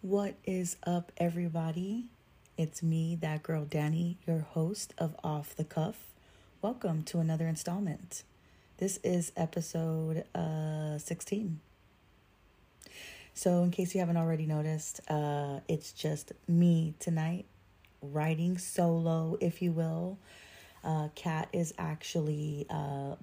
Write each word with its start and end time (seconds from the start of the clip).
What 0.00 0.34
is 0.44 0.76
up, 0.84 1.12
everybody? 1.16 2.06
It's 2.56 2.82
me, 2.82 3.14
that 3.20 3.44
girl 3.44 3.64
Danie, 3.64 4.16
your 4.26 4.40
host 4.40 4.94
of 4.98 5.14
Off 5.22 5.54
the 5.54 5.62
Cuff. 5.62 6.12
Welcome 6.60 7.04
to 7.04 7.20
another 7.20 7.46
installment. 7.46 8.24
This 8.78 8.98
is 9.04 9.30
episode 9.36 10.24
uh, 10.34 10.98
16. 10.98 11.60
So, 13.32 13.62
in 13.62 13.70
case 13.70 13.94
you 13.94 14.00
haven't 14.00 14.16
already 14.16 14.46
noticed, 14.46 15.02
uh, 15.08 15.60
it's 15.68 15.92
just 15.92 16.32
me 16.48 16.94
tonight, 16.98 17.46
riding 18.02 18.58
solo, 18.58 19.38
if 19.40 19.62
you 19.62 19.70
will. 19.70 20.18
Uh, 20.86 21.08
Kat 21.16 21.48
is 21.52 21.74
actually 21.78 22.64
uh, 22.70 23.16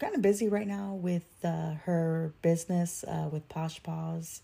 kind 0.00 0.14
of 0.14 0.22
busy 0.22 0.48
right 0.48 0.66
now 0.66 0.94
with 0.94 1.24
uh, 1.44 1.74
her 1.84 2.32
business 2.42 3.04
uh, 3.06 3.28
with 3.30 3.48
Posh 3.48 3.80
Paws. 3.82 4.42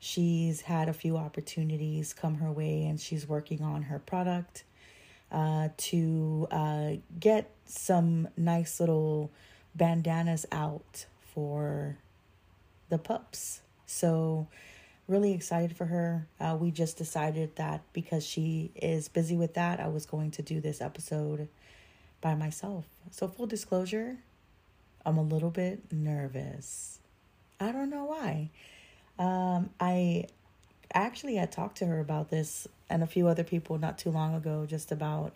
She's 0.00 0.62
had 0.62 0.88
a 0.88 0.92
few 0.92 1.16
opportunities 1.16 2.12
come 2.12 2.36
her 2.36 2.50
way, 2.50 2.84
and 2.84 3.00
she's 3.00 3.28
working 3.28 3.62
on 3.62 3.82
her 3.82 4.00
product 4.00 4.64
uh, 5.30 5.68
to 5.76 6.48
uh, 6.50 6.90
get 7.18 7.50
some 7.64 8.28
nice 8.36 8.80
little 8.80 9.30
bandanas 9.74 10.46
out 10.50 11.06
for 11.32 11.96
the 12.88 12.98
pups. 12.98 13.60
So, 13.86 14.48
really 15.08 15.32
excited 15.32 15.76
for 15.76 15.86
her. 15.86 16.26
Uh, 16.40 16.56
we 16.58 16.70
just 16.70 16.96
decided 16.96 17.56
that 17.56 17.82
because 17.92 18.26
she 18.26 18.70
is 18.74 19.08
busy 19.08 19.36
with 19.36 19.54
that, 19.54 19.80
I 19.80 19.88
was 19.88 20.06
going 20.06 20.30
to 20.32 20.42
do 20.42 20.60
this 20.60 20.80
episode 20.80 21.48
by 22.20 22.34
myself. 22.34 22.84
So, 23.10 23.28
full 23.28 23.46
disclosure, 23.46 24.16
I'm 25.04 25.16
a 25.16 25.22
little 25.22 25.50
bit 25.50 25.92
nervous. 25.92 26.98
I 27.60 27.72
don't 27.72 27.90
know 27.90 28.04
why. 28.04 28.50
Um, 29.18 29.70
I 29.80 30.26
actually 30.92 31.36
had 31.36 31.52
talked 31.52 31.78
to 31.78 31.86
her 31.86 32.00
about 32.00 32.30
this 32.30 32.66
and 32.88 33.02
a 33.02 33.06
few 33.06 33.28
other 33.28 33.44
people 33.44 33.78
not 33.78 33.98
too 33.98 34.10
long 34.10 34.34
ago, 34.34 34.66
just 34.66 34.92
about 34.92 35.32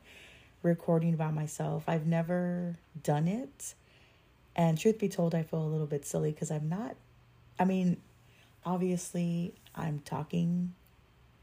recording 0.63 1.17
by 1.17 1.31
myself. 1.31 1.85
I've 1.87 2.07
never 2.07 2.77
done 3.03 3.29
it. 3.29 3.75
And 4.57 4.77
truth 4.79 4.99
be 4.99 5.09
told, 5.09 5.35
I 5.35 5.43
feel 5.43 5.63
a 5.63 5.65
little 5.65 5.87
bit 5.87 6.05
silly 6.05 6.33
because 6.33 6.51
I'm 6.51 6.69
not, 6.69 6.97
I 7.59 7.65
mean, 7.65 7.97
obviously, 8.65 9.55
I'm 9.75 10.01
talking 10.01 10.75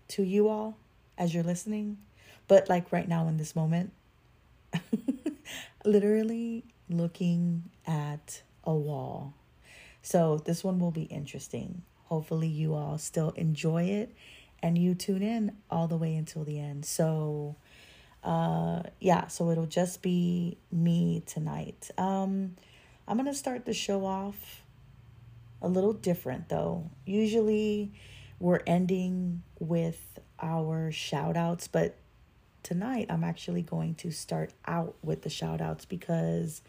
to 0.09 0.23
you 0.23 0.47
all 0.47 0.77
as 1.17 1.33
you're 1.33 1.43
listening, 1.43 1.97
but 2.47 2.69
like 2.69 2.91
right 2.91 3.07
now 3.07 3.27
in 3.27 3.37
this 3.37 3.55
moment, 3.55 3.91
literally 5.85 6.63
looking 6.89 7.63
at 7.85 8.41
a 8.63 8.73
wall. 8.73 9.33
So 10.01 10.37
this 10.37 10.63
one 10.63 10.79
will 10.79 10.91
be 10.91 11.03
interesting. 11.03 11.81
Hopefully, 12.05 12.47
you 12.47 12.73
all 12.73 12.97
still 12.97 13.31
enjoy 13.31 13.83
it 13.83 14.15
and 14.63 14.77
you 14.77 14.95
tune 14.95 15.21
in 15.21 15.55
all 15.69 15.87
the 15.87 15.97
way 15.97 16.15
until 16.15 16.43
the 16.43 16.59
end. 16.59 16.85
So, 16.85 17.55
uh, 18.23 18.83
yeah, 18.99 19.27
so 19.27 19.51
it'll 19.51 19.65
just 19.65 20.01
be 20.01 20.57
me 20.71 21.23
tonight. 21.25 21.91
Um, 21.97 22.55
I'm 23.07 23.17
to 23.25 23.33
start 23.33 23.65
the 23.65 23.73
show 23.73 24.05
off 24.05 24.63
a 25.61 25.67
little 25.67 25.93
different 25.93 26.49
though. 26.49 26.89
Usually, 27.05 27.91
we're 28.39 28.61
ending 28.67 29.43
with 29.59 30.19
our 30.39 30.91
shout 30.91 31.35
outs, 31.35 31.67
but 31.67 31.95
tonight 32.63 33.07
I'm 33.09 33.23
actually 33.23 33.61
going 33.61 33.95
to 33.95 34.11
start 34.11 34.53
out 34.65 34.95
with 35.01 35.23
the 35.23 35.29
shout 35.29 35.61
outs 35.61 35.85
because 35.85 36.61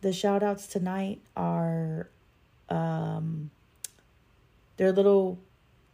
the 0.00 0.12
shout 0.12 0.42
outs 0.42 0.66
tonight 0.66 1.20
are 1.36 2.08
um 2.68 3.50
they're 4.76 4.88
a 4.88 4.92
little 4.92 5.38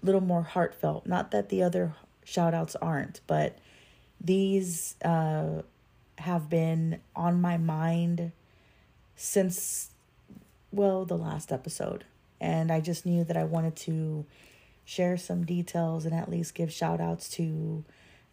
little 0.02 0.20
more 0.20 0.42
heartfelt. 0.42 1.06
Not 1.06 1.30
that 1.30 1.48
the 1.48 1.62
other 1.62 1.94
shout 2.24 2.54
outs 2.54 2.76
aren't, 2.76 3.20
but 3.26 3.58
these 4.20 4.96
uh, 5.04 5.62
have 6.18 6.48
been 6.48 7.00
on 7.16 7.40
my 7.40 7.56
mind 7.56 8.32
since, 9.16 9.90
well, 10.70 11.04
the 11.04 11.16
last 11.16 11.50
episode. 11.50 12.04
And 12.44 12.70
I 12.70 12.80
just 12.82 13.06
knew 13.06 13.24
that 13.24 13.38
I 13.38 13.44
wanted 13.44 13.74
to 13.76 14.26
share 14.84 15.16
some 15.16 15.46
details 15.46 16.04
and 16.04 16.14
at 16.14 16.28
least 16.28 16.54
give 16.54 16.70
shout 16.70 17.00
outs 17.00 17.30
to 17.30 17.82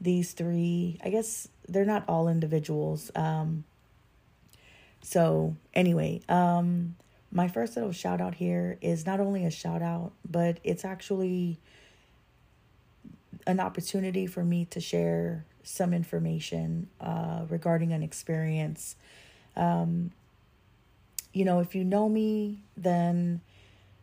these 0.02 0.34
three. 0.34 1.00
I 1.02 1.10
guess 1.10 1.48
they're 1.70 1.86
not 1.86 2.04
all 2.10 2.28
individuals. 2.28 3.10
Um, 3.16 3.64
so, 5.02 5.56
anyway, 5.74 6.20
um, 6.28 6.98
my 7.32 7.48
first 7.48 7.78
little 7.78 7.94
shout 7.94 8.20
out 8.20 8.36
here 8.36 8.78
is 8.82 9.06
not 9.06 9.22
only 9.22 9.46
a 9.46 9.50
shout 9.50 9.82
out, 9.82 10.12
but 10.30 10.60
it's 10.62 10.84
actually 10.84 11.58
an 13.48 13.62
opportunity 13.62 14.28
for 14.28 14.44
me 14.44 14.66
to 14.72 14.82
share 14.82 15.46
some 15.64 15.94
information 15.94 16.90
uh, 17.00 17.46
regarding 17.48 17.94
an 17.94 18.04
experience. 18.04 18.98
Um, 19.56 20.12
you 21.32 21.46
know, 21.46 21.62
if 21.62 21.76
you 21.76 21.86
know 21.86 22.10
me, 22.10 22.60
then 22.76 23.40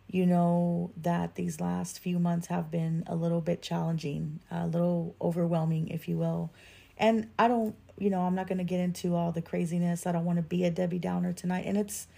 you 0.08 0.26
know 0.26 0.90
that 0.96 1.34
these 1.34 1.60
last 1.60 1.98
few 1.98 2.18
months 2.18 2.48
have 2.48 2.70
been 2.70 3.04
a 3.06 3.14
little 3.14 3.40
bit 3.40 3.62
challenging, 3.62 4.40
a 4.50 4.66
little 4.66 5.14
overwhelming, 5.20 5.88
if 5.88 6.08
you 6.08 6.16
will. 6.16 6.50
And 6.96 7.28
I 7.38 7.46
don't, 7.46 7.76
you 7.98 8.10
know, 8.10 8.22
I'm 8.22 8.34
not 8.34 8.48
going 8.48 8.58
to 8.58 8.64
get 8.64 8.80
into 8.80 9.14
all 9.14 9.32
the 9.32 9.42
craziness. 9.42 10.06
I 10.06 10.12
don't 10.12 10.24
want 10.24 10.38
to 10.38 10.42
be 10.42 10.64
a 10.64 10.70
Debbie 10.70 10.98
Downer 10.98 11.32
tonight. 11.32 11.64
And 11.66 11.76
it's, 11.76 12.08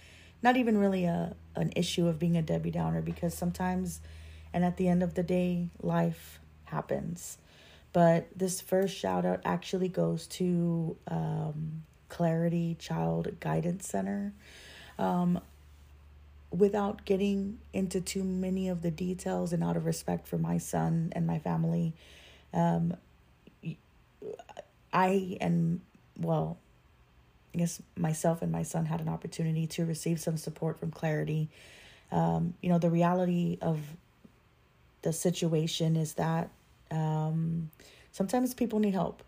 not 0.41 0.57
even 0.57 0.77
really 0.77 1.05
a 1.05 1.35
an 1.55 1.71
issue 1.75 2.07
of 2.07 2.17
being 2.17 2.37
a 2.37 2.41
Debbie 2.41 2.71
Downer 2.71 3.01
because 3.01 3.33
sometimes 3.33 4.01
and 4.53 4.63
at 4.63 4.77
the 4.77 4.87
end 4.87 5.03
of 5.03 5.13
the 5.13 5.23
day 5.23 5.69
life 5.81 6.39
happens. 6.65 7.37
But 7.93 8.27
this 8.35 8.61
first 8.61 8.97
shout 8.97 9.25
out 9.25 9.41
actually 9.43 9.89
goes 9.89 10.27
to 10.27 10.95
um, 11.07 11.83
Clarity 12.07 12.75
Child 12.79 13.39
Guidance 13.39 13.87
Center. 13.87 14.33
Um, 14.97 15.41
without 16.51 17.05
getting 17.05 17.59
into 17.73 18.01
too 18.01 18.23
many 18.23 18.67
of 18.67 18.81
the 18.81 18.91
details 18.91 19.53
and 19.53 19.63
out 19.63 19.77
of 19.77 19.85
respect 19.85 20.27
for 20.27 20.37
my 20.37 20.57
son 20.57 21.11
and 21.15 21.25
my 21.25 21.39
family, 21.39 21.93
um, 22.53 22.93
I 24.93 25.37
and 25.39 25.79
well, 26.19 26.57
I 27.55 27.59
guess 27.59 27.81
myself 27.97 28.41
and 28.41 28.51
my 28.51 28.63
son 28.63 28.85
had 28.85 29.01
an 29.01 29.09
opportunity 29.09 29.67
to 29.67 29.85
receive 29.85 30.19
some 30.19 30.37
support 30.37 30.79
from 30.79 30.91
Clarity. 30.91 31.49
Um, 32.11 32.53
you 32.61 32.69
know, 32.69 32.77
the 32.77 32.89
reality 32.89 33.57
of 33.61 33.79
the 35.01 35.13
situation 35.13 35.95
is 35.95 36.13
that 36.13 36.49
um, 36.91 37.71
sometimes 38.11 38.53
people 38.53 38.79
need 38.79 38.93
help. 38.93 39.23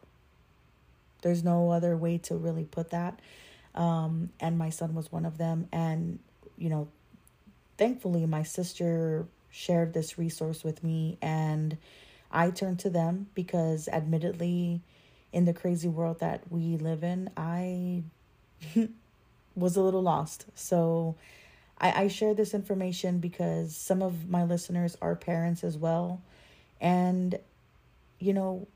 There's 1.22 1.44
no 1.44 1.72
other 1.72 1.96
way 1.96 2.18
to 2.20 2.36
really 2.36 2.66
put 2.66 2.90
that. 2.92 3.20
Um, 3.76 4.30
and 4.40 4.58
my 4.58 4.70
son 4.70 4.94
was 4.94 5.12
one 5.12 5.26
of 5.26 5.38
them. 5.38 5.68
And, 5.72 6.20
you 6.58 6.70
know, 6.70 6.90
thankfully, 7.78 8.26
my 8.26 8.44
sister 8.44 9.28
shared 9.50 9.94
this 9.94 10.18
resource 10.18 10.64
with 10.64 10.84
me, 10.84 11.18
and 11.22 11.78
I 12.32 12.50
turned 12.50 12.80
to 12.80 12.90
them 12.90 13.28
because, 13.34 13.88
admittedly, 13.88 14.82
in 15.32 15.46
the 15.46 15.54
crazy 15.54 15.88
world 15.88 16.20
that 16.20 16.52
we 16.52 16.78
live 16.78 17.04
in, 17.04 17.30
I 17.36 18.04
was 19.56 19.76
a 19.78 19.82
little 19.82 20.02
lost. 20.02 20.46
So 20.56 21.16
I, 21.78 22.04
I 22.04 22.08
share 22.08 22.34
this 22.34 22.54
information 22.54 23.20
because 23.20 23.76
some 23.76 24.02
of 24.02 24.30
my 24.30 24.44
listeners 24.44 24.98
are 25.02 25.16
parents 25.16 25.64
as 25.64 25.78
well. 25.78 26.22
And, 26.80 27.40
you 28.20 28.34
know, 28.34 28.68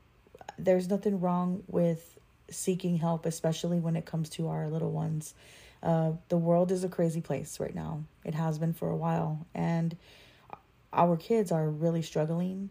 there's 0.58 0.88
nothing 0.88 1.20
wrong 1.20 1.62
with 1.68 2.17
seeking 2.50 2.96
help, 2.96 3.26
especially 3.26 3.80
when 3.80 3.96
it 3.96 4.06
comes 4.06 4.30
to 4.30 4.48
our 4.48 4.68
little 4.68 4.90
ones. 4.90 5.34
Uh, 5.82 6.12
the 6.28 6.36
world 6.36 6.72
is 6.72 6.84
a 6.84 6.88
crazy 6.88 7.20
place 7.20 7.60
right 7.60 7.74
now. 7.74 8.02
It 8.24 8.34
has 8.34 8.58
been 8.58 8.72
for 8.72 8.90
a 8.90 8.96
while. 8.96 9.46
And 9.54 9.96
our 10.92 11.16
kids 11.16 11.52
are 11.52 11.68
really 11.68 12.02
struggling 12.02 12.70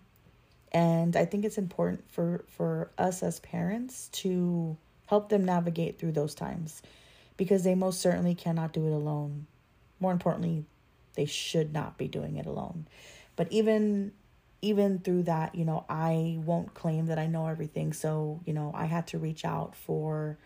and 0.71 1.15
I 1.15 1.25
think 1.25 1.45
it's 1.45 1.57
important 1.57 2.03
for, 2.11 2.43
for 2.49 2.91
us 2.97 3.23
as 3.23 3.39
parents 3.39 4.09
to 4.13 4.77
help 5.07 5.29
them 5.29 5.45
navigate 5.45 5.97
through 5.97 6.11
those 6.11 6.35
times 6.35 6.81
because 7.37 7.63
they 7.63 7.75
most 7.75 8.01
certainly 8.01 8.35
cannot 8.35 8.73
do 8.73 8.85
it 8.87 8.91
alone. 8.91 9.47
More 9.99 10.11
importantly, 10.11 10.65
they 11.15 11.25
should 11.25 11.73
not 11.73 11.97
be 11.97 12.07
doing 12.07 12.35
it 12.35 12.45
alone. 12.45 12.87
But 13.35 13.51
even 13.51 14.11
even 14.61 14.99
through 14.99 15.23
that, 15.23 15.55
you 15.55 15.65
know, 15.65 15.85
I 15.89 16.39
won't 16.43 16.73
claim 16.73 17.07
that 17.07 17.19
I 17.19 17.27
know 17.27 17.47
everything. 17.47 17.93
So, 17.93 18.41
you 18.45 18.53
know, 18.53 18.71
I 18.73 18.85
had 18.85 19.07
to 19.07 19.17
reach 19.17 19.45
out 19.45 19.75
for 19.75 20.37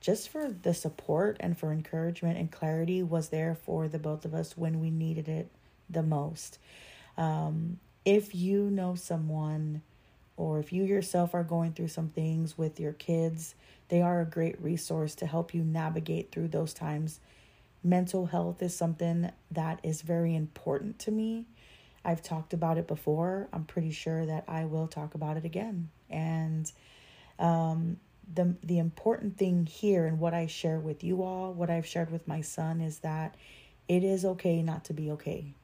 just 0.00 0.28
for 0.28 0.50
the 0.50 0.74
support 0.74 1.36
and 1.38 1.56
for 1.56 1.72
encouragement 1.72 2.36
and 2.36 2.50
clarity 2.50 3.02
was 3.02 3.28
there 3.28 3.54
for 3.54 3.86
the 3.86 4.00
both 4.00 4.24
of 4.24 4.34
us 4.34 4.56
when 4.56 4.80
we 4.80 4.90
needed 4.90 5.28
it 5.28 5.48
the 5.88 6.02
most. 6.02 6.58
Um, 7.16 7.78
if 8.04 8.34
you 8.34 8.68
know 8.70 8.96
someone 8.96 9.82
or 10.36 10.58
if 10.58 10.72
you 10.72 10.82
yourself 10.82 11.34
are 11.34 11.44
going 11.44 11.72
through 11.72 11.88
some 11.88 12.08
things 12.08 12.58
with 12.58 12.80
your 12.80 12.92
kids, 12.94 13.54
they 13.88 14.02
are 14.02 14.20
a 14.20 14.26
great 14.26 14.60
resource 14.60 15.14
to 15.16 15.26
help 15.26 15.54
you 15.54 15.62
navigate 15.62 16.32
through 16.32 16.48
those 16.48 16.74
times. 16.74 17.20
Mental 17.84 18.26
health 18.26 18.60
is 18.60 18.74
something 18.74 19.30
that 19.52 19.78
is 19.84 20.02
very 20.02 20.34
important 20.34 20.98
to 21.00 21.12
me. 21.12 21.46
I've 22.04 22.22
talked 22.22 22.52
about 22.52 22.78
it 22.78 22.86
before. 22.88 23.48
I'm 23.52 23.64
pretty 23.64 23.92
sure 23.92 24.26
that 24.26 24.44
I 24.48 24.64
will 24.64 24.88
talk 24.88 25.14
about 25.14 25.36
it 25.36 25.44
again. 25.44 25.90
And 26.10 26.70
um, 27.38 27.98
the 28.32 28.54
the 28.62 28.78
important 28.78 29.36
thing 29.36 29.66
here 29.66 30.06
and 30.06 30.18
what 30.18 30.34
I 30.34 30.46
share 30.46 30.78
with 30.78 31.04
you 31.04 31.22
all, 31.22 31.52
what 31.52 31.70
I've 31.70 31.86
shared 31.86 32.10
with 32.10 32.26
my 32.26 32.40
son 32.40 32.80
is 32.80 33.00
that 33.00 33.36
it 33.88 34.04
is 34.04 34.24
okay 34.24 34.62
not 34.62 34.84
to 34.86 34.92
be 34.92 35.10
okay. 35.12 35.54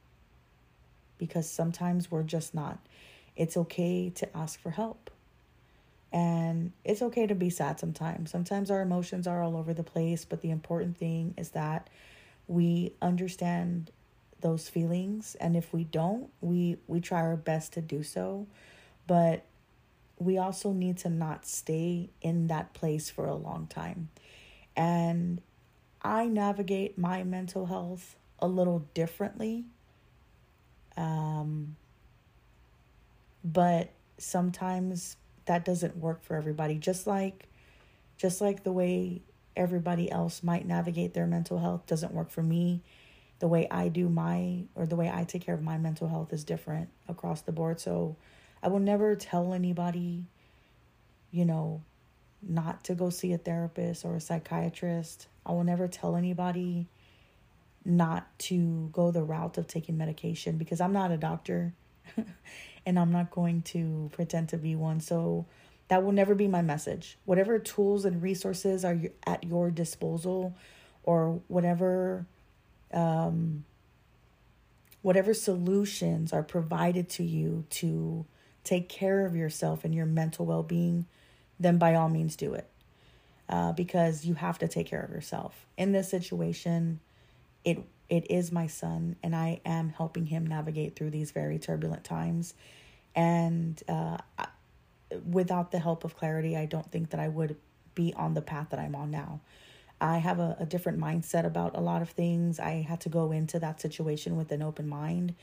Because 1.17 1.49
sometimes 1.49 2.09
we're 2.09 2.23
just 2.23 2.53
not. 2.53 2.79
It's 3.35 3.57
okay 3.57 4.09
to 4.09 4.37
ask 4.37 4.59
for 4.59 4.71
help. 4.71 5.09
And 6.11 6.71
it's 6.83 7.01
okay 7.01 7.27
to 7.27 7.35
be 7.35 7.49
sad 7.49 7.79
sometimes. 7.79 8.31
Sometimes 8.31 8.71
our 8.71 8.81
emotions 8.81 9.27
are 9.27 9.43
all 9.43 9.55
over 9.55 9.73
the 9.73 9.83
place, 9.83 10.25
but 10.25 10.41
the 10.41 10.49
important 10.49 10.97
thing 10.97 11.33
is 11.37 11.49
that 11.51 11.89
we 12.47 12.93
understand 13.01 13.91
those 14.41 14.69
feelings 14.69 15.35
and 15.39 15.55
if 15.55 15.73
we 15.73 15.83
don't, 15.83 16.29
we 16.41 16.77
we 16.87 16.99
try 16.99 17.21
our 17.21 17.35
best 17.35 17.73
to 17.73 17.81
do 17.81 18.03
so. 18.03 18.47
But 19.07 19.43
we 20.17 20.37
also 20.37 20.73
need 20.73 20.97
to 20.99 21.09
not 21.09 21.45
stay 21.45 22.09
in 22.21 22.47
that 22.47 22.73
place 22.73 23.09
for 23.09 23.25
a 23.25 23.35
long 23.35 23.67
time. 23.67 24.09
And 24.75 25.41
I 26.01 26.27
navigate 26.27 26.97
my 26.97 27.23
mental 27.23 27.65
health 27.65 28.15
a 28.39 28.47
little 28.47 28.85
differently. 28.93 29.65
Um, 30.97 31.75
but 33.43 33.91
sometimes 34.17 35.15
that 35.45 35.65
doesn't 35.65 35.97
work 35.97 36.23
for 36.23 36.35
everybody 36.35 36.75
just 36.75 37.07
like 37.07 37.47
just 38.17 38.41
like 38.41 38.63
the 38.63 38.71
way 38.71 39.21
everybody 39.55 40.11
else 40.11 40.43
might 40.43 40.67
navigate 40.67 41.13
their 41.13 41.25
mental 41.25 41.59
health 41.59 41.85
doesn't 41.87 42.13
work 42.13 42.29
for 42.29 42.43
me 42.43 42.81
the 43.39 43.47
way 43.47 43.67
I 43.69 43.87
do 43.87 44.09
my 44.09 44.63
or 44.75 44.85
the 44.85 44.95
way 44.95 45.09
I 45.13 45.23
take 45.23 45.45
care 45.45 45.55
of 45.55 45.61
my 45.61 45.77
mental 45.77 46.07
health 46.07 46.33
is 46.33 46.43
different 46.43 46.89
across 47.07 47.41
the 47.41 47.51
board 47.51 47.79
so 47.79 48.15
I 48.61 48.67
will 48.67 48.79
never 48.79 49.15
tell 49.15 49.53
anybody 49.53 50.25
you 51.31 51.45
know 51.45 51.81
not 52.41 52.83
to 52.85 52.95
go 52.95 53.09
see 53.09 53.33
a 53.33 53.37
therapist 53.37 54.05
or 54.05 54.15
a 54.15 54.21
psychiatrist 54.21 55.27
I 55.45 55.51
will 55.51 55.63
never 55.63 55.87
tell 55.87 56.15
anybody 56.15 56.87
not 57.85 58.27
to 58.39 58.89
go 58.91 59.11
the 59.11 59.23
route 59.23 59.57
of 59.57 59.67
taking 59.67 59.97
medication 59.97 60.57
because 60.57 60.81
I'm 60.81 60.93
not 60.93 61.11
a 61.11 61.17
doctor 61.17 61.73
and 62.85 62.99
I'm 62.99 63.11
not 63.11 63.31
going 63.31 63.61
to 63.63 64.09
pretend 64.13 64.49
to 64.49 64.57
be 64.57 64.75
one. 64.75 64.99
So 64.99 65.45
that 65.87 66.03
will 66.03 66.11
never 66.11 66.35
be 66.35 66.47
my 66.47 66.61
message. 66.61 67.17
Whatever 67.25 67.57
tools 67.59 68.05
and 68.05 68.21
resources 68.21 68.85
are 68.85 68.99
at 69.25 69.43
your 69.43 69.71
disposal 69.71 70.55
or 71.03 71.41
whatever 71.47 72.25
um 72.93 73.63
whatever 75.01 75.33
solutions 75.33 76.33
are 76.33 76.43
provided 76.43 77.09
to 77.09 77.23
you 77.23 77.65
to 77.69 78.25
take 78.63 78.89
care 78.89 79.25
of 79.25 79.35
yourself 79.35 79.85
and 79.85 79.95
your 79.95 80.05
mental 80.05 80.45
well-being, 80.45 81.05
then 81.59 81.77
by 81.77 81.95
all 81.95 82.09
means 82.09 82.35
do 82.35 82.53
it. 82.53 82.69
Uh, 83.47 83.71
because 83.71 84.25
you 84.25 84.35
have 84.35 84.59
to 84.59 84.67
take 84.67 84.85
care 84.85 85.01
of 85.01 85.09
yourself. 85.09 85.65
In 85.75 85.91
this 85.91 86.07
situation, 86.09 86.99
it 87.63 87.79
it 88.07 88.29
is 88.29 88.51
my 88.51 88.67
son 88.67 89.15
and 89.23 89.35
I 89.35 89.61
am 89.65 89.89
helping 89.89 90.27
him 90.27 90.45
navigate 90.45 90.95
through 90.95 91.11
these 91.11 91.31
very 91.31 91.57
turbulent 91.59 92.03
times. 92.03 92.53
And 93.15 93.81
uh, 93.87 94.17
without 95.25 95.71
the 95.71 95.79
help 95.79 96.03
of 96.03 96.15
clarity, 96.15 96.57
I 96.57 96.65
don't 96.65 96.91
think 96.91 97.11
that 97.11 97.19
I 97.19 97.27
would 97.27 97.55
be 97.95 98.13
on 98.15 98.33
the 98.33 98.41
path 98.41 98.69
that 98.69 98.79
I'm 98.79 98.95
on 98.95 99.11
now. 99.11 99.41
I 100.01 100.17
have 100.19 100.39
a, 100.39 100.55
a 100.59 100.65
different 100.65 100.99
mindset 100.99 101.45
about 101.45 101.75
a 101.75 101.81
lot 101.81 102.01
of 102.01 102.09
things. 102.09 102.59
I 102.59 102.85
had 102.87 103.01
to 103.01 103.09
go 103.09 103.31
into 103.31 103.59
that 103.59 103.81
situation 103.81 104.37
with 104.37 104.51
an 104.51 104.61
open 104.61 104.87
mind, 104.87 105.35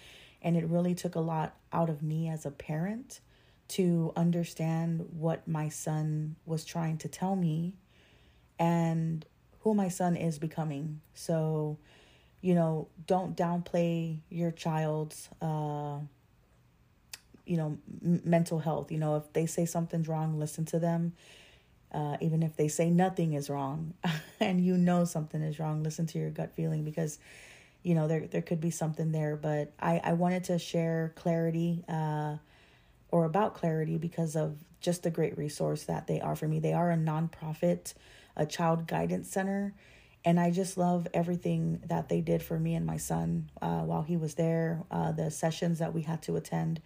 and 0.43 0.57
it 0.57 0.67
really 0.67 0.95
took 0.95 1.15
a 1.15 1.21
lot 1.21 1.57
out 1.73 1.91
of 1.91 2.03
me 2.03 2.29
as 2.29 2.47
a 2.47 2.51
parent 2.51 3.21
to 3.69 4.13
understand 4.17 5.07
what 5.11 5.47
my 5.47 5.69
son 5.69 6.37
was 6.47 6.65
trying 6.65 6.99
to 6.99 7.09
tell 7.09 7.37
me 7.37 7.75
and 8.59 9.27
who 9.61 9.75
my 9.75 9.89
son 9.89 10.17
is 10.17 10.39
becoming. 10.39 11.01
So, 11.15 11.79
you 12.41 12.55
know, 12.55 12.89
don't 13.07 13.37
downplay 13.37 14.19
your 14.31 14.53
child's, 14.53 15.29
uh, 15.43 15.99
you 17.45 17.57
know, 17.57 17.79
m- 18.03 18.23
mental 18.25 18.61
health. 18.61 18.93
You 18.93 18.99
know, 18.99 19.17
if 19.17 19.33
they 19.33 19.47
say 19.47 19.67
something's 19.67 20.09
wrong, 20.09 20.39
listen 20.39 20.65
to 20.67 20.79
them. 20.79 21.13
Uh, 21.93 22.17
even 22.21 22.43
if 22.43 22.57
they 22.57 22.69
say 22.69 22.91
nothing 22.91 23.33
is 23.33 23.49
wrong 23.49 23.95
and 24.41 24.65
you 24.65 24.77
know 24.77 25.05
something 25.05 25.41
is 25.41 25.59
wrong, 25.59 25.83
listen 25.83 26.07
to 26.07 26.19
your 26.19 26.31
gut 26.31 26.53
feeling 26.55 26.85
because, 26.85 27.19
you 27.83 27.95
know, 27.95 28.09
there, 28.09 28.27
there 28.27 28.43
could 28.43 28.61
be 28.61 28.71
something 28.71 29.13
there. 29.13 29.37
But 29.37 29.73
I, 29.79 30.01
I 30.03 30.13
wanted 30.15 30.45
to 30.45 30.59
share 30.59 31.13
clarity 31.17 31.85
uh, 31.89 32.37
or 33.11 33.25
about 33.25 33.55
clarity 33.55 33.99
because 33.99 34.37
of 34.37 34.57
just 34.81 35.05
the 35.05 35.11
great 35.11 35.39
resource 35.39 35.85
that 35.85 36.07
they 36.07 36.21
for 36.37 36.49
me. 36.49 36.59
They 36.59 36.73
are 36.75 36.91
a 36.91 36.97
nonprofit, 36.97 37.95
a 38.37 38.45
child 38.45 38.87
guidance 38.87 39.31
center 39.31 39.75
and 40.27 40.41
I 40.41 40.51
just 40.51 40.77
love 40.77 41.07
everything 41.15 41.81
that 41.87 42.09
they 42.09 42.21
did 42.21 42.43
for 42.43 42.59
me 42.59 42.75
and 42.75 42.85
my 42.85 42.97
son 42.97 43.49
uh, 43.63 43.83
while 43.83 44.03
he 44.03 44.17
was 44.17 44.35
there, 44.35 44.83
uh, 44.91 45.13
the 45.13 45.31
sessions 45.31 45.79
that 45.79 45.95
we 45.95 46.03
had 46.03 46.21
to 46.23 46.35
attend. 46.35 46.83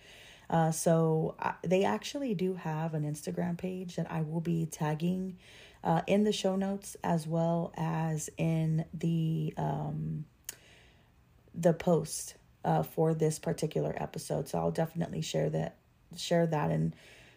Uh, 0.51 0.73
so 0.73 1.37
I, 1.39 1.55
they 1.63 1.85
actually 1.85 2.35
do 2.35 2.55
have 2.55 2.93
an 2.95 3.05
Instagram 3.05 3.57
page 3.57 3.97
that 3.97 4.11
I 4.11 4.23
will 4.23 4.41
be 4.41 4.67
tagging 4.67 5.39
uh, 5.85 6.03
in 6.09 6.25
the 6.25 6.33
show 6.33 6.57
notes 6.57 6.97
as 7.05 7.27
well 7.27 7.73
as 7.77 8.29
in 8.37 8.85
the 8.93 9.55
um, 9.57 10.25
the 11.55 11.73
post 11.73 12.35
uh, 12.65 12.83
for 12.83 13.15
this 13.15 13.39
particular 13.39 13.95
episode. 13.97 14.49
So 14.49 14.59
I'll 14.59 14.73
definitely 14.73 15.23
share 15.23 15.49
that 15.51 15.77
share 16.17 16.47
that 16.49 16.71
and 16.71 16.95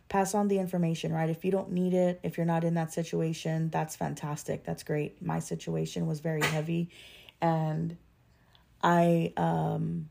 pass 0.09 0.33
on 0.33 0.47
the 0.47 0.57
information, 0.57 1.13
right? 1.13 1.29
If 1.29 1.45
you 1.45 1.51
don't 1.51 1.71
need 1.71 1.93
it, 1.93 2.19
if 2.23 2.37
you're 2.37 2.45
not 2.47 2.63
in 2.63 2.73
that 2.73 2.91
situation, 2.91 3.69
that's 3.69 3.95
fantastic. 3.95 4.63
That's 4.63 4.83
great. 4.83 5.21
My 5.21 5.39
situation 5.39 6.07
was 6.07 6.19
very 6.19 6.41
heavy 6.41 6.89
and 7.41 7.95
I 8.81 9.33
um 9.37 10.09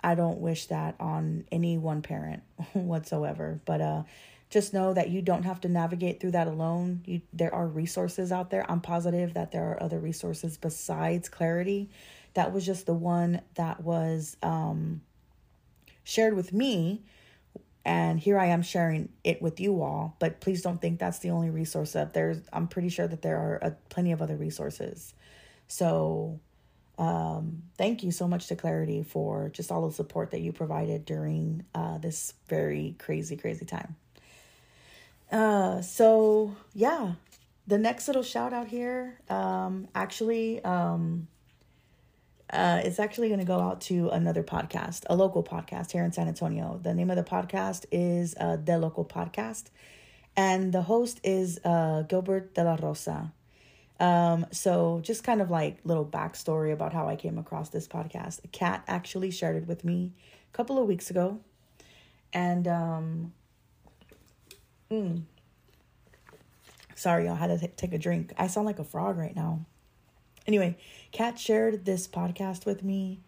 I 0.00 0.14
don't 0.14 0.38
wish 0.38 0.66
that 0.66 0.96
on 1.00 1.44
any 1.50 1.78
one 1.78 2.02
parent 2.02 2.42
whatsoever. 2.72 3.60
But 3.64 3.80
uh 3.80 4.02
just 4.50 4.72
know 4.72 4.94
that 4.94 5.10
you 5.10 5.20
don't 5.20 5.42
have 5.42 5.60
to 5.60 5.68
navigate 5.68 6.20
through 6.20 6.30
that 6.30 6.46
alone. 6.46 7.02
You 7.04 7.20
there 7.32 7.54
are 7.54 7.66
resources 7.66 8.32
out 8.32 8.50
there. 8.50 8.70
I'm 8.70 8.80
positive 8.80 9.34
that 9.34 9.52
there 9.52 9.70
are 9.70 9.82
other 9.82 9.98
resources 9.98 10.56
besides 10.56 11.28
clarity. 11.28 11.90
That 12.34 12.52
was 12.52 12.64
just 12.64 12.86
the 12.86 12.94
one 12.94 13.42
that 13.54 13.82
was 13.82 14.36
um 14.42 15.02
shared 16.04 16.34
with 16.34 16.52
me 16.52 17.02
and 17.84 18.20
here 18.20 18.38
I 18.38 18.46
am 18.46 18.62
sharing 18.62 19.08
it 19.24 19.40
with 19.40 19.60
you 19.60 19.80
all, 19.82 20.14
but 20.18 20.40
please 20.40 20.60
don't 20.60 20.80
think 20.80 20.98
that's 20.98 21.20
the 21.20 21.30
only 21.30 21.48
resource 21.48 21.96
up 21.96 22.12
there's 22.12 22.38
I'm 22.52 22.68
pretty 22.68 22.90
sure 22.90 23.08
that 23.08 23.22
there 23.22 23.36
are 23.36 23.58
uh, 23.62 23.70
plenty 23.88 24.12
of 24.12 24.20
other 24.22 24.36
resources. 24.36 25.14
So 25.68 26.40
um, 26.98 27.62
thank 27.76 28.02
you 28.02 28.10
so 28.10 28.26
much 28.26 28.48
to 28.48 28.56
Clarity 28.56 29.04
for 29.04 29.48
just 29.50 29.70
all 29.70 29.86
the 29.86 29.94
support 29.94 30.32
that 30.32 30.40
you 30.40 30.52
provided 30.52 31.04
during 31.04 31.64
uh, 31.74 31.98
this 31.98 32.34
very 32.48 32.96
crazy, 32.98 33.36
crazy 33.36 33.64
time. 33.64 33.96
Uh, 35.30 35.80
so 35.80 36.56
yeah, 36.74 37.12
the 37.68 37.78
next 37.78 38.08
little 38.08 38.22
shout 38.22 38.52
out 38.52 38.66
here, 38.66 39.20
um, 39.28 39.86
actually, 39.94 40.62
um, 40.64 41.28
uh, 42.50 42.80
it's 42.82 42.98
actually 42.98 43.28
going 43.28 43.40
to 43.40 43.46
go 43.46 43.60
out 43.60 43.82
to 43.82 44.08
another 44.08 44.42
podcast, 44.42 45.04
a 45.08 45.14
local 45.14 45.44
podcast 45.44 45.92
here 45.92 46.02
in 46.02 46.10
San 46.12 46.26
Antonio. 46.26 46.80
The 46.82 46.94
name 46.94 47.10
of 47.10 47.16
the 47.16 47.22
podcast 47.22 47.84
is 47.92 48.34
uh, 48.40 48.56
The 48.56 48.78
Local 48.78 49.04
Podcast, 49.04 49.64
and 50.34 50.72
the 50.72 50.82
host 50.82 51.20
is 51.22 51.60
uh, 51.62 52.02
Gilbert 52.02 52.54
de 52.54 52.64
la 52.64 52.76
Rosa. 52.80 53.32
Um, 54.00 54.46
so 54.52 55.00
just 55.02 55.24
kind 55.24 55.40
of 55.40 55.50
like 55.50 55.78
little 55.84 56.04
backstory 56.04 56.72
about 56.72 56.92
how 56.92 57.08
I 57.08 57.16
came 57.16 57.38
across 57.38 57.70
this 57.70 57.88
podcast. 57.88 58.44
A 58.44 58.48
cat 58.48 58.84
actually 58.86 59.30
shared 59.30 59.56
it 59.56 59.66
with 59.66 59.84
me 59.84 60.12
a 60.52 60.56
couple 60.56 60.78
of 60.78 60.86
weeks 60.86 61.10
ago, 61.10 61.40
and 62.32 62.68
um, 62.68 63.32
mm, 64.90 65.22
sorry, 66.94 67.28
I 67.28 67.34
had 67.34 67.48
to 67.48 67.58
t- 67.58 67.72
take 67.76 67.92
a 67.92 67.98
drink. 67.98 68.32
I 68.38 68.46
sound 68.46 68.66
like 68.66 68.78
a 68.78 68.84
frog 68.84 69.18
right 69.18 69.34
now. 69.34 69.60
Anyway, 70.46 70.76
Kat 71.12 71.38
shared 71.38 71.84
this 71.84 72.08
podcast 72.08 72.66
with 72.66 72.82
me, 72.82 73.20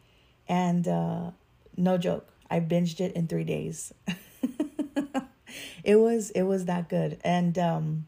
and 0.49 0.87
uh, 0.89 1.31
no 1.77 1.99
joke, 1.99 2.29
I 2.50 2.61
binged 2.61 3.00
it 3.00 3.12
in 3.12 3.27
three 3.27 3.45
days. 3.45 3.93
it 5.85 5.97
was 5.97 6.31
it 6.31 6.43
was 6.43 6.65
that 6.67 6.89
good, 6.89 7.19
and 7.23 7.59
um, 7.59 8.07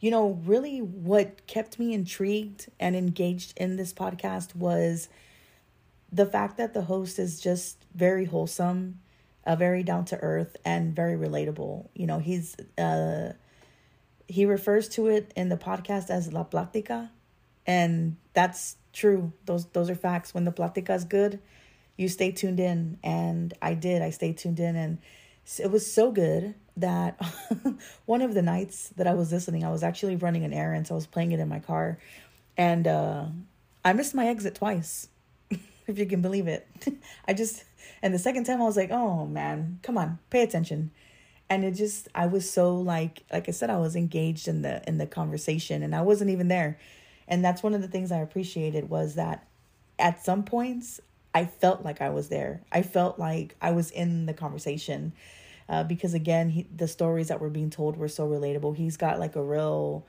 you 0.00 0.10
know, 0.10 0.40
really, 0.44 0.80
what 0.80 1.46
kept 1.46 1.78
me 1.78 1.94
intrigued 1.94 2.68
and 2.78 2.94
engaged 2.96 3.54
in 3.56 3.76
this 3.76 3.92
podcast 3.92 4.54
was 4.54 5.08
the 6.12 6.26
fact 6.26 6.56
that 6.58 6.74
the 6.74 6.82
host 6.82 7.18
is 7.18 7.40
just 7.40 7.84
very 7.94 8.24
wholesome. 8.26 9.00
uh, 9.46 9.56
very 9.56 9.82
down 9.82 10.04
to 10.06 10.16
earth 10.18 10.56
and 10.64 10.94
very 10.94 11.16
relatable. 11.16 11.88
You 11.94 12.06
know, 12.06 12.18
he's 12.18 12.56
uh, 12.76 13.32
he 14.28 14.44
refers 14.44 14.88
to 14.90 15.06
it 15.06 15.32
in 15.36 15.48
the 15.48 15.56
podcast 15.56 16.10
as 16.10 16.32
la 16.32 16.44
plática, 16.44 17.10
and 17.66 18.16
that's 18.34 18.76
true. 18.92 19.32
Those 19.44 19.66
those 19.66 19.88
are 19.88 19.94
facts. 19.94 20.34
When 20.34 20.44
the 20.44 20.52
plática 20.52 20.90
is 20.96 21.04
good, 21.04 21.40
you 21.96 22.08
stay 22.08 22.32
tuned 22.32 22.60
in, 22.60 22.98
and 23.04 23.54
I 23.62 23.74
did. 23.74 24.02
I 24.02 24.10
stayed 24.10 24.38
tuned 24.38 24.60
in, 24.60 24.76
and 24.76 24.98
it 25.58 25.70
was 25.70 25.90
so 25.90 26.10
good 26.10 26.54
that 26.76 27.20
one 28.06 28.22
of 28.22 28.34
the 28.34 28.42
nights 28.42 28.90
that 28.96 29.06
I 29.06 29.14
was 29.14 29.32
listening, 29.32 29.64
I 29.64 29.70
was 29.70 29.82
actually 29.82 30.16
running 30.16 30.44
an 30.44 30.52
errand, 30.52 30.86
so 30.86 30.94
I 30.94 30.96
was 30.96 31.06
playing 31.06 31.32
it 31.32 31.40
in 31.40 31.48
my 31.48 31.60
car, 31.60 31.98
and 32.56 32.86
uh, 32.86 33.26
I 33.84 33.92
missed 33.92 34.14
my 34.14 34.26
exit 34.26 34.54
twice, 34.54 35.08
if 35.50 35.98
you 35.98 36.06
can 36.06 36.22
believe 36.22 36.48
it. 36.48 36.66
I 37.28 37.34
just 37.34 37.64
and 38.02 38.12
the 38.12 38.18
second 38.18 38.44
time 38.44 38.60
I 38.60 38.64
was 38.64 38.76
like, 38.76 38.90
oh 38.90 39.26
man, 39.26 39.78
come 39.82 39.98
on, 39.98 40.18
pay 40.30 40.42
attention. 40.42 40.90
And 41.48 41.64
it 41.64 41.72
just 41.72 42.08
I 42.14 42.26
was 42.26 42.50
so 42.50 42.76
like 42.76 43.22
like 43.32 43.48
I 43.48 43.52
said, 43.52 43.70
I 43.70 43.78
was 43.78 43.96
engaged 43.96 44.48
in 44.48 44.62
the 44.62 44.82
in 44.86 44.98
the 44.98 45.06
conversation 45.06 45.82
and 45.82 45.94
I 45.94 46.02
wasn't 46.02 46.30
even 46.30 46.48
there. 46.48 46.78
And 47.28 47.44
that's 47.44 47.62
one 47.62 47.74
of 47.74 47.82
the 47.82 47.88
things 47.88 48.12
I 48.12 48.18
appreciated 48.18 48.88
was 48.88 49.14
that 49.14 49.46
at 49.98 50.24
some 50.24 50.44
points 50.44 51.00
I 51.34 51.44
felt 51.44 51.84
like 51.84 52.00
I 52.00 52.10
was 52.10 52.28
there. 52.28 52.62
I 52.72 52.82
felt 52.82 53.18
like 53.18 53.56
I 53.60 53.72
was 53.72 53.90
in 53.90 54.26
the 54.26 54.34
conversation. 54.34 55.12
Uh, 55.68 55.82
because 55.82 56.14
again, 56.14 56.50
he, 56.50 56.66
the 56.74 56.88
stories 56.88 57.28
that 57.28 57.40
were 57.40 57.50
being 57.50 57.70
told 57.70 57.96
were 57.96 58.08
so 58.08 58.28
relatable. 58.28 58.76
He's 58.76 58.96
got 58.96 59.18
like 59.18 59.36
a 59.36 59.42
real 59.42 60.06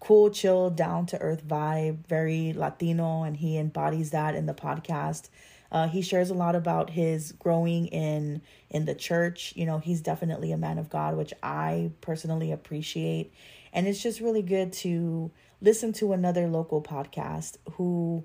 cool, 0.00 0.30
chill, 0.30 0.70
down 0.70 1.06
to 1.06 1.20
earth 1.20 1.46
vibe, 1.46 2.06
very 2.06 2.52
Latino, 2.52 3.22
and 3.22 3.36
he 3.36 3.56
embodies 3.58 4.10
that 4.10 4.34
in 4.34 4.46
the 4.46 4.54
podcast. 4.54 5.28
Uh, 5.70 5.86
he 5.86 6.00
shares 6.00 6.30
a 6.30 6.34
lot 6.34 6.54
about 6.54 6.90
his 6.90 7.32
growing 7.32 7.86
in 7.88 8.40
in 8.70 8.84
the 8.84 8.94
church. 8.94 9.52
You 9.56 9.66
know, 9.66 9.78
he's 9.78 10.00
definitely 10.00 10.52
a 10.52 10.56
man 10.56 10.78
of 10.78 10.88
God, 10.88 11.16
which 11.16 11.32
I 11.42 11.90
personally 12.00 12.52
appreciate. 12.52 13.32
And 13.72 13.86
it's 13.86 14.02
just 14.02 14.20
really 14.20 14.42
good 14.42 14.72
to 14.74 15.30
listen 15.60 15.92
to 15.94 16.12
another 16.12 16.48
local 16.48 16.80
podcast 16.80 17.56
who 17.72 18.24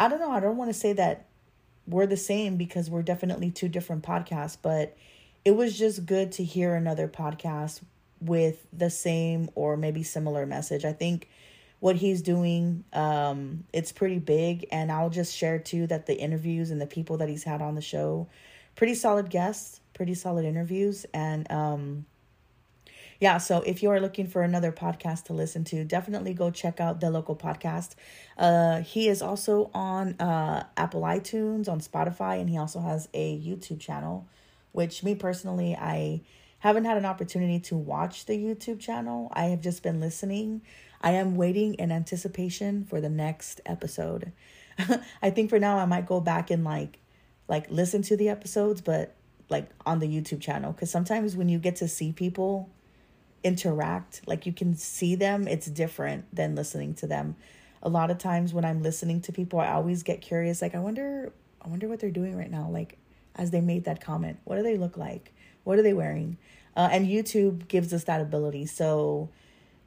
I 0.00 0.08
don't 0.08 0.18
know, 0.18 0.32
I 0.32 0.40
don't 0.40 0.56
want 0.56 0.70
to 0.70 0.78
say 0.78 0.92
that 0.94 1.26
we're 1.86 2.06
the 2.06 2.16
same 2.16 2.56
because 2.56 2.90
we're 2.90 3.02
definitely 3.02 3.50
two 3.50 3.68
different 3.68 4.02
podcasts, 4.02 4.56
but 4.60 4.96
it 5.44 5.52
was 5.52 5.76
just 5.76 6.06
good 6.06 6.32
to 6.32 6.44
hear 6.44 6.74
another 6.74 7.08
podcast 7.08 7.80
with 8.20 8.64
the 8.72 8.90
same 8.90 9.50
or 9.54 9.76
maybe 9.76 10.02
similar 10.02 10.46
message. 10.46 10.84
I 10.84 10.92
think 10.92 11.28
what 11.82 11.96
he's 11.96 12.22
doing 12.22 12.84
um 12.92 13.64
it's 13.72 13.90
pretty 13.90 14.20
big 14.20 14.64
and 14.70 14.92
i'll 14.92 15.10
just 15.10 15.36
share 15.36 15.58
too 15.58 15.84
that 15.88 16.06
the 16.06 16.14
interviews 16.14 16.70
and 16.70 16.80
the 16.80 16.86
people 16.86 17.16
that 17.16 17.28
he's 17.28 17.42
had 17.42 17.60
on 17.60 17.74
the 17.74 17.80
show 17.80 18.28
pretty 18.76 18.94
solid 18.94 19.28
guests 19.28 19.80
pretty 19.92 20.14
solid 20.14 20.44
interviews 20.44 21.04
and 21.12 21.50
um 21.50 22.06
yeah 23.18 23.36
so 23.36 23.62
if 23.66 23.82
you 23.82 23.90
are 23.90 23.98
looking 23.98 24.28
for 24.28 24.42
another 24.42 24.70
podcast 24.70 25.24
to 25.24 25.32
listen 25.32 25.64
to 25.64 25.82
definitely 25.82 26.32
go 26.32 26.52
check 26.52 26.78
out 26.78 27.00
the 27.00 27.10
local 27.10 27.34
podcast 27.34 27.96
uh 28.38 28.80
he 28.82 29.08
is 29.08 29.20
also 29.20 29.68
on 29.74 30.14
uh 30.20 30.64
apple 30.76 31.02
itunes 31.02 31.68
on 31.68 31.80
spotify 31.80 32.40
and 32.40 32.48
he 32.48 32.56
also 32.56 32.78
has 32.78 33.08
a 33.12 33.36
youtube 33.40 33.80
channel 33.80 34.24
which 34.72 35.02
me 35.02 35.14
personally 35.14 35.76
i 35.76 36.20
haven't 36.58 36.84
had 36.84 36.96
an 36.96 37.04
opportunity 37.04 37.58
to 37.58 37.76
watch 37.76 38.26
the 38.26 38.36
youtube 38.36 38.80
channel 38.80 39.30
i 39.34 39.44
have 39.44 39.60
just 39.60 39.82
been 39.82 40.00
listening 40.00 40.60
I 41.02 41.12
am 41.12 41.34
waiting 41.34 41.74
in 41.74 41.90
anticipation 41.90 42.84
for 42.84 43.00
the 43.00 43.08
next 43.08 43.60
episode. 43.66 44.32
I 45.22 45.30
think 45.30 45.50
for 45.50 45.58
now 45.58 45.78
I 45.78 45.84
might 45.84 46.06
go 46.06 46.20
back 46.20 46.50
and 46.50 46.64
like 46.64 47.00
like 47.48 47.70
listen 47.70 48.02
to 48.02 48.16
the 48.16 48.28
episodes 48.28 48.80
but 48.80 49.14
like 49.50 49.68
on 49.84 49.98
the 49.98 50.06
YouTube 50.06 50.40
channel 50.40 50.72
cuz 50.72 50.90
sometimes 50.90 51.36
when 51.36 51.48
you 51.48 51.58
get 51.58 51.76
to 51.76 51.88
see 51.88 52.12
people 52.12 52.70
interact, 53.42 54.22
like 54.26 54.46
you 54.46 54.52
can 54.52 54.76
see 54.76 55.16
them, 55.16 55.48
it's 55.48 55.66
different 55.66 56.32
than 56.34 56.54
listening 56.54 56.94
to 56.94 57.06
them. 57.08 57.34
A 57.82 57.88
lot 57.88 58.12
of 58.12 58.18
times 58.18 58.54
when 58.54 58.64
I'm 58.64 58.82
listening 58.82 59.20
to 59.22 59.32
people, 59.32 59.58
I 59.58 59.72
always 59.72 60.04
get 60.04 60.20
curious 60.20 60.62
like 60.62 60.74
I 60.74 60.78
wonder 60.78 61.32
I 61.60 61.68
wonder 61.68 61.88
what 61.88 61.98
they're 61.98 62.10
doing 62.10 62.36
right 62.36 62.50
now 62.50 62.68
like 62.70 62.96
as 63.36 63.50
they 63.50 63.60
made 63.60 63.84
that 63.84 64.00
comment. 64.00 64.38
What 64.44 64.56
do 64.56 64.62
they 64.62 64.76
look 64.76 64.96
like? 64.96 65.32
What 65.64 65.78
are 65.78 65.82
they 65.82 65.92
wearing? 65.92 66.36
Uh, 66.76 66.88
and 66.90 67.06
YouTube 67.06 67.68
gives 67.68 67.92
us 67.92 68.04
that 68.04 68.20
ability. 68.20 68.66
So 68.66 69.28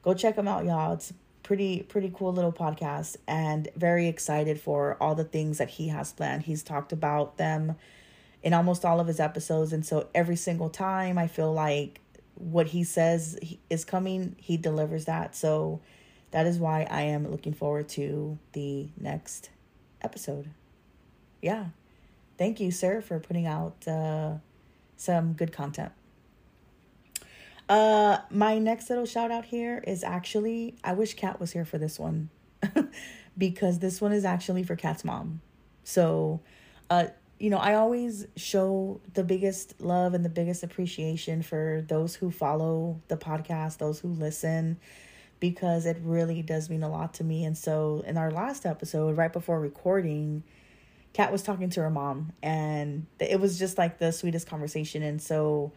go 0.02 0.14
check 0.14 0.36
them 0.36 0.48
out, 0.48 0.64
y'all. 0.64 0.92
It's 0.92 1.12
pretty 1.42 1.80
pretty 1.84 2.10
cool 2.12 2.32
little 2.32 2.52
podcast 2.52 3.16
and 3.28 3.68
very 3.76 4.08
excited 4.08 4.60
for 4.60 4.96
all 5.00 5.14
the 5.14 5.24
things 5.24 5.58
that 5.58 5.70
he 5.70 5.88
has 5.88 6.12
planned. 6.12 6.42
He's 6.42 6.62
talked 6.62 6.92
about 6.92 7.36
them 7.36 7.76
in 8.42 8.52
almost 8.52 8.84
all 8.84 8.98
of 8.98 9.06
his 9.06 9.20
episodes 9.20 9.72
and 9.72 9.86
so 9.86 10.08
every 10.12 10.34
single 10.34 10.68
time 10.68 11.18
I 11.18 11.28
feel 11.28 11.52
like 11.52 12.00
what 12.34 12.66
he 12.66 12.82
says 12.82 13.38
is 13.70 13.84
coming, 13.84 14.36
he 14.38 14.56
delivers 14.56 15.04
that. 15.06 15.36
So 15.36 15.80
that 16.32 16.46
is 16.46 16.58
why 16.58 16.86
I 16.90 17.02
am 17.02 17.30
looking 17.30 17.54
forward 17.54 17.88
to 17.90 18.38
the 18.52 18.88
next 18.98 19.50
episode. 20.02 20.50
Yeah. 21.40 21.66
Thank 22.38 22.60
you, 22.60 22.70
sir, 22.70 23.00
for 23.00 23.18
putting 23.18 23.46
out 23.46 23.86
uh, 23.88 24.34
some 24.96 25.32
good 25.32 25.52
content. 25.52 25.92
Uh, 27.68 28.18
my 28.30 28.58
next 28.58 28.88
little 28.88 29.06
shout 29.06 29.30
out 29.30 29.44
here 29.44 29.82
is 29.86 30.04
actually 30.04 30.76
I 30.84 30.92
wish 30.92 31.14
Kat 31.14 31.40
was 31.40 31.52
here 31.52 31.64
for 31.64 31.78
this 31.78 31.98
one, 31.98 32.30
because 33.38 33.80
this 33.80 34.00
one 34.00 34.12
is 34.12 34.24
actually 34.24 34.62
for 34.62 34.76
Kat's 34.76 35.04
mom. 35.04 35.40
So, 35.82 36.40
uh, 36.90 37.06
you 37.38 37.50
know, 37.50 37.58
I 37.58 37.74
always 37.74 38.26
show 38.36 39.00
the 39.14 39.24
biggest 39.24 39.80
love 39.80 40.14
and 40.14 40.24
the 40.24 40.30
biggest 40.30 40.62
appreciation 40.62 41.42
for 41.42 41.84
those 41.88 42.14
who 42.14 42.30
follow 42.30 43.00
the 43.08 43.16
podcast, 43.16 43.78
those 43.78 43.98
who 44.00 44.08
listen, 44.08 44.78
because 45.40 45.86
it 45.86 45.98
really 46.02 46.42
does 46.42 46.70
mean 46.70 46.82
a 46.82 46.88
lot 46.88 47.14
to 47.14 47.24
me. 47.24 47.44
And 47.44 47.58
so, 47.58 48.04
in 48.06 48.16
our 48.16 48.30
last 48.30 48.64
episode, 48.64 49.16
right 49.16 49.32
before 49.32 49.58
recording, 49.58 50.44
Kat 51.16 51.32
was 51.32 51.42
talking 51.42 51.70
to 51.70 51.80
her 51.80 51.88
mom, 51.88 52.32
and 52.42 53.06
it 53.18 53.40
was 53.40 53.58
just 53.58 53.78
like 53.78 53.98
the 53.98 54.12
sweetest 54.12 54.46
conversation. 54.46 55.02
And 55.02 55.22
so, 55.22 55.72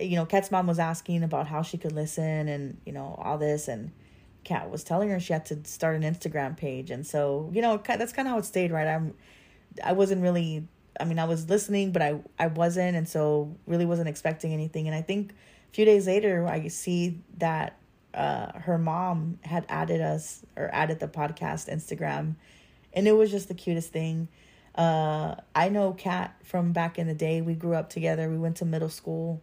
you 0.00 0.16
know, 0.16 0.26
Kat's 0.26 0.50
mom 0.50 0.66
was 0.66 0.80
asking 0.80 1.22
about 1.22 1.46
how 1.46 1.62
she 1.62 1.78
could 1.78 1.92
listen 1.92 2.48
and, 2.48 2.76
you 2.84 2.92
know, 2.92 3.14
all 3.22 3.38
this. 3.38 3.68
And 3.68 3.92
Kat 4.42 4.72
was 4.72 4.82
telling 4.82 5.10
her 5.10 5.20
she 5.20 5.32
had 5.32 5.46
to 5.46 5.64
start 5.64 5.94
an 5.94 6.02
Instagram 6.02 6.56
page. 6.56 6.90
And 6.90 7.06
so, 7.06 7.48
you 7.52 7.62
know, 7.62 7.80
that's 7.86 8.12
kind 8.12 8.26
of 8.26 8.32
how 8.32 8.38
it 8.38 8.46
stayed, 8.46 8.72
right? 8.72 8.88
I'm, 8.88 9.14
I 9.84 9.92
wasn't 9.92 10.22
really, 10.22 10.66
I 10.98 11.04
mean, 11.04 11.20
I 11.20 11.26
was 11.26 11.48
listening, 11.48 11.92
but 11.92 12.02
I, 12.02 12.18
I 12.36 12.48
wasn't. 12.48 12.96
And 12.96 13.08
so 13.08 13.56
really 13.68 13.86
wasn't 13.86 14.08
expecting 14.08 14.52
anything. 14.52 14.88
And 14.88 14.96
I 14.96 15.02
think 15.02 15.34
a 15.70 15.72
few 15.72 15.84
days 15.84 16.08
later, 16.08 16.48
I 16.48 16.66
see 16.66 17.20
that 17.38 17.78
uh, 18.12 18.58
her 18.58 18.78
mom 18.78 19.38
had 19.42 19.66
added 19.68 20.00
us 20.00 20.44
or 20.56 20.68
added 20.72 20.98
the 20.98 21.06
podcast 21.06 21.72
Instagram. 21.72 22.34
And 22.92 23.06
it 23.06 23.12
was 23.12 23.30
just 23.30 23.46
the 23.46 23.54
cutest 23.54 23.92
thing. 23.92 24.26
Uh, 24.74 25.36
I 25.54 25.68
know 25.68 25.92
Kat 25.92 26.34
from 26.42 26.72
back 26.72 26.98
in 26.98 27.06
the 27.06 27.14
day. 27.14 27.40
We 27.40 27.54
grew 27.54 27.74
up 27.74 27.90
together. 27.90 28.28
We 28.28 28.38
went 28.38 28.56
to 28.56 28.64
middle 28.64 28.88
school. 28.88 29.42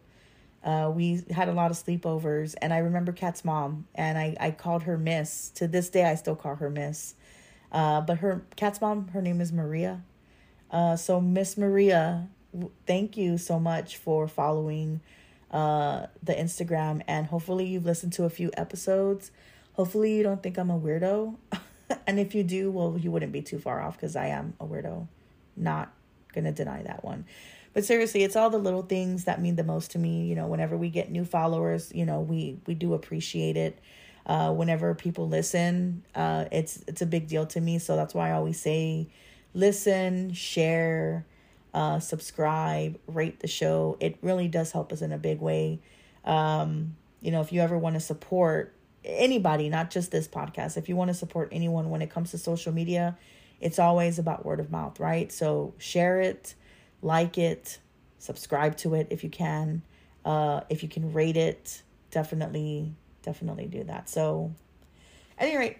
Uh, 0.62 0.92
we 0.94 1.22
had 1.30 1.48
a 1.48 1.52
lot 1.52 1.70
of 1.70 1.76
sleepovers, 1.76 2.54
and 2.62 2.72
I 2.72 2.78
remember 2.78 3.10
Kat's 3.10 3.44
mom, 3.44 3.86
and 3.96 4.16
I, 4.16 4.36
I 4.38 4.50
called 4.52 4.84
her 4.84 4.96
Miss. 4.96 5.50
To 5.56 5.66
this 5.66 5.88
day, 5.88 6.04
I 6.04 6.14
still 6.14 6.36
call 6.36 6.54
her 6.56 6.70
Miss. 6.70 7.14
Uh, 7.72 8.00
but 8.02 8.18
her 8.18 8.42
Kat's 8.54 8.80
mom, 8.80 9.08
her 9.08 9.20
name 9.20 9.40
is 9.40 9.52
Maria. 9.52 10.02
Uh, 10.70 10.94
so 10.96 11.20
Miss 11.20 11.58
Maria, 11.58 12.28
thank 12.86 13.16
you 13.16 13.38
so 13.38 13.58
much 13.58 13.96
for 13.96 14.28
following 14.28 15.00
uh, 15.50 16.06
the 16.22 16.34
Instagram, 16.34 17.02
and 17.08 17.26
hopefully 17.26 17.66
you've 17.66 17.84
listened 17.84 18.12
to 18.14 18.24
a 18.24 18.30
few 18.30 18.50
episodes. 18.56 19.32
Hopefully 19.72 20.14
you 20.16 20.22
don't 20.22 20.42
think 20.42 20.58
I'm 20.58 20.70
a 20.70 20.78
weirdo, 20.78 21.34
and 22.06 22.20
if 22.20 22.36
you 22.36 22.44
do, 22.44 22.70
well, 22.70 22.96
you 22.98 23.10
wouldn't 23.10 23.32
be 23.32 23.42
too 23.42 23.58
far 23.58 23.80
off 23.82 23.96
because 23.96 24.14
I 24.14 24.28
am 24.28 24.54
a 24.60 24.64
weirdo. 24.64 25.08
Not 25.56 25.92
gonna 26.34 26.52
deny 26.52 26.82
that 26.82 27.04
one. 27.04 27.24
But 27.74 27.84
seriously, 27.84 28.22
it's 28.22 28.36
all 28.36 28.50
the 28.50 28.58
little 28.58 28.82
things 28.82 29.24
that 29.24 29.40
mean 29.40 29.56
the 29.56 29.64
most 29.64 29.92
to 29.92 29.98
me. 29.98 30.26
You 30.26 30.34
know, 30.34 30.46
whenever 30.46 30.76
we 30.76 30.90
get 30.90 31.10
new 31.10 31.24
followers, 31.24 31.90
you 31.94 32.04
know, 32.04 32.20
we 32.20 32.58
we 32.66 32.74
do 32.74 32.94
appreciate 32.94 33.56
it. 33.56 33.78
Uh, 34.24 34.52
whenever 34.52 34.94
people 34.94 35.28
listen, 35.28 36.04
uh, 36.14 36.44
it's 36.52 36.84
it's 36.86 37.02
a 37.02 37.06
big 37.06 37.28
deal 37.28 37.46
to 37.46 37.60
me. 37.60 37.78
So 37.78 37.96
that's 37.96 38.14
why 38.14 38.30
I 38.30 38.32
always 38.32 38.60
say, 38.60 39.08
listen, 39.54 40.32
share, 40.34 41.24
uh, 41.72 41.98
subscribe, 41.98 42.98
rate 43.06 43.40
the 43.40 43.48
show. 43.48 43.96
It 44.00 44.18
really 44.22 44.48
does 44.48 44.70
help 44.72 44.92
us 44.92 45.02
in 45.02 45.12
a 45.12 45.18
big 45.18 45.40
way. 45.40 45.80
Um, 46.24 46.96
you 47.20 47.30
know, 47.30 47.40
if 47.40 47.52
you 47.52 47.60
ever 47.62 47.78
want 47.78 47.94
to 47.94 48.00
support 48.00 48.74
anybody, 49.04 49.68
not 49.68 49.90
just 49.90 50.10
this 50.10 50.28
podcast, 50.28 50.76
if 50.76 50.88
you 50.88 50.96
want 50.96 51.08
to 51.08 51.14
support 51.14 51.48
anyone 51.52 51.90
when 51.90 52.02
it 52.02 52.10
comes 52.10 52.30
to 52.32 52.38
social 52.38 52.72
media, 52.72 53.16
it's 53.62 53.78
always 53.78 54.18
about 54.18 54.44
word 54.44 54.60
of 54.60 54.70
mouth, 54.70 55.00
right? 55.00 55.30
So 55.32 55.72
share 55.78 56.20
it 56.20 56.54
like 57.00 57.38
it, 57.38 57.78
subscribe 58.18 58.76
to 58.78 58.94
it 58.94 59.06
if 59.10 59.24
you 59.24 59.30
can. 59.30 59.82
Uh, 60.24 60.60
if 60.68 60.82
you 60.82 60.88
can 60.88 61.12
rate 61.12 61.36
it, 61.36 61.82
definitely, 62.10 62.94
definitely 63.22 63.66
do 63.66 63.84
that. 63.84 64.08
So, 64.08 64.52
at 65.38 65.48
any 65.48 65.56
rate, 65.56 65.78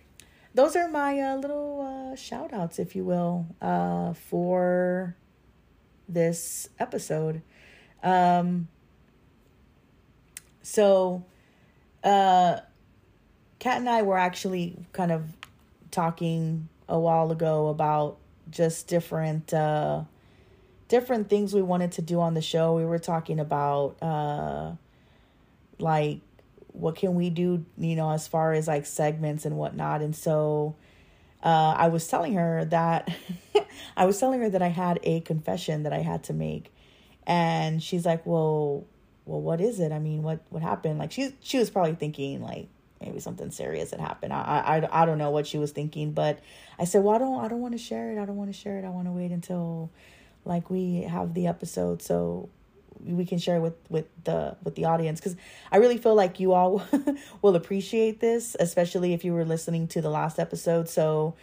those 0.55 0.75
are 0.75 0.89
my 0.89 1.21
uh, 1.21 1.37
little 1.37 2.13
uh, 2.13 2.17
shout 2.17 2.53
outs, 2.53 2.79
if 2.79 2.97
you 2.97 3.05
will, 3.05 3.47
uh, 3.61 4.15
for 4.15 5.17
this 6.09 6.69
episode. 6.79 7.43
Um, 8.03 8.69
so, 10.63 11.25
uh, 12.03 12.61
Kat 13.61 13.79
and 13.79 13.89
I 13.89 14.03
were 14.03 14.19
actually 14.19 14.77
kind 14.93 15.13
of 15.13 15.37
talking 15.93 16.69
a 16.93 17.01
while 17.01 17.33
ago 17.33 17.69
about 17.69 18.19
just 18.51 18.87
different 18.87 19.53
uh 19.55 20.03
different 20.89 21.31
things 21.31 21.55
we 21.55 21.63
wanted 21.63 21.91
to 21.93 22.03
do 22.03 22.21
on 22.21 22.35
the 22.35 22.43
show. 22.43 22.77
We 22.77 22.85
were 22.85 22.99
talking 22.99 23.41
about 23.41 23.97
uh 24.03 24.73
like 25.79 26.21
what 26.69 26.97
can 26.97 27.15
we 27.15 27.31
do, 27.31 27.65
you 27.79 27.97
know, 27.97 28.11
as 28.11 28.29
far 28.29 28.53
as 28.53 28.69
like 28.69 28.85
segments 28.85 29.47
and 29.47 29.57
whatnot. 29.57 30.03
And 30.03 30.15
so 30.15 30.77
uh 31.43 31.75
I 31.79 31.89
was 31.89 32.07
telling 32.07 32.35
her 32.35 32.67
that 32.67 33.11
I 33.97 34.05
was 34.05 34.21
telling 34.21 34.41
her 34.41 34.51
that 34.51 34.63
I 34.63 34.69
had 34.69 35.01
a 35.03 35.21
confession 35.21 35.85
that 35.85 35.95
I 35.95 36.01
had 36.01 36.25
to 36.25 36.35
make. 36.35 36.73
And 37.27 37.83
she's 37.83 38.05
like, 38.05 38.27
Well, 38.27 38.85
well, 39.25 39.41
what 39.41 39.63
is 39.63 39.81
it? 39.81 39.93
I 39.93 39.99
mean, 39.99 40.23
what 40.23 40.41
what 40.51 40.63
happened? 40.63 40.99
Like 40.99 41.13
she 41.13 41.35
she 41.41 41.59
was 41.59 41.71
probably 41.71 41.95
thinking 41.95 42.43
like 42.43 42.69
maybe 43.03 43.21
something 43.21 43.51
serious 43.51 43.91
had 43.91 44.01
happened. 44.01 44.33
I, 44.33 44.87
I, 44.93 45.03
I 45.03 45.07
don't 45.07 45.19
know 45.19 45.31
what 45.31 45.47
she 45.47 45.59
was 45.59 45.73
thinking, 45.73 46.13
but 46.13 46.41
I 46.79 46.85
said, 46.85 47.03
well, 47.03 47.15
I 47.15 47.19
don't, 47.19 47.45
I 47.45 47.49
don't 47.49 47.61
want 47.61 47.73
to 47.73 47.79
share 47.79 48.13
it. 48.13 48.21
I 48.21 48.25
don't 48.25 48.37
want 48.37 48.53
to 48.53 48.59
share 48.59 48.79
it. 48.79 48.85
I 48.85 48.91
want 48.91 49.07
to 49.07 49.13
wait 49.13 49.31
until 49.31 49.91
like 50.45 50.71
we 50.71 51.03
have 51.03 51.35
the 51.35 51.47
episode 51.47 52.03
so 52.03 52.49
we 53.05 53.25
can 53.25 53.39
share 53.39 53.61
with 53.61 53.75
with 53.89 54.07
the 54.25 54.57
with 54.63 54.75
the 54.75 54.85
audience 54.85 55.19
because 55.19 55.37
i 55.71 55.77
really 55.77 55.99
feel 55.99 56.15
like 56.15 56.39
you 56.39 56.53
all 56.53 56.83
will 57.43 57.57
appreciate 57.57 58.21
this 58.21 58.57
especially 58.61 59.13
if 59.13 59.25
you 59.25 59.33
were 59.33 59.45
listening 59.45 59.89
to 59.89 60.01
the 60.01 60.11
last 60.11 60.39
episode 60.39 60.89
so 60.89 61.35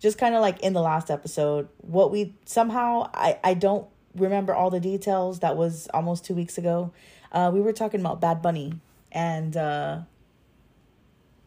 just 0.00 0.18
kind 0.18 0.34
of 0.34 0.40
like 0.40 0.60
in 0.60 0.72
the 0.72 0.80
last 0.80 1.10
episode 1.10 1.68
what 1.78 2.10
we 2.10 2.34
somehow 2.44 3.08
i 3.14 3.38
i 3.44 3.54
don't 3.54 3.86
remember 4.16 4.54
all 4.54 4.70
the 4.70 4.80
details 4.80 5.40
that 5.40 5.56
was 5.56 5.88
almost 5.94 6.24
two 6.24 6.34
weeks 6.34 6.58
ago 6.58 6.92
uh 7.32 7.50
we 7.52 7.60
were 7.60 7.72
talking 7.72 8.00
about 8.00 8.20
bad 8.20 8.42
bunny 8.42 8.72
and 9.12 9.56
uh 9.56 10.00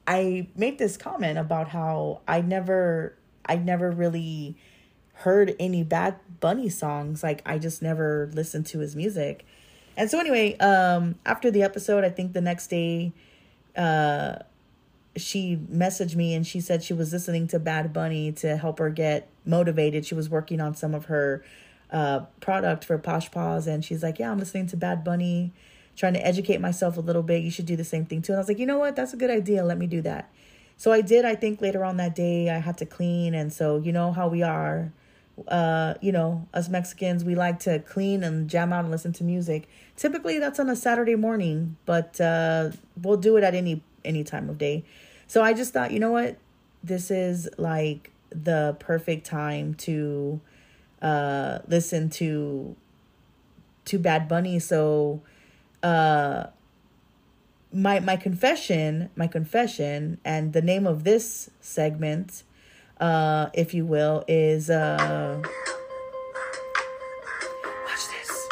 I 0.08 0.48
made 0.56 0.78
this 0.80 0.96
comment 0.96 1.38
about 1.38 1.68
how 1.68 2.22
I 2.28 2.40
never 2.42 3.14
I 3.46 3.58
never 3.58 3.92
really 3.92 4.58
heard 5.14 5.56
any 5.60 5.84
Bad 5.84 6.16
Bunny 6.40 6.70
songs. 6.70 7.24
Like 7.24 7.42
I 7.46 7.60
just 7.60 7.82
never 7.82 8.30
listened 8.34 8.66
to 8.68 8.80
his 8.80 8.96
music. 8.96 9.46
And 9.98 10.10
so 10.10 10.20
anyway, 10.20 10.58
um 10.58 11.16
after 11.26 11.52
the 11.52 11.62
episode, 11.62 12.06
I 12.06 12.10
think 12.10 12.34
the 12.34 12.42
next 12.42 12.68
day 12.68 13.12
uh 13.76 14.38
she 15.18 15.58
messaged 15.72 16.16
me 16.16 16.34
and 16.36 16.46
she 16.46 16.62
said 16.62 16.84
she 16.84 16.94
was 16.94 17.12
listening 17.12 17.48
to 17.48 17.60
Bad 17.60 17.92
Bunny 17.92 18.32
to 18.34 18.56
help 18.56 18.80
her 18.80 18.90
get 18.90 19.28
motivated. 19.46 20.06
She 20.06 20.16
was 20.16 20.30
working 20.30 20.62
on 20.62 20.74
some 20.74 20.96
of 20.96 21.06
her 21.06 21.44
uh 21.92 22.22
product 22.40 22.86
for 22.86 22.98
Posh 22.98 23.30
Paws 23.30 23.68
and 23.68 23.84
she's 23.84 24.04
like, 24.04 24.20
"Yeah, 24.20 24.32
I'm 24.32 24.40
listening 24.40 24.68
to 24.68 24.78
Bad 24.78 25.04
Bunny." 25.04 25.52
Trying 25.98 26.14
to 26.14 26.26
educate 26.26 26.62
myself 26.62 26.96
a 26.96 27.02
little 27.02 27.24
bit. 27.24 27.44
You 27.44 27.52
should 27.52 27.66
do 27.66 27.76
the 27.76 27.84
same 27.84 28.06
thing 28.06 28.22
too. 28.22 28.32
And 28.32 28.38
I 28.38 28.42
was 28.42 28.48
like, 28.48 28.60
you 28.60 28.66
know 28.66 28.78
what? 28.78 28.96
That's 28.96 29.14
a 29.14 29.18
good 29.18 29.32
idea. 29.32 29.66
Let 29.66 29.78
me 29.78 29.88
do 29.88 30.02
that. 30.04 30.30
So 30.78 30.94
I 30.94 31.02
did. 31.02 31.26
I 31.26 31.36
think 31.36 31.60
later 31.60 31.84
on 31.84 31.98
that 31.98 32.16
day, 32.16 32.50
I 32.50 32.60
had 32.60 32.78
to 32.78 32.86
clean. 32.86 33.34
And 33.34 33.52
so, 33.52 33.78
you 33.78 33.92
know 33.92 34.12
how 34.12 34.28
we 34.28 34.44
are. 34.44 34.94
Uh, 35.48 35.96
you 36.02 36.12
know, 36.12 36.48
us 36.54 36.68
Mexicans, 36.70 37.24
we 37.24 37.36
like 37.36 37.60
to 37.60 37.80
clean 37.80 38.24
and 38.24 38.50
jam 38.50 38.72
out 38.74 38.82
and 38.82 38.92
listen 38.92 39.14
to 39.14 39.24
music. 39.24 39.68
Typically, 39.96 40.40
that's 40.40 40.60
on 40.60 40.70
a 40.70 40.76
Saturday 40.76 41.16
morning, 41.16 41.78
but 41.86 42.20
uh, 42.20 42.72
we'll 43.02 43.18
do 43.18 43.38
it 43.38 43.44
at 43.44 43.54
any 43.54 43.84
any 44.04 44.24
time 44.24 44.50
of 44.50 44.58
day. 44.58 44.84
So 45.28 45.44
I 45.44 45.54
just 45.54 45.74
thought, 45.74 45.92
you 45.92 46.00
know 46.00 46.12
what, 46.12 46.38
this 46.84 47.12
is 47.12 47.50
like 47.58 48.12
the 48.32 48.76
perfect 48.80 49.28
time 49.28 49.76
to 49.76 50.42
uh, 51.02 51.60
listen 51.68 52.10
to 52.12 52.76
to 53.86 54.00
Bad 54.00 54.28
Bunny. 54.28 54.58
So 54.58 55.22
uh 55.88 56.50
my 57.72 58.00
my 58.02 58.18
confession 58.18 59.10
my 59.16 59.28
confession 59.28 60.20
and 60.26 60.52
the 60.52 60.62
name 60.62 60.86
of 60.86 61.06
this 61.06 61.50
segment 61.62 62.44
uh 63.00 63.48
if 63.54 63.74
you 63.74 63.86
will 63.86 64.24
is 64.28 64.70
uh 64.70 65.42
watch 67.86 68.04
this. 68.14 68.48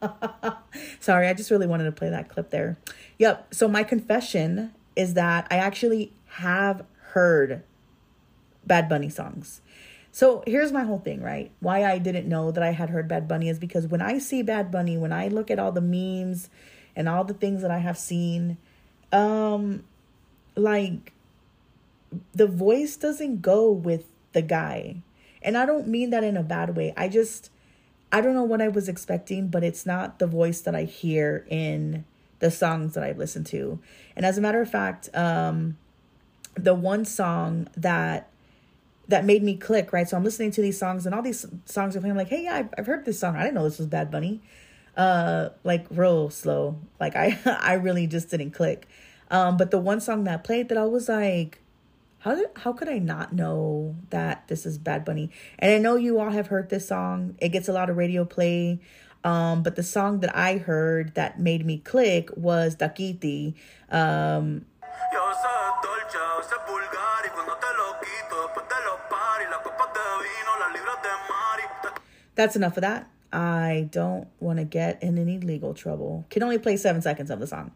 Sorry 1.00 1.26
i 1.26 1.34
just 1.34 1.50
really 1.50 1.66
wanted 1.66 1.84
to 1.84 1.92
play 1.92 2.10
that 2.10 2.28
clip 2.28 2.50
there. 2.50 2.78
Yep 3.18 3.52
so 3.52 3.66
my 3.66 3.82
confession 3.82 4.72
is 4.94 5.14
that 5.14 5.48
i 5.50 5.56
actually 5.56 6.12
have 6.26 6.84
heard 7.14 7.64
bad 8.64 8.88
bunny 8.88 9.08
songs 9.08 9.60
so 10.14 10.44
here's 10.46 10.70
my 10.70 10.84
whole 10.84 11.00
thing, 11.00 11.20
right? 11.20 11.50
Why 11.58 11.82
I 11.84 11.98
didn't 11.98 12.28
know 12.28 12.52
that 12.52 12.62
I 12.62 12.70
had 12.70 12.88
heard 12.88 13.08
Bad 13.08 13.26
Bunny 13.26 13.48
is 13.48 13.58
because 13.58 13.88
when 13.88 14.00
I 14.00 14.18
see 14.18 14.42
Bad 14.42 14.70
Bunny, 14.70 14.96
when 14.96 15.12
I 15.12 15.26
look 15.26 15.50
at 15.50 15.58
all 15.58 15.72
the 15.72 15.80
memes 15.80 16.50
and 16.94 17.08
all 17.08 17.24
the 17.24 17.34
things 17.34 17.62
that 17.62 17.72
I 17.72 17.78
have 17.78 17.98
seen, 17.98 18.56
um, 19.10 19.82
like 20.54 21.12
the 22.32 22.46
voice 22.46 22.94
doesn't 22.94 23.42
go 23.42 23.72
with 23.72 24.04
the 24.34 24.42
guy. 24.42 25.02
And 25.42 25.58
I 25.58 25.66
don't 25.66 25.88
mean 25.88 26.10
that 26.10 26.22
in 26.22 26.36
a 26.36 26.44
bad 26.44 26.76
way. 26.76 26.94
I 26.96 27.08
just, 27.08 27.50
I 28.12 28.20
don't 28.20 28.34
know 28.34 28.44
what 28.44 28.62
I 28.62 28.68
was 28.68 28.88
expecting, 28.88 29.48
but 29.48 29.64
it's 29.64 29.84
not 29.84 30.20
the 30.20 30.28
voice 30.28 30.60
that 30.60 30.76
I 30.76 30.84
hear 30.84 31.44
in 31.50 32.04
the 32.38 32.52
songs 32.52 32.94
that 32.94 33.02
I've 33.02 33.18
listened 33.18 33.46
to. 33.46 33.80
And 34.14 34.24
as 34.24 34.38
a 34.38 34.40
matter 34.40 34.60
of 34.60 34.70
fact, 34.70 35.08
um, 35.12 35.76
the 36.54 36.72
one 36.72 37.04
song 37.04 37.66
that 37.76 38.28
that 39.08 39.24
made 39.24 39.42
me 39.42 39.56
click, 39.56 39.92
right? 39.92 40.08
So 40.08 40.16
I'm 40.16 40.24
listening 40.24 40.50
to 40.52 40.62
these 40.62 40.78
songs 40.78 41.06
and 41.06 41.14
all 41.14 41.22
these 41.22 41.46
songs 41.66 41.96
are 41.96 42.00
playing. 42.00 42.12
I'm 42.12 42.16
like, 42.16 42.28
hey, 42.28 42.44
yeah, 42.44 42.56
I've, 42.56 42.74
I've 42.78 42.86
heard 42.86 43.04
this 43.04 43.18
song. 43.18 43.36
I 43.36 43.42
didn't 43.42 43.54
know 43.54 43.64
this 43.64 43.78
was 43.78 43.86
Bad 43.86 44.10
Bunny. 44.10 44.40
Uh, 44.96 45.50
like 45.64 45.86
real 45.90 46.30
slow. 46.30 46.78
Like 47.00 47.16
I, 47.16 47.38
I 47.60 47.74
really 47.74 48.06
just 48.06 48.30
didn't 48.30 48.52
click. 48.52 48.86
Um, 49.30 49.56
but 49.56 49.70
the 49.70 49.78
one 49.78 50.00
song 50.00 50.24
that 50.24 50.44
played 50.44 50.68
that 50.68 50.78
I 50.78 50.84
was 50.84 51.08
like, 51.08 51.60
how 52.20 52.34
did, 52.34 52.48
how 52.56 52.72
could 52.72 52.88
I 52.88 52.98
not 52.98 53.32
know 53.34 53.96
that 54.10 54.48
this 54.48 54.64
is 54.64 54.78
Bad 54.78 55.04
Bunny? 55.04 55.30
And 55.58 55.70
I 55.72 55.78
know 55.78 55.96
you 55.96 56.18
all 56.18 56.30
have 56.30 56.46
heard 56.46 56.70
this 56.70 56.88
song. 56.88 57.36
It 57.38 57.50
gets 57.50 57.68
a 57.68 57.72
lot 57.72 57.90
of 57.90 57.96
radio 57.96 58.24
play. 58.24 58.80
Um, 59.24 59.62
but 59.62 59.76
the 59.76 59.82
song 59.82 60.20
that 60.20 60.34
I 60.36 60.58
heard 60.58 61.14
that 61.14 61.40
made 61.40 61.66
me 61.66 61.78
click 61.78 62.30
was 62.36 62.76
Dakiti. 62.76 63.54
Um, 63.90 64.64
That's 72.34 72.56
enough 72.56 72.76
of 72.76 72.82
that. 72.82 73.08
I 73.32 73.88
don't 73.90 74.28
want 74.38 74.58
to 74.58 74.64
get 74.64 75.02
in 75.02 75.18
any 75.18 75.38
legal 75.38 75.74
trouble. 75.74 76.24
Can 76.30 76.42
only 76.42 76.58
play 76.58 76.76
seven 76.76 77.02
seconds 77.02 77.30
of 77.30 77.40
the 77.40 77.46
song. 77.46 77.72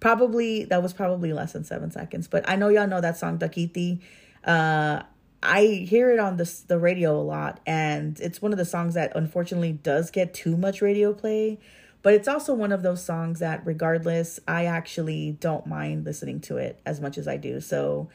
Probably 0.00 0.64
that 0.66 0.82
was 0.82 0.92
probably 0.92 1.32
less 1.32 1.54
than 1.54 1.64
seven 1.64 1.90
seconds, 1.90 2.28
but 2.28 2.48
I 2.48 2.56
know 2.56 2.68
y'all 2.68 2.86
know 2.86 3.00
that 3.00 3.16
song 3.16 3.38
Dakiti. 3.38 4.00
Uh, 4.44 5.02
I 5.42 5.64
hear 5.88 6.10
it 6.10 6.18
on 6.18 6.36
the 6.36 6.62
the 6.68 6.78
radio 6.78 7.18
a 7.18 7.22
lot, 7.22 7.60
and 7.66 8.18
it's 8.20 8.42
one 8.42 8.52
of 8.52 8.58
the 8.58 8.64
songs 8.64 8.94
that 8.94 9.12
unfortunately 9.16 9.72
does 9.72 10.10
get 10.10 10.34
too 10.34 10.56
much 10.56 10.82
radio 10.82 11.12
play. 11.12 11.58
But 12.02 12.14
it's 12.14 12.28
also 12.28 12.54
one 12.54 12.70
of 12.70 12.82
those 12.82 13.04
songs 13.04 13.40
that, 13.40 13.66
regardless, 13.66 14.38
I 14.46 14.66
actually 14.66 15.36
don't 15.40 15.66
mind 15.66 16.04
listening 16.04 16.40
to 16.42 16.56
it 16.56 16.80
as 16.86 17.00
much 17.00 17.18
as 17.18 17.26
I 17.26 17.36
do. 17.36 17.60
So 17.60 18.08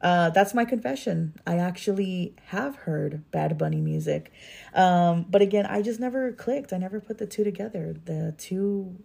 uh, 0.00 0.30
that's 0.30 0.54
my 0.54 0.64
confession. 0.64 1.34
I 1.46 1.56
actually 1.56 2.34
have 2.46 2.76
heard 2.76 3.28
Bad 3.30 3.56
Bunny 3.56 3.80
music. 3.80 4.32
Um, 4.74 5.26
but 5.28 5.42
again, 5.42 5.66
I 5.66 5.82
just 5.82 6.00
never 6.00 6.32
clicked. 6.32 6.72
I 6.72 6.78
never 6.78 7.00
put 7.00 7.18
the 7.18 7.26
two 7.26 7.44
together. 7.44 7.96
The 8.04 8.34
two, 8.36 8.96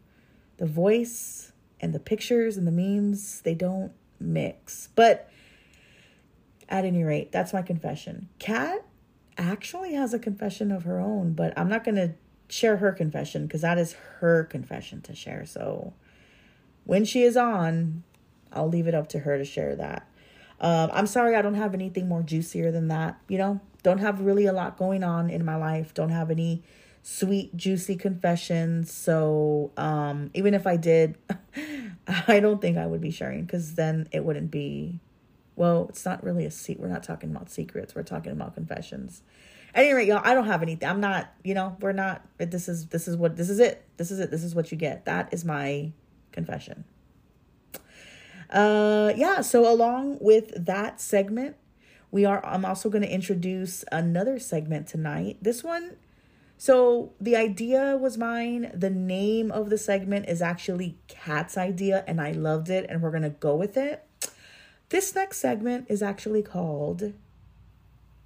the 0.58 0.66
voice 0.66 1.54
and 1.80 1.94
the 1.94 2.00
pictures 2.00 2.58
and 2.58 2.68
the 2.68 2.72
memes, 2.72 3.42
they 3.42 3.56
don't 3.56 3.94
mix. 4.20 4.90
But 4.96 5.30
at 6.68 6.86
any 6.86 7.04
rate, 7.04 7.32
that's 7.32 7.54
my 7.54 7.62
confession. 7.62 8.30
Kat 8.40 8.84
actually 9.38 9.94
has 9.94 10.14
a 10.14 10.20
confession 10.20 10.72
of 10.72 10.84
her 10.84 11.00
own, 11.00 11.34
but 11.34 11.58
I'm 11.58 11.70
not 11.70 11.84
going 11.84 11.96
to 11.96 12.14
share 12.50 12.78
her 12.78 12.92
confession 12.92 13.48
because 13.48 13.62
that 13.62 13.78
is 13.78 13.94
her 14.20 14.44
confession 14.44 15.02
to 15.02 15.16
share. 15.16 15.46
So 15.46 15.94
when 16.84 17.06
she 17.06 17.24
is 17.24 17.38
on, 17.38 18.04
I'll 18.52 18.68
leave 18.68 18.88
it 18.88 18.94
up 18.94 19.08
to 19.10 19.20
her 19.20 19.38
to 19.38 19.46
share 19.46 19.76
that. 19.78 20.08
Um, 20.62 20.92
I'm 20.94 21.08
sorry 21.08 21.36
I 21.36 21.42
don't 21.42 21.56
have 21.56 21.74
anything 21.74 22.08
more 22.08 22.22
juicier 22.22 22.72
than 22.72 22.88
that. 22.90 23.20
You 23.28 23.40
know, 23.40 23.60
don't 23.84 23.98
have 23.98 24.22
really 24.22 24.46
a 24.46 24.54
lot 24.54 24.78
going 24.78 25.04
on 25.04 25.30
in 25.30 25.44
my 25.44 25.56
life. 25.56 25.94
Don't 25.94 26.10
have 26.10 26.30
any 26.30 26.62
sweet, 27.02 27.56
juicy 27.58 27.96
confessions. 27.96 28.94
So 28.94 29.72
um, 29.76 30.30
even 30.36 30.54
if 30.54 30.68
I 30.68 30.78
did, 30.78 31.18
I 32.28 32.40
don't 32.40 32.62
think 32.62 32.78
I 32.78 32.86
would 32.86 33.02
be 33.02 33.10
sharing 33.10 33.44
because 33.44 33.74
then 33.74 34.08
it 34.12 34.24
wouldn't 34.24 34.52
be. 34.52 35.00
Well, 35.56 35.88
it's 35.90 36.06
not 36.06 36.24
really 36.24 36.46
a 36.46 36.52
secret. 36.52 36.82
We're 36.82 36.94
not 36.94 37.04
talking 37.04 37.32
about 37.32 37.50
secrets. 37.50 37.94
We're 37.94 38.04
talking 38.04 38.32
about 38.32 38.54
confessions. 38.54 39.22
At 39.74 39.86
any 39.86 39.94
rate, 39.94 40.08
y'all, 40.08 40.22
I 40.24 40.34
don't 40.34 40.48
have 40.48 40.62
anything. 40.62 40.88
I'm 40.88 41.02
not. 41.02 41.34
You 41.44 41.56
know, 41.56 41.76
we're 41.80 41.92
not. 41.92 42.24
This 42.38 42.70
is 42.70 42.88
this 42.88 43.08
is 43.08 43.18
what 43.18 43.36
this 43.36 43.50
is 43.50 43.60
it. 43.60 43.84
This 43.98 44.12
is 44.12 44.20
it. 44.20 44.30
This 44.30 44.44
is 44.44 44.54
what 44.54 44.72
you 44.72 44.78
get. 44.78 45.06
That 45.06 45.34
is 45.34 45.44
my 45.44 45.92
confession. 46.32 46.86
Uh, 48.52 49.14
yeah, 49.16 49.42
so 49.42 49.72
along 49.72 50.18
with 50.20 50.54
that 50.66 51.00
segment, 51.00 51.56
we 52.12 52.26
are 52.26 52.46
I'm 52.46 52.66
also 52.66 52.90
going 52.90 53.04
to 53.04 53.12
introduce 53.12 53.86
another 53.92 54.40
segment 54.40 54.88
tonight. 54.88 55.38
This 55.42 55.64
one 55.64 55.96
So 56.58 57.14
the 57.20 57.36
idea 57.36 57.98
was 57.98 58.18
mine. 58.20 58.72
The 58.74 58.92
name 58.92 59.52
of 59.52 59.70
the 59.72 59.78
segment 59.80 60.30
is 60.30 60.42
actually 60.44 60.98
Kat's 61.08 61.58
idea, 61.58 62.04
and 62.08 62.22
I 62.22 62.34
loved 62.34 62.70
it, 62.70 62.86
and 62.88 63.02
we're 63.02 63.10
gonna 63.12 63.32
go 63.32 63.56
with 63.56 63.78
it. 63.78 64.06
This 64.90 65.16
next 65.16 65.38
segment 65.38 65.88
is 65.90 66.04
actually 66.04 66.44
called 66.44 67.14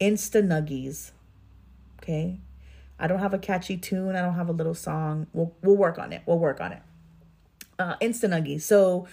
Insta 0.02 0.44
Nuggies. 0.44 1.12
Okay. 2.02 2.40
I 3.00 3.08
don't 3.08 3.20
have 3.20 3.34
a 3.34 3.40
catchy 3.40 3.78
tune. 3.78 4.16
I 4.16 4.22
don't 4.22 4.36
have 4.36 4.50
a 4.50 4.54
little 4.54 4.76
song. 4.76 5.28
We'll 5.34 5.54
we'll 5.62 5.78
work 5.78 5.98
on 5.98 6.12
it. 6.14 6.22
We'll 6.26 6.40
work 6.40 6.60
on 6.62 6.74
it. 6.74 6.82
Uh 7.80 7.96
Insta 8.02 8.28
Nuggies. 8.30 8.62
So 8.64 9.08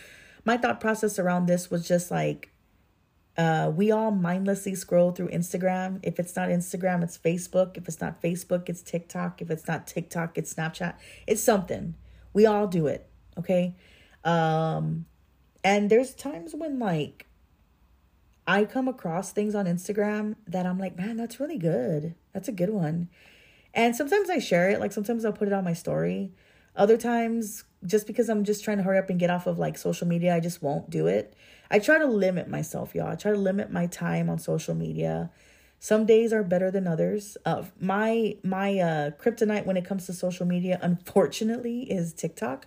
my 0.45 0.57
thought 0.57 0.81
process 0.81 1.19
around 1.19 1.47
this 1.47 1.71
was 1.71 1.87
just 1.87 2.11
like 2.11 2.53
uh, 3.37 3.71
we 3.75 3.91
all 3.91 4.11
mindlessly 4.11 4.75
scroll 4.75 5.13
through 5.13 5.29
Instagram. 5.29 6.01
If 6.03 6.19
it's 6.19 6.37
not 6.37 6.51
Instagram, 6.51 7.03
it's 7.03 7.17
Facebook. 7.17 7.77
If 7.77 7.89
it's 7.89 8.01
not 8.01 8.21
Facebook, 8.21 8.69
it's 8.69 8.83
TikTok. 8.83 9.41
If 9.41 9.51
it's 9.51 9.67
not 9.67 9.87
TikTok, 9.87 10.37
it's 10.37 10.53
Snapchat. 10.53 10.95
It's 11.27 11.43
something. 11.43 11.95
We 12.35 12.45
all 12.45 12.67
do 12.67 12.87
it. 12.87 13.09
Okay. 13.39 13.75
Um, 14.25 15.07
and 15.65 15.89
there's 15.89 16.15
times 16.15 16.55
when 16.55 16.79
like 16.79 17.27
I 18.47 18.65
come 18.65 18.89
across 18.89 19.33
things 19.33 19.55
on 19.55 19.67
Instagram 19.67 20.37
that 20.47 20.67
I'm 20.67 20.79
like, 20.79 20.97
man, 20.97 21.17
that's 21.17 21.41
really 21.41 21.59
good. 21.59 22.15
That's 22.33 22.49
a 22.49 22.53
good 22.53 22.71
one. 22.71 23.09
And 23.73 23.97
sometimes 23.97 24.29
I 24.29 24.39
share 24.39 24.69
it. 24.71 24.81
Like 24.81 24.93
sometimes 24.93 25.25
I'll 25.25 25.33
put 25.33 25.49
it 25.49 25.55
on 25.55 25.65
my 25.65 25.73
story. 25.73 26.33
Other 26.77 26.97
times, 26.97 27.65
just 27.85 28.07
because 28.07 28.29
I'm 28.29 28.45
just 28.45 28.65
trying 28.65 28.79
to 28.79 28.83
hurry 28.83 28.99
up 28.99 29.11
and 29.11 29.19
get 29.19 29.31
off 29.31 29.47
of 29.47 29.59
like 29.59 29.77
social 29.79 30.07
media, 30.07 30.35
I 30.35 30.41
just 30.41 30.63
won't 30.63 30.91
do 30.91 31.07
it. 31.07 31.35
I 31.71 31.79
try 31.79 31.99
to 31.99 32.07
limit 32.07 32.49
myself, 32.49 32.95
y'all. 32.95 33.09
I 33.09 33.15
try 33.15 33.33
to 33.33 33.39
limit 33.39 33.71
my 33.71 33.87
time 33.87 34.29
on 34.29 34.39
social 34.39 34.75
media. 34.75 35.31
Some 35.79 36.07
days 36.07 36.33
are 36.33 36.43
better 36.43 36.71
than 36.71 36.87
others. 36.87 37.37
Uh, 37.45 37.65
my 37.81 38.37
my 38.45 38.79
uh, 38.79 39.11
kryptonite 39.13 39.67
when 39.67 39.77
it 39.77 39.85
comes 39.85 40.07
to 40.07 40.13
social 40.13 40.47
media, 40.47 40.79
unfortunately, 40.83 41.91
is 41.91 42.13
TikTok. 42.13 42.67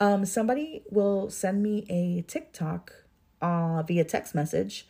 Um, 0.00 0.24
somebody 0.24 0.82
will 0.90 1.30
send 1.30 1.62
me 1.62 1.86
a 1.90 2.22
TikTok 2.22 2.92
uh, 3.42 3.82
via 3.82 4.04
text 4.04 4.34
message, 4.34 4.86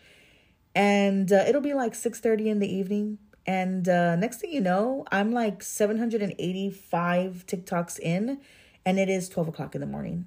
and 0.74 1.32
uh, 1.32 1.44
it'll 1.48 1.60
be 1.60 1.74
like 1.74 1.94
six 1.94 2.20
thirty 2.20 2.48
in 2.48 2.60
the 2.60 2.72
evening. 2.72 3.18
And 3.46 3.88
uh, 3.88 4.16
next 4.16 4.38
thing 4.38 4.52
you 4.52 4.60
know, 4.60 5.04
I'm 5.12 5.30
like 5.30 5.62
785 5.62 7.44
TikToks 7.46 8.00
in, 8.00 8.40
and 8.86 9.00
it 9.00 9.10
is 9.10 9.28
12 9.28 9.48
o'clock 9.48 9.74
in 9.74 9.80
the 9.82 9.86
morning. 9.86 10.26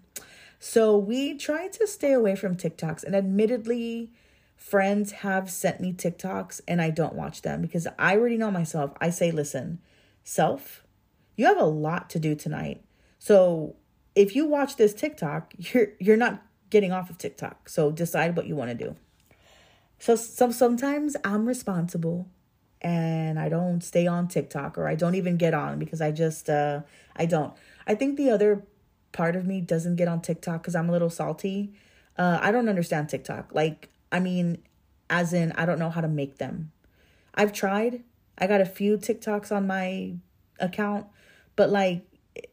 So 0.60 0.98
we 0.98 1.38
try 1.38 1.70
to 1.70 1.88
stay 1.88 2.12
away 2.12 2.36
from 2.36 2.58
TikToks. 2.58 3.04
And 3.04 3.16
admittedly, 3.16 4.12
friends 4.58 5.14
have 5.14 5.50
sent 5.50 5.80
me 5.80 5.94
TikToks 5.94 6.60
and 6.68 6.82
I 6.82 6.90
don't 6.90 7.16
watch 7.16 7.42
them 7.42 7.62
because 7.62 7.88
I 7.98 8.18
already 8.18 8.38
know 8.38 8.52
myself. 8.52 8.92
I 9.00 9.10
say, 9.10 9.32
listen, 9.32 9.80
self, 10.24 10.84
you 11.38 11.46
have 11.46 11.58
a 11.58 11.66
lot 11.66 12.10
to 12.12 12.20
do 12.20 12.36
tonight. 12.36 12.84
So 13.18 13.78
if 14.14 14.36
you 14.36 14.46
watch 14.46 14.76
this 14.76 14.94
TikTok, 14.94 15.54
you're 15.58 15.88
you're 16.00 16.18
not 16.18 16.44
getting 16.70 16.92
off 16.92 17.10
of 17.10 17.18
TikTok. 17.18 17.70
So 17.70 17.92
decide 17.92 18.36
what 18.36 18.46
you 18.46 18.56
want 18.56 18.78
to 18.78 18.86
do. 18.86 18.98
So 20.00 20.18
some 20.18 20.52
sometimes 20.52 21.16
I'm 21.24 21.46
responsible 21.46 22.28
and 22.82 23.40
I 23.40 23.50
don't 23.50 23.82
stay 23.82 24.08
on 24.08 24.28
TikTok 24.28 24.78
or 24.78 24.88
I 24.88 24.96
don't 24.96 25.16
even 25.16 25.38
get 25.38 25.54
on 25.54 25.80
because 25.80 26.02
I 26.02 26.12
just 26.12 26.50
uh 26.50 26.82
I 27.16 27.26
don't. 27.26 27.54
I 27.90 27.96
think 27.96 28.16
the 28.16 28.30
other 28.30 28.64
part 29.12 29.36
of 29.36 29.46
me 29.46 29.60
doesn't 29.60 29.96
get 29.96 30.08
on 30.08 30.22
TikTok 30.22 30.64
cuz 30.64 30.76
I'm 30.76 30.88
a 30.88 30.92
little 30.92 31.10
salty. 31.10 31.74
Uh 32.18 32.38
I 32.42 32.52
don't 32.52 32.70
understand 32.70 33.10
TikTok. 33.10 33.54
Like 33.54 33.90
I 34.12 34.20
mean 34.20 34.60
as 35.10 35.34
in 35.34 35.52
I 35.54 35.66
don't 35.66 35.80
know 35.80 35.90
how 35.90 36.02
to 36.02 36.08
make 36.08 36.38
them. 36.38 36.72
I've 37.34 37.52
tried. 37.52 38.04
I 38.38 38.48
got 38.48 38.62
a 38.62 38.66
few 38.66 38.98
TikToks 38.98 39.52
on 39.52 39.68
my 39.68 40.14
account, 40.60 41.08
but 41.56 41.72
like 41.72 42.06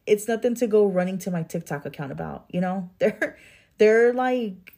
it's 0.05 0.27
nothing 0.27 0.55
to 0.55 0.67
go 0.67 0.85
running 0.85 1.19
to 1.19 1.31
my 1.31 1.43
TikTok 1.43 1.85
account 1.85 2.11
about, 2.11 2.45
you 2.49 2.59
know? 2.59 2.89
They're 2.99 3.37
they're 3.77 4.13
like 4.13 4.73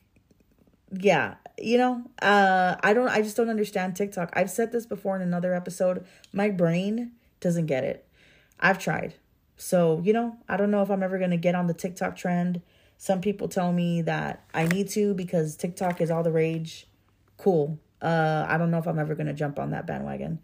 yeah, 0.92 1.36
you 1.58 1.78
know, 1.78 2.04
uh 2.22 2.76
I 2.84 2.94
don't 2.94 3.08
I 3.08 3.22
just 3.22 3.38
don't 3.38 3.50
understand 3.50 3.96
TikTok. 3.96 4.32
I've 4.34 4.50
said 4.50 4.74
this 4.74 4.86
before 4.86 5.16
in 5.16 5.22
another 5.22 5.54
episode. 5.54 6.06
My 6.34 6.50
brain 6.50 7.14
doesn't 7.40 7.68
get 7.68 7.86
it. 7.86 8.06
I've 8.60 8.80
tried. 8.80 9.14
So, 9.62 10.02
you 10.06 10.14
know, 10.14 10.38
I 10.48 10.56
don't 10.56 10.72
know 10.72 10.82
if 10.82 10.90
I'm 10.90 11.04
ever 11.04 11.18
going 11.18 11.32
to 11.32 11.38
get 11.38 11.54
on 11.54 11.68
the 11.68 11.74
TikTok 11.74 12.16
trend. 12.16 12.62
Some 12.98 13.20
people 13.20 13.50
tell 13.50 13.74
me 13.74 14.02
that 14.04 14.46
I 14.54 14.66
need 14.66 14.88
to 14.92 15.14
because 15.14 15.58
TikTok 15.58 16.00
is 16.00 16.10
all 16.10 16.24
the 16.24 16.32
rage. 16.32 16.88
Cool. 17.38 17.78
Uh 18.02 18.46
I 18.48 18.58
don't 18.58 18.72
know 18.72 18.78
if 18.78 18.88
I'm 18.88 19.00
ever 19.00 19.16
going 19.16 19.28
to 19.28 19.34
jump 19.34 19.60
on 19.60 19.72
that 19.72 19.86
bandwagon. 19.86 20.40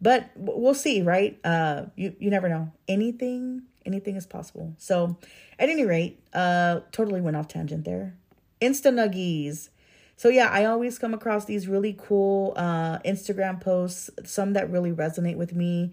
But 0.00 0.30
we'll 0.34 0.74
see, 0.74 1.02
right? 1.02 1.38
Uh 1.44 1.86
you 1.94 2.16
you 2.18 2.28
never 2.28 2.48
know. 2.48 2.72
Anything 2.88 3.62
anything 3.84 4.16
is 4.16 4.26
possible. 4.26 4.74
So, 4.78 5.16
at 5.60 5.68
any 5.68 5.84
rate, 5.84 6.20
uh 6.32 6.80
totally 6.90 7.20
went 7.20 7.36
off 7.36 7.46
tangent 7.46 7.84
there. 7.84 8.16
Insta 8.60 8.92
nuggies. 8.92 9.68
So 10.16 10.28
yeah, 10.28 10.48
I 10.50 10.64
always 10.64 10.98
come 10.98 11.12
across 11.14 11.44
these 11.44 11.68
really 11.68 11.94
cool 11.98 12.54
uh, 12.56 12.98
Instagram 13.00 13.60
posts, 13.60 14.08
some 14.24 14.54
that 14.54 14.70
really 14.70 14.90
resonate 14.90 15.36
with 15.36 15.54
me. 15.54 15.92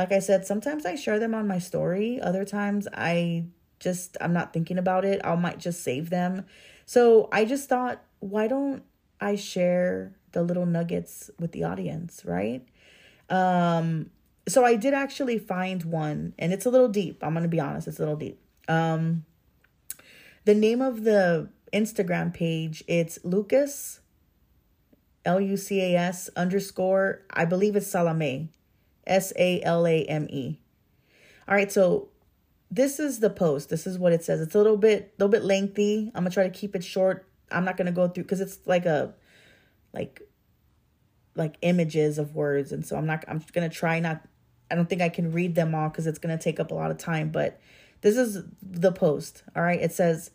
Like 0.00 0.12
I 0.12 0.20
said, 0.20 0.46
sometimes 0.46 0.86
I 0.86 0.94
share 0.94 1.18
them 1.18 1.34
on 1.34 1.46
my 1.46 1.58
story. 1.58 2.18
Other 2.22 2.46
times 2.46 2.88
I 2.94 3.44
just 3.80 4.16
I'm 4.18 4.32
not 4.32 4.54
thinking 4.54 4.78
about 4.78 5.04
it. 5.04 5.20
I 5.22 5.34
might 5.34 5.58
just 5.58 5.82
save 5.82 6.08
them. 6.08 6.46
So 6.86 7.28
I 7.30 7.44
just 7.44 7.68
thought, 7.68 8.02
why 8.20 8.48
don't 8.48 8.82
I 9.20 9.36
share 9.36 10.16
the 10.32 10.42
little 10.42 10.64
nuggets 10.64 11.30
with 11.38 11.52
the 11.52 11.64
audience, 11.64 12.22
right? 12.24 12.66
Um 13.28 14.08
so 14.48 14.64
I 14.64 14.76
did 14.76 14.94
actually 14.94 15.38
find 15.38 15.84
one 15.84 16.32
and 16.38 16.50
it's 16.54 16.64
a 16.64 16.70
little 16.70 16.88
deep. 16.88 17.22
I'm 17.22 17.34
going 17.34 17.42
to 17.42 17.48
be 17.50 17.60
honest, 17.60 17.86
it's 17.86 17.98
a 17.98 18.00
little 18.00 18.16
deep. 18.16 18.40
Um 18.68 19.26
the 20.46 20.54
name 20.54 20.80
of 20.80 21.04
the 21.04 21.50
Instagram 21.74 22.32
page. 22.32 22.82
It's 22.88 23.18
Lucas, 23.22 24.00
L 25.26 25.42
U 25.42 25.58
C 25.58 25.82
A 25.82 25.98
S 25.98 26.30
underscore, 26.36 27.20
I 27.28 27.44
believe 27.44 27.76
it's 27.76 27.86
Salame, 27.86 28.48
S 29.06 29.32
A 29.36 29.62
L 29.62 29.86
A 29.86 30.04
M 30.04 30.26
E. 30.30 30.60
All 31.48 31.54
right, 31.54 31.70
so 31.70 32.08
this 32.70 33.00
is 33.00 33.20
the 33.20 33.30
post. 33.30 33.68
This 33.68 33.86
is 33.86 33.98
what 33.98 34.12
it 34.12 34.22
says. 34.22 34.40
It's 34.40 34.54
a 34.54 34.58
little 34.58 34.76
bit, 34.76 35.14
little 35.18 35.30
bit 35.30 35.42
lengthy. 35.42 36.12
I'm 36.14 36.22
gonna 36.22 36.30
try 36.30 36.44
to 36.44 36.50
keep 36.50 36.76
it 36.76 36.84
short. 36.84 37.26
I'm 37.50 37.64
not 37.64 37.76
gonna 37.76 37.92
go 37.92 38.08
through 38.08 38.24
because 38.24 38.40
it's 38.40 38.60
like 38.66 38.86
a, 38.86 39.14
like, 39.92 40.22
like 41.34 41.56
images 41.62 42.18
of 42.18 42.34
words, 42.34 42.72
and 42.72 42.86
so 42.86 42.96
I'm 42.96 43.06
not. 43.06 43.24
I'm 43.26 43.42
gonna 43.52 43.68
try 43.68 43.98
not. 44.00 44.22
I 44.70 44.76
don't 44.76 44.88
think 44.88 45.02
I 45.02 45.08
can 45.08 45.32
read 45.32 45.56
them 45.56 45.74
all 45.74 45.88
because 45.88 46.06
it's 46.06 46.18
gonna 46.18 46.38
take 46.38 46.60
up 46.60 46.70
a 46.70 46.74
lot 46.74 46.90
of 46.90 46.98
time. 46.98 47.30
But 47.30 47.60
this 48.02 48.16
is 48.16 48.44
the 48.62 48.92
post. 48.92 49.42
All 49.56 49.62
right, 49.62 49.80
it 49.80 49.92
says 49.92 50.30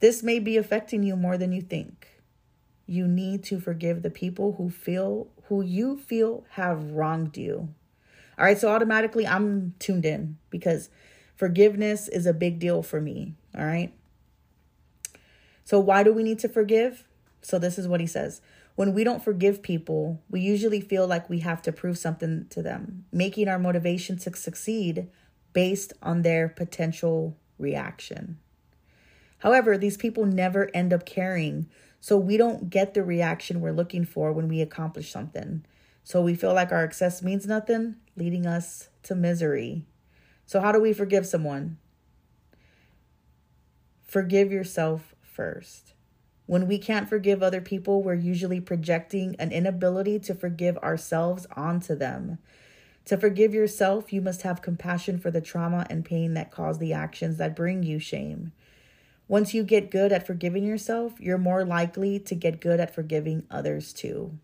this 0.00 0.22
may 0.22 0.38
be 0.38 0.56
affecting 0.56 1.02
you 1.02 1.16
more 1.16 1.36
than 1.36 1.52
you 1.52 1.60
think. 1.60 2.06
You 2.86 3.06
need 3.06 3.44
to 3.44 3.60
forgive 3.60 4.02
the 4.02 4.10
people 4.10 4.54
who 4.54 4.70
feel 4.70 5.28
who 5.48 5.62
you 5.62 5.98
feel 5.98 6.44
have 6.50 6.92
wronged 6.92 7.36
you. 7.36 7.74
All 8.38 8.44
right, 8.44 8.58
so 8.58 8.68
automatically 8.68 9.26
I'm 9.26 9.74
tuned 9.78 10.04
in 10.04 10.38
because 10.48 10.90
forgiveness 11.34 12.06
is 12.06 12.24
a 12.24 12.32
big 12.32 12.58
deal 12.60 12.82
for 12.82 13.00
me, 13.00 13.34
all 13.56 13.64
right? 13.64 13.92
So 15.64 15.80
why 15.80 16.02
do 16.02 16.12
we 16.12 16.22
need 16.22 16.38
to 16.40 16.48
forgive? 16.48 17.04
So 17.42 17.58
this 17.58 17.78
is 17.78 17.88
what 17.88 18.00
he 18.00 18.06
says. 18.06 18.40
When 18.76 18.94
we 18.94 19.02
don't 19.02 19.24
forgive 19.24 19.60
people, 19.60 20.22
we 20.30 20.40
usually 20.40 20.80
feel 20.80 21.06
like 21.06 21.28
we 21.28 21.40
have 21.40 21.62
to 21.62 21.72
prove 21.72 21.98
something 21.98 22.46
to 22.50 22.62
them, 22.62 23.06
making 23.12 23.48
our 23.48 23.58
motivation 23.58 24.16
to 24.18 24.36
succeed 24.36 25.08
based 25.52 25.92
on 26.00 26.22
their 26.22 26.48
potential 26.48 27.36
reaction. 27.58 28.38
However, 29.38 29.76
these 29.76 29.96
people 29.96 30.26
never 30.26 30.70
end 30.72 30.92
up 30.92 31.04
caring. 31.04 31.68
So 32.00 32.16
we 32.16 32.36
don't 32.36 32.70
get 32.70 32.94
the 32.94 33.02
reaction 33.02 33.60
we're 33.60 33.72
looking 33.72 34.04
for 34.04 34.32
when 34.32 34.46
we 34.46 34.60
accomplish 34.60 35.10
something. 35.10 35.64
So 36.08 36.22
we 36.22 36.34
feel 36.34 36.54
like 36.54 36.72
our 36.72 36.84
excess 36.84 37.22
means 37.22 37.46
nothing, 37.46 37.96
leading 38.16 38.46
us 38.46 38.88
to 39.02 39.14
misery. 39.14 39.84
So, 40.46 40.58
how 40.58 40.72
do 40.72 40.80
we 40.80 40.94
forgive 40.94 41.26
someone? 41.26 41.76
Forgive 44.04 44.50
yourself 44.50 45.14
first. 45.20 45.92
When 46.46 46.66
we 46.66 46.78
can't 46.78 47.10
forgive 47.10 47.42
other 47.42 47.60
people, 47.60 48.02
we're 48.02 48.14
usually 48.14 48.58
projecting 48.58 49.36
an 49.38 49.52
inability 49.52 50.18
to 50.20 50.34
forgive 50.34 50.78
ourselves 50.78 51.46
onto 51.54 51.94
them. 51.94 52.38
To 53.04 53.18
forgive 53.18 53.52
yourself, 53.52 54.10
you 54.10 54.22
must 54.22 54.40
have 54.40 54.62
compassion 54.62 55.18
for 55.18 55.30
the 55.30 55.42
trauma 55.42 55.86
and 55.90 56.06
pain 56.06 56.32
that 56.32 56.50
cause 56.50 56.78
the 56.78 56.94
actions 56.94 57.36
that 57.36 57.54
bring 57.54 57.82
you 57.82 57.98
shame. 57.98 58.52
Once 59.28 59.52
you 59.52 59.62
get 59.62 59.90
good 59.90 60.10
at 60.10 60.26
forgiving 60.26 60.64
yourself, 60.64 61.20
you're 61.20 61.36
more 61.36 61.66
likely 61.66 62.18
to 62.18 62.34
get 62.34 62.62
good 62.62 62.80
at 62.80 62.94
forgiving 62.94 63.42
others 63.50 63.92
too. 63.92 64.38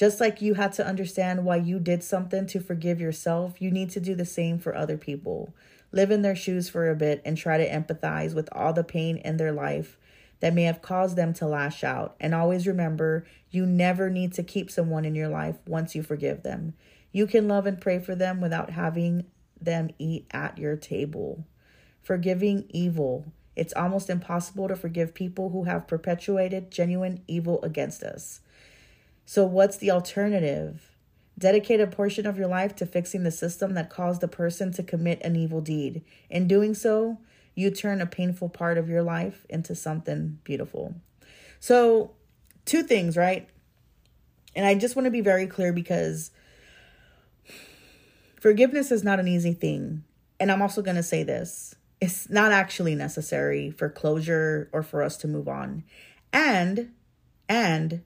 Just 0.00 0.18
like 0.18 0.40
you 0.40 0.54
had 0.54 0.72
to 0.72 0.86
understand 0.86 1.44
why 1.44 1.56
you 1.56 1.78
did 1.78 2.02
something 2.02 2.46
to 2.46 2.60
forgive 2.60 3.02
yourself, 3.02 3.60
you 3.60 3.70
need 3.70 3.90
to 3.90 4.00
do 4.00 4.14
the 4.14 4.24
same 4.24 4.58
for 4.58 4.74
other 4.74 4.96
people. 4.96 5.52
Live 5.92 6.10
in 6.10 6.22
their 6.22 6.34
shoes 6.34 6.70
for 6.70 6.88
a 6.88 6.94
bit 6.94 7.20
and 7.22 7.36
try 7.36 7.58
to 7.58 7.70
empathize 7.70 8.34
with 8.34 8.48
all 8.50 8.72
the 8.72 8.82
pain 8.82 9.18
in 9.18 9.36
their 9.36 9.52
life 9.52 9.98
that 10.40 10.54
may 10.54 10.62
have 10.62 10.80
caused 10.80 11.16
them 11.16 11.34
to 11.34 11.46
lash 11.46 11.84
out. 11.84 12.16
And 12.18 12.34
always 12.34 12.66
remember, 12.66 13.26
you 13.50 13.66
never 13.66 14.08
need 14.08 14.32
to 14.32 14.42
keep 14.42 14.70
someone 14.70 15.04
in 15.04 15.14
your 15.14 15.28
life 15.28 15.56
once 15.66 15.94
you 15.94 16.02
forgive 16.02 16.44
them. 16.44 16.72
You 17.12 17.26
can 17.26 17.46
love 17.46 17.66
and 17.66 17.78
pray 17.78 17.98
for 17.98 18.14
them 18.14 18.40
without 18.40 18.70
having 18.70 19.26
them 19.60 19.90
eat 19.98 20.24
at 20.30 20.56
your 20.56 20.76
table. 20.76 21.44
Forgiving 22.00 22.64
evil. 22.70 23.26
It's 23.54 23.74
almost 23.74 24.08
impossible 24.08 24.66
to 24.68 24.76
forgive 24.76 25.12
people 25.12 25.50
who 25.50 25.64
have 25.64 25.86
perpetuated 25.86 26.70
genuine 26.70 27.22
evil 27.28 27.62
against 27.62 28.02
us. 28.02 28.40
So, 29.24 29.44
what's 29.44 29.76
the 29.76 29.90
alternative? 29.90 30.96
Dedicate 31.38 31.80
a 31.80 31.86
portion 31.86 32.26
of 32.26 32.36
your 32.36 32.48
life 32.48 32.76
to 32.76 32.86
fixing 32.86 33.22
the 33.22 33.30
system 33.30 33.74
that 33.74 33.88
caused 33.88 34.20
the 34.20 34.28
person 34.28 34.72
to 34.74 34.82
commit 34.82 35.22
an 35.22 35.36
evil 35.36 35.60
deed. 35.60 36.02
In 36.28 36.46
doing 36.46 36.74
so, 36.74 37.18
you 37.54 37.70
turn 37.70 38.00
a 38.00 38.06
painful 38.06 38.48
part 38.48 38.76
of 38.78 38.88
your 38.88 39.02
life 39.02 39.46
into 39.48 39.74
something 39.74 40.38
beautiful. 40.44 40.94
So, 41.58 42.12
two 42.64 42.82
things, 42.82 43.16
right? 43.16 43.48
And 44.54 44.66
I 44.66 44.74
just 44.74 44.96
want 44.96 45.06
to 45.06 45.10
be 45.10 45.20
very 45.20 45.46
clear 45.46 45.72
because 45.72 46.30
forgiveness 48.40 48.90
is 48.90 49.04
not 49.04 49.20
an 49.20 49.28
easy 49.28 49.52
thing. 49.52 50.04
And 50.38 50.50
I'm 50.50 50.62
also 50.62 50.82
going 50.82 50.96
to 50.96 51.02
say 51.02 51.22
this 51.22 51.74
it's 52.00 52.30
not 52.30 52.50
actually 52.50 52.94
necessary 52.94 53.70
for 53.70 53.88
closure 53.88 54.70
or 54.72 54.82
for 54.82 55.02
us 55.02 55.16
to 55.18 55.28
move 55.28 55.48
on. 55.48 55.84
And, 56.32 56.92
and 57.48 58.02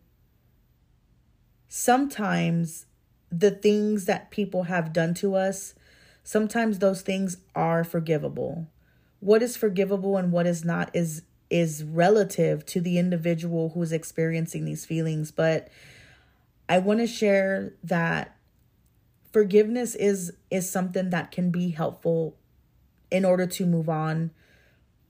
sometimes 1.85 2.87
the 3.31 3.51
things 3.51 4.07
that 4.07 4.31
people 4.31 4.64
have 4.64 4.90
done 4.90 5.12
to 5.12 5.35
us, 5.35 5.75
sometimes 6.23 6.79
those 6.79 7.03
things 7.03 7.37
are 7.55 7.85
forgivable. 7.85 8.66
What 9.20 9.42
is 9.42 9.59
forgivable 9.59 10.16
and 10.16 10.33
what 10.33 10.47
is 10.47 10.64
not 10.64 10.88
is 10.94 11.23
is 11.51 11.85
relative 11.85 12.64
to 12.64 12.81
the 12.81 12.99
individual 12.99 13.70
who's 13.75 13.92
experiencing 13.92 14.64
these 14.64 14.87
feelings, 14.87 15.31
but 15.31 15.68
I 16.70 16.79
want 16.79 17.01
to 17.01 17.07
share 17.07 17.75
that 17.85 18.35
forgiveness 19.31 19.94
is 19.94 20.33
is 20.51 20.70
something 20.70 21.11
that 21.11 21.33
can 21.33 21.51
be 21.51 21.70
helpful 21.70 22.35
in 23.11 23.27
order 23.27 23.47
to 23.47 23.66
move 23.66 23.90
on. 23.90 24.31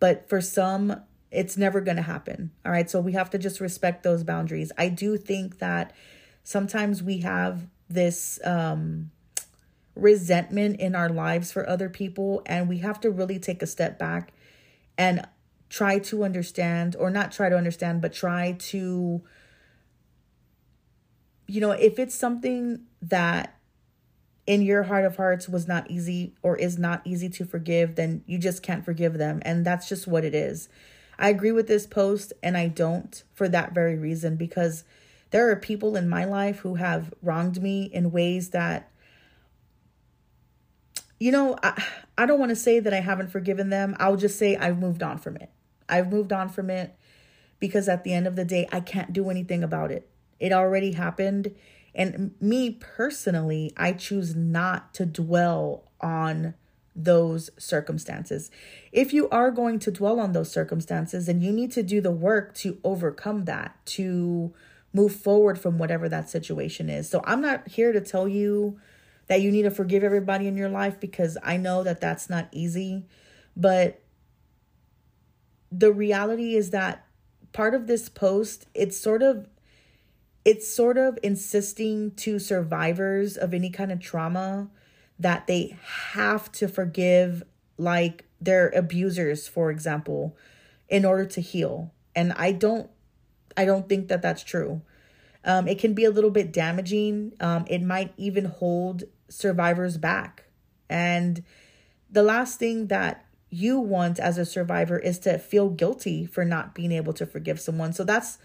But 0.00 0.28
for 0.28 0.40
some, 0.40 1.02
it's 1.30 1.56
never 1.56 1.80
going 1.80 1.98
to 1.98 2.02
happen. 2.02 2.50
All 2.66 2.72
right. 2.72 2.90
So 2.90 3.00
we 3.00 3.12
have 3.12 3.30
to 3.30 3.38
just 3.38 3.60
respect 3.60 4.02
those 4.02 4.24
boundaries. 4.24 4.72
I 4.76 4.88
do 4.88 5.16
think 5.16 5.60
that 5.60 5.92
sometimes 6.44 7.02
we 7.02 7.18
have 7.18 7.66
this 7.88 8.38
um, 8.44 9.10
resentment 9.96 10.78
in 10.78 10.94
our 10.94 11.08
lives 11.08 11.50
for 11.50 11.68
other 11.68 11.88
people, 11.88 12.42
and 12.46 12.68
we 12.68 12.78
have 12.78 13.00
to 13.00 13.10
really 13.10 13.38
take 13.38 13.62
a 13.62 13.66
step 13.66 13.98
back 13.98 14.32
and 14.96 15.26
try 15.68 15.98
to 15.98 16.22
understand, 16.22 16.94
or 16.94 17.10
not 17.10 17.32
try 17.32 17.48
to 17.48 17.56
understand, 17.56 18.00
but 18.00 18.12
try 18.12 18.52
to, 18.52 19.22
you 21.48 21.60
know, 21.60 21.72
if 21.72 21.98
it's 21.98 22.14
something 22.14 22.84
that 23.02 23.58
in 24.46 24.62
your 24.62 24.84
heart 24.84 25.04
of 25.04 25.16
hearts 25.16 25.48
was 25.48 25.66
not 25.66 25.90
easy 25.90 26.34
or 26.42 26.56
is 26.56 26.78
not 26.78 27.00
easy 27.04 27.28
to 27.30 27.44
forgive, 27.44 27.96
then 27.96 28.22
you 28.26 28.38
just 28.38 28.62
can't 28.62 28.84
forgive 28.84 29.14
them. 29.14 29.40
And 29.42 29.64
that's 29.64 29.88
just 29.88 30.06
what 30.06 30.24
it 30.24 30.34
is. 30.34 30.68
I 31.18 31.30
agree 31.30 31.52
with 31.52 31.66
this 31.66 31.86
post 31.86 32.32
and 32.42 32.56
I 32.56 32.68
don't 32.68 33.22
for 33.32 33.48
that 33.48 33.72
very 33.72 33.96
reason 33.96 34.36
because 34.36 34.84
there 35.34 35.50
are 35.50 35.56
people 35.56 35.96
in 35.96 36.08
my 36.08 36.24
life 36.24 36.60
who 36.60 36.76
have 36.76 37.12
wronged 37.20 37.60
me 37.60 37.86
in 37.92 38.12
ways 38.12 38.50
that 38.50 38.88
you 41.18 41.32
know, 41.32 41.56
I, 41.60 41.82
I 42.16 42.24
don't 42.24 42.38
want 42.38 42.50
to 42.50 42.56
say 42.56 42.78
that 42.78 42.94
I 42.94 43.00
haven't 43.00 43.32
forgiven 43.32 43.68
them. 43.68 43.96
I'll 43.98 44.16
just 44.16 44.38
say 44.38 44.54
I've 44.54 44.78
moved 44.78 45.02
on 45.02 45.18
from 45.18 45.34
it. 45.36 45.50
I've 45.88 46.12
moved 46.12 46.32
on 46.32 46.50
from 46.50 46.70
it 46.70 46.94
because 47.58 47.88
at 47.88 48.04
the 48.04 48.12
end 48.12 48.28
of 48.28 48.36
the 48.36 48.44
day, 48.44 48.68
I 48.70 48.78
can't 48.78 49.12
do 49.12 49.28
anything 49.28 49.64
about 49.64 49.90
it. 49.90 50.08
It 50.38 50.52
already 50.52 50.92
happened 50.92 51.52
and 51.96 52.36
me 52.40 52.70
personally, 52.70 53.72
I 53.76 53.92
choose 53.92 54.36
not 54.36 54.94
to 54.94 55.04
dwell 55.04 55.90
on 56.00 56.54
those 56.94 57.50
circumstances. 57.58 58.52
If 58.92 59.12
you 59.12 59.28
are 59.30 59.50
going 59.50 59.80
to 59.80 59.90
dwell 59.90 60.20
on 60.20 60.30
those 60.30 60.52
circumstances, 60.52 61.26
then 61.26 61.40
you 61.40 61.50
need 61.50 61.72
to 61.72 61.82
do 61.82 62.00
the 62.00 62.12
work 62.12 62.54
to 62.58 62.78
overcome 62.84 63.46
that, 63.46 63.84
to 63.86 64.54
move 64.94 65.14
forward 65.14 65.58
from 65.58 65.76
whatever 65.76 66.08
that 66.08 66.30
situation 66.30 66.88
is. 66.88 67.10
So 67.10 67.20
I'm 67.24 67.42
not 67.42 67.68
here 67.68 67.92
to 67.92 68.00
tell 68.00 68.26
you 68.26 68.80
that 69.26 69.42
you 69.42 69.50
need 69.50 69.62
to 69.62 69.70
forgive 69.70 70.04
everybody 70.04 70.46
in 70.46 70.56
your 70.56 70.68
life 70.68 71.00
because 71.00 71.36
I 71.42 71.56
know 71.56 71.82
that 71.82 72.00
that's 72.00 72.30
not 72.30 72.48
easy. 72.52 73.04
But 73.56 74.00
the 75.72 75.92
reality 75.92 76.54
is 76.54 76.70
that 76.70 77.04
part 77.52 77.74
of 77.74 77.88
this 77.88 78.08
post, 78.08 78.66
it's 78.72 78.96
sort 78.96 79.22
of 79.22 79.48
it's 80.44 80.72
sort 80.72 80.98
of 80.98 81.18
insisting 81.22 82.10
to 82.12 82.38
survivors 82.38 83.36
of 83.36 83.54
any 83.54 83.70
kind 83.70 83.90
of 83.90 83.98
trauma 83.98 84.68
that 85.18 85.46
they 85.46 85.76
have 86.12 86.52
to 86.52 86.68
forgive 86.68 87.42
like 87.78 88.24
their 88.40 88.68
abusers 88.70 89.48
for 89.48 89.70
example 89.70 90.36
in 90.88 91.04
order 91.04 91.24
to 91.24 91.40
heal 91.40 91.92
and 92.14 92.32
i 92.34 92.52
don't 92.52 92.90
i 93.56 93.64
don't 93.64 93.88
think 93.88 94.08
that 94.08 94.22
that's 94.22 94.42
true. 94.42 94.82
Um, 95.44 95.68
it 95.68 95.78
can 95.78 95.92
be 95.92 96.04
a 96.04 96.10
little 96.10 96.30
bit 96.30 96.52
damaging. 96.52 97.34
Um, 97.40 97.66
it 97.68 97.82
might 97.82 98.12
even 98.16 98.46
hold 98.46 99.04
survivors 99.28 99.98
back. 99.98 100.44
And 100.88 101.44
the 102.10 102.22
last 102.22 102.58
thing 102.58 102.86
that 102.86 103.26
you 103.50 103.78
want 103.78 104.18
as 104.18 104.38
a 104.38 104.44
survivor 104.44 104.98
is 104.98 105.18
to 105.20 105.38
feel 105.38 105.68
guilty 105.68 106.24
for 106.26 106.44
not 106.44 106.74
being 106.74 106.92
able 106.92 107.12
to 107.14 107.26
forgive 107.26 107.60
someone. 107.60 107.92
So 107.92 108.04
that's 108.04 108.38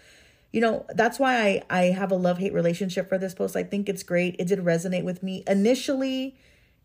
you 0.52 0.60
know 0.60 0.84
that's 0.96 1.20
why 1.20 1.36
i 1.36 1.62
i 1.70 1.82
have 1.84 2.10
a 2.10 2.16
love 2.16 2.38
hate 2.38 2.52
relationship 2.52 3.08
for 3.08 3.18
this 3.18 3.34
post. 3.34 3.56
I 3.56 3.62
think 3.62 3.88
it's 3.88 4.02
great. 4.02 4.36
It 4.38 4.48
did 4.48 4.60
resonate 4.60 5.04
with 5.04 5.22
me. 5.22 5.42
Initially 5.46 6.36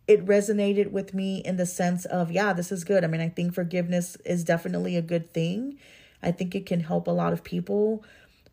it 0.07 0.25
resonated 0.25 0.91
with 0.91 1.15
me 1.15 1.39
in 1.39 1.57
the 1.57 1.65
sense 1.65 2.05
of 2.05 2.31
yeah 2.31 2.53
this 2.53 2.71
is 2.71 2.83
good. 2.83 3.03
I 3.03 3.07
mean 3.07 3.21
i 3.21 3.29
think 3.29 3.53
forgiveness 3.53 4.17
is 4.23 4.43
definitely 4.43 4.95
a 4.95 5.01
good 5.01 5.33
thing 5.33 5.77
i 6.25 6.31
think 6.31 6.55
it 6.55 6.65
can 6.65 6.81
help 6.81 7.07
a 7.07 7.11
lot 7.11 7.33
of 7.33 7.43
people 7.43 8.03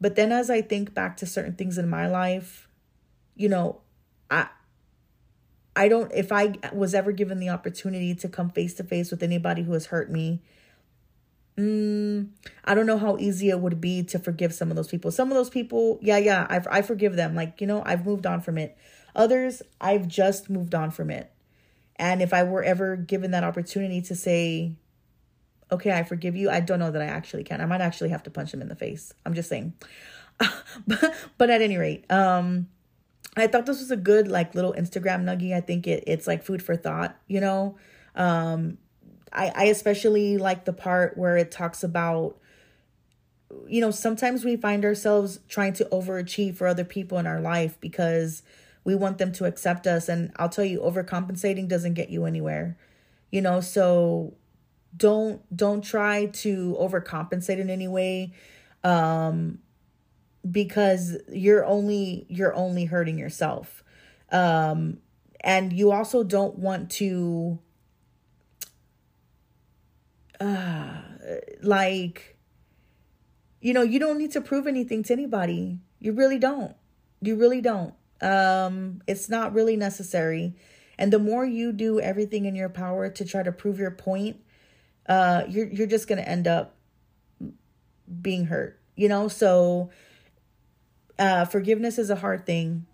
but 0.00 0.16
then 0.16 0.30
as 0.30 0.50
i 0.50 0.60
think 0.60 0.94
back 0.94 1.16
to 1.16 1.26
certain 1.26 1.54
things 1.54 1.78
in 1.78 1.88
my 1.88 2.06
life 2.06 2.68
you 3.34 3.48
know 3.48 3.80
i 4.30 4.46
i 5.74 5.88
don't 5.88 6.12
if 6.12 6.30
i 6.30 6.54
was 6.72 6.94
ever 6.94 7.12
given 7.12 7.40
the 7.40 7.48
opportunity 7.48 8.14
to 8.14 8.28
come 8.28 8.50
face 8.50 8.74
to 8.74 8.84
face 8.84 9.10
with 9.10 9.22
anybody 9.22 9.62
who 9.62 9.72
has 9.72 9.86
hurt 9.86 10.10
me 10.10 10.40
mm, 11.56 12.28
I 12.64 12.74
don't 12.74 12.86
know 12.86 12.98
how 12.98 13.16
easy 13.18 13.50
it 13.50 13.60
would 13.60 13.80
be 13.80 14.02
to 14.04 14.18
forgive 14.18 14.54
some 14.54 14.70
of 14.70 14.76
those 14.76 14.88
people. 14.88 15.10
Some 15.10 15.30
of 15.30 15.36
those 15.36 15.50
people, 15.50 15.98
yeah, 16.02 16.18
yeah, 16.18 16.46
I, 16.48 16.78
I 16.78 16.82
forgive 16.82 17.16
them. 17.16 17.34
Like, 17.34 17.60
you 17.60 17.66
know, 17.66 17.82
I've 17.84 18.06
moved 18.06 18.26
on 18.26 18.40
from 18.40 18.58
it. 18.58 18.76
Others, 19.14 19.62
I've 19.80 20.08
just 20.08 20.48
moved 20.48 20.74
on 20.74 20.90
from 20.90 21.10
it. 21.10 21.30
And 21.96 22.22
if 22.22 22.32
I 22.32 22.42
were 22.42 22.62
ever 22.62 22.96
given 22.96 23.30
that 23.32 23.44
opportunity 23.44 24.00
to 24.02 24.16
say, 24.16 24.76
okay, 25.72 25.92
I 25.92 26.02
forgive 26.04 26.36
you, 26.36 26.50
I 26.50 26.60
don't 26.60 26.78
know 26.78 26.90
that 26.90 27.02
I 27.02 27.06
actually 27.06 27.44
can. 27.44 27.60
I 27.60 27.66
might 27.66 27.80
actually 27.80 28.10
have 28.10 28.22
to 28.24 28.30
punch 28.30 28.52
him 28.52 28.62
in 28.62 28.68
the 28.68 28.76
face. 28.76 29.12
I'm 29.26 29.34
just 29.34 29.48
saying. 29.48 29.72
but, 30.86 31.50
at 31.50 31.62
any 31.62 31.76
rate, 31.76 32.10
um, 32.10 32.68
I 33.36 33.46
thought 33.46 33.66
this 33.66 33.80
was 33.80 33.90
a 33.90 33.96
good 33.96 34.28
like 34.28 34.54
little 34.54 34.72
Instagram 34.74 35.22
nugget. 35.22 35.52
I 35.52 35.60
think 35.60 35.86
it 35.86 36.04
it's 36.06 36.26
like 36.26 36.42
food 36.42 36.62
for 36.62 36.76
thought, 36.76 37.16
you 37.26 37.40
know. 37.40 37.76
Um, 38.14 38.78
I, 39.32 39.52
I 39.54 39.64
especially 39.64 40.36
like 40.36 40.64
the 40.64 40.72
part 40.72 41.16
where 41.16 41.36
it 41.36 41.50
talks 41.50 41.82
about 41.82 42.36
you 43.66 43.80
know 43.80 43.90
sometimes 43.90 44.44
we 44.44 44.56
find 44.56 44.84
ourselves 44.84 45.40
trying 45.48 45.72
to 45.74 45.84
overachieve 45.86 46.56
for 46.56 46.66
other 46.66 46.84
people 46.84 47.18
in 47.18 47.26
our 47.26 47.40
life 47.40 47.78
because 47.80 48.42
we 48.84 48.94
want 48.94 49.18
them 49.18 49.30
to 49.30 49.44
accept 49.44 49.86
us 49.86 50.08
and 50.08 50.32
i'll 50.36 50.48
tell 50.48 50.64
you 50.64 50.80
overcompensating 50.80 51.68
doesn't 51.68 51.92
get 51.92 52.08
you 52.08 52.24
anywhere 52.24 52.78
you 53.30 53.42
know 53.42 53.60
so 53.60 54.32
don't 54.96 55.40
don't 55.56 55.82
try 55.82 56.26
to 56.26 56.76
overcompensate 56.78 57.58
in 57.58 57.70
any 57.70 57.88
way 57.88 58.32
um 58.84 59.58
because 60.50 61.16
you're 61.30 61.64
only 61.64 62.26
you're 62.28 62.54
only 62.54 62.84
hurting 62.84 63.18
yourself 63.18 63.82
um 64.30 64.98
and 65.40 65.72
you 65.72 65.90
also 65.90 66.22
don't 66.22 66.58
want 66.58 66.90
to 66.90 67.58
uh, 70.42 71.02
like, 71.62 72.36
you 73.60 73.72
know, 73.72 73.82
you 73.82 74.00
don't 74.00 74.18
need 74.18 74.32
to 74.32 74.40
prove 74.40 74.66
anything 74.66 75.02
to 75.04 75.12
anybody. 75.12 75.78
You 76.00 76.12
really 76.12 76.38
don't. 76.38 76.74
You 77.20 77.36
really 77.36 77.60
don't. 77.60 77.94
Um, 78.20 79.02
it's 79.06 79.28
not 79.28 79.54
really 79.54 79.76
necessary. 79.76 80.54
And 80.98 81.12
the 81.12 81.20
more 81.20 81.44
you 81.44 81.72
do 81.72 82.00
everything 82.00 82.44
in 82.44 82.56
your 82.56 82.68
power 82.68 83.08
to 83.08 83.24
try 83.24 83.42
to 83.42 83.52
prove 83.52 83.78
your 83.78 83.92
point, 83.92 84.40
uh, 85.06 85.44
you're 85.48 85.68
you're 85.68 85.86
just 85.86 86.08
gonna 86.08 86.22
end 86.22 86.46
up 86.46 86.76
being 88.20 88.46
hurt. 88.46 88.80
You 88.96 89.08
know, 89.08 89.28
so 89.28 89.90
uh, 91.18 91.44
forgiveness 91.46 91.98
is 91.98 92.10
a 92.10 92.16
hard 92.16 92.46
thing. 92.46 92.86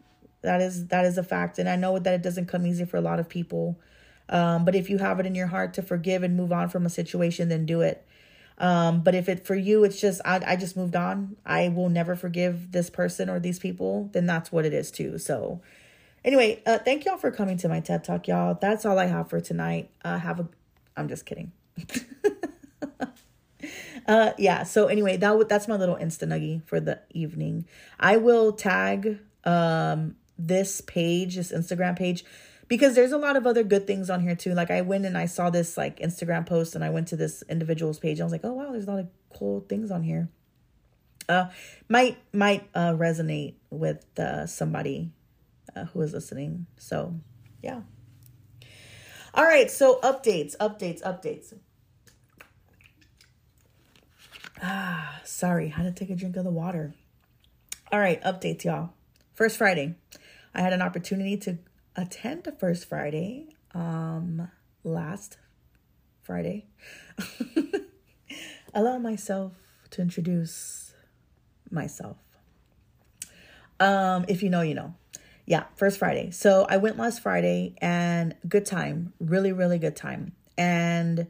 That 0.42 0.60
is 0.60 0.86
that 0.88 1.04
is 1.04 1.18
a 1.18 1.22
fact, 1.22 1.58
and 1.58 1.68
I 1.68 1.76
know 1.76 1.98
that 1.98 2.14
it 2.14 2.22
doesn't 2.22 2.46
come 2.46 2.66
easy 2.66 2.84
for 2.84 2.96
a 2.96 3.00
lot 3.00 3.18
of 3.18 3.28
people. 3.28 3.80
Um, 4.28 4.64
but 4.64 4.74
if 4.74 4.90
you 4.90 4.98
have 4.98 5.18
it 5.20 5.26
in 5.26 5.34
your 5.34 5.46
heart 5.46 5.74
to 5.74 5.82
forgive 5.82 6.22
and 6.22 6.36
move 6.36 6.52
on 6.52 6.68
from 6.68 6.84
a 6.84 6.90
situation, 6.90 7.48
then 7.48 7.64
do 7.64 7.80
it. 7.80 8.06
Um, 8.58 9.02
but 9.02 9.14
if 9.14 9.28
it 9.28 9.46
for 9.46 9.54
you, 9.54 9.84
it's 9.84 10.00
just 10.00 10.20
I, 10.24 10.40
I 10.46 10.56
just 10.56 10.76
moved 10.76 10.96
on. 10.96 11.36
I 11.46 11.68
will 11.68 11.88
never 11.88 12.14
forgive 12.14 12.72
this 12.72 12.90
person 12.90 13.28
or 13.28 13.40
these 13.40 13.58
people. 13.58 14.10
Then 14.12 14.26
that's 14.26 14.52
what 14.52 14.66
it 14.66 14.74
is 14.74 14.90
too. 14.90 15.18
So, 15.18 15.62
Anyway, 16.24 16.62
uh, 16.66 16.78
thank 16.78 17.04
y'all 17.04 17.16
for 17.16 17.30
coming 17.30 17.56
to 17.58 17.68
my 17.68 17.80
TED 17.80 18.04
Talk, 18.04 18.28
y'all. 18.28 18.58
That's 18.60 18.84
all 18.84 18.98
I 18.98 19.06
have 19.06 19.30
for 19.30 19.40
tonight. 19.40 19.90
Uh, 20.04 20.18
have 20.18 20.40
a, 20.40 20.48
I'm 20.96 21.08
just 21.08 21.24
kidding. 21.24 21.52
uh, 24.08 24.32
yeah. 24.38 24.62
So 24.62 24.86
anyway, 24.86 25.16
that 25.16 25.28
w- 25.28 25.46
that's 25.48 25.68
my 25.68 25.76
little 25.76 25.96
insta 25.96 26.26
nuggy 26.26 26.66
for 26.66 26.80
the 26.80 27.00
evening. 27.10 27.66
I 27.98 28.16
will 28.16 28.52
tag 28.52 29.18
um 29.44 30.16
this 30.38 30.80
page, 30.80 31.36
this 31.36 31.52
Instagram 31.52 31.96
page, 31.96 32.24
because 32.68 32.94
there's 32.94 33.12
a 33.12 33.18
lot 33.18 33.36
of 33.36 33.46
other 33.46 33.64
good 33.64 33.86
things 33.86 34.10
on 34.10 34.20
here 34.20 34.36
too. 34.36 34.54
Like 34.54 34.70
I 34.70 34.82
went 34.82 35.04
and 35.04 35.18
I 35.18 35.26
saw 35.26 35.50
this 35.50 35.76
like 35.76 35.98
Instagram 36.00 36.46
post, 36.46 36.74
and 36.74 36.84
I 36.84 36.90
went 36.90 37.08
to 37.08 37.16
this 37.16 37.42
individual's 37.48 37.98
page. 37.98 38.18
And 38.18 38.22
I 38.22 38.24
was 38.24 38.32
like, 38.32 38.44
oh 38.44 38.52
wow, 38.52 38.72
there's 38.72 38.86
a 38.86 38.90
lot 38.90 39.00
of 39.00 39.08
cool 39.36 39.64
things 39.68 39.90
on 39.90 40.02
here. 40.02 40.28
Uh, 41.28 41.48
might 41.88 42.18
might 42.32 42.68
uh 42.74 42.92
resonate 42.92 43.54
with 43.70 44.04
uh 44.18 44.46
somebody 44.46 45.10
uh, 45.76 45.84
who 45.86 46.00
is 46.02 46.12
listening. 46.12 46.66
So 46.76 47.14
yeah. 47.62 47.82
All 49.34 49.44
right, 49.44 49.70
so 49.70 50.00
updates, 50.02 50.56
updates, 50.56 51.02
updates. 51.02 51.52
Ah, 54.62 55.20
sorry, 55.24 55.68
had 55.68 55.84
to 55.84 55.92
take 55.92 56.10
a 56.10 56.16
drink 56.16 56.36
of 56.36 56.44
the 56.44 56.50
water. 56.50 56.94
All 57.92 58.00
right, 58.00 58.20
updates, 58.22 58.64
y'all. 58.64 58.90
First 59.34 59.56
Friday, 59.56 59.94
I 60.54 60.60
had 60.62 60.72
an 60.72 60.82
opportunity 60.82 61.36
to 61.38 61.58
attend 61.96 62.44
the 62.44 62.52
First 62.52 62.88
Friday 62.88 63.48
um 63.74 64.50
last 64.82 65.38
Friday. 66.22 66.66
Allow 68.74 68.98
myself 68.98 69.52
to 69.90 70.02
introduce 70.02 70.92
myself. 71.70 72.16
Um, 73.80 74.24
if 74.28 74.42
you 74.42 74.50
know, 74.50 74.62
you 74.62 74.74
know. 74.74 74.94
Yeah, 75.46 75.64
First 75.76 75.98
Friday. 75.98 76.30
So 76.30 76.66
I 76.68 76.76
went 76.76 76.98
last 76.98 77.22
Friday 77.22 77.74
and 77.78 78.34
good 78.46 78.66
time, 78.66 79.14
really, 79.18 79.52
really 79.52 79.78
good 79.78 79.96
time. 79.96 80.32
And 80.58 81.28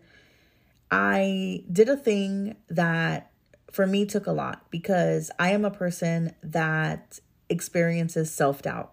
I 0.91 1.65
did 1.71 1.89
a 1.89 1.97
thing 1.97 2.57
that 2.69 3.31
for 3.71 3.87
me 3.87 4.07
took 4.07 4.27
a 4.27 4.33
lot 4.33 4.67
because 4.71 5.31
I 5.39 5.51
am 5.51 5.65
a 5.65 5.71
person 5.71 6.35
that 6.43 7.21
experiences 7.49 8.31
self 8.31 8.63
doubt. 8.63 8.93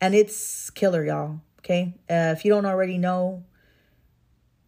And 0.00 0.14
it's 0.14 0.70
killer, 0.70 1.04
y'all. 1.04 1.40
Okay. 1.60 1.94
Uh, 2.10 2.34
if 2.36 2.44
you 2.44 2.50
don't 2.50 2.66
already 2.66 2.98
know 2.98 3.44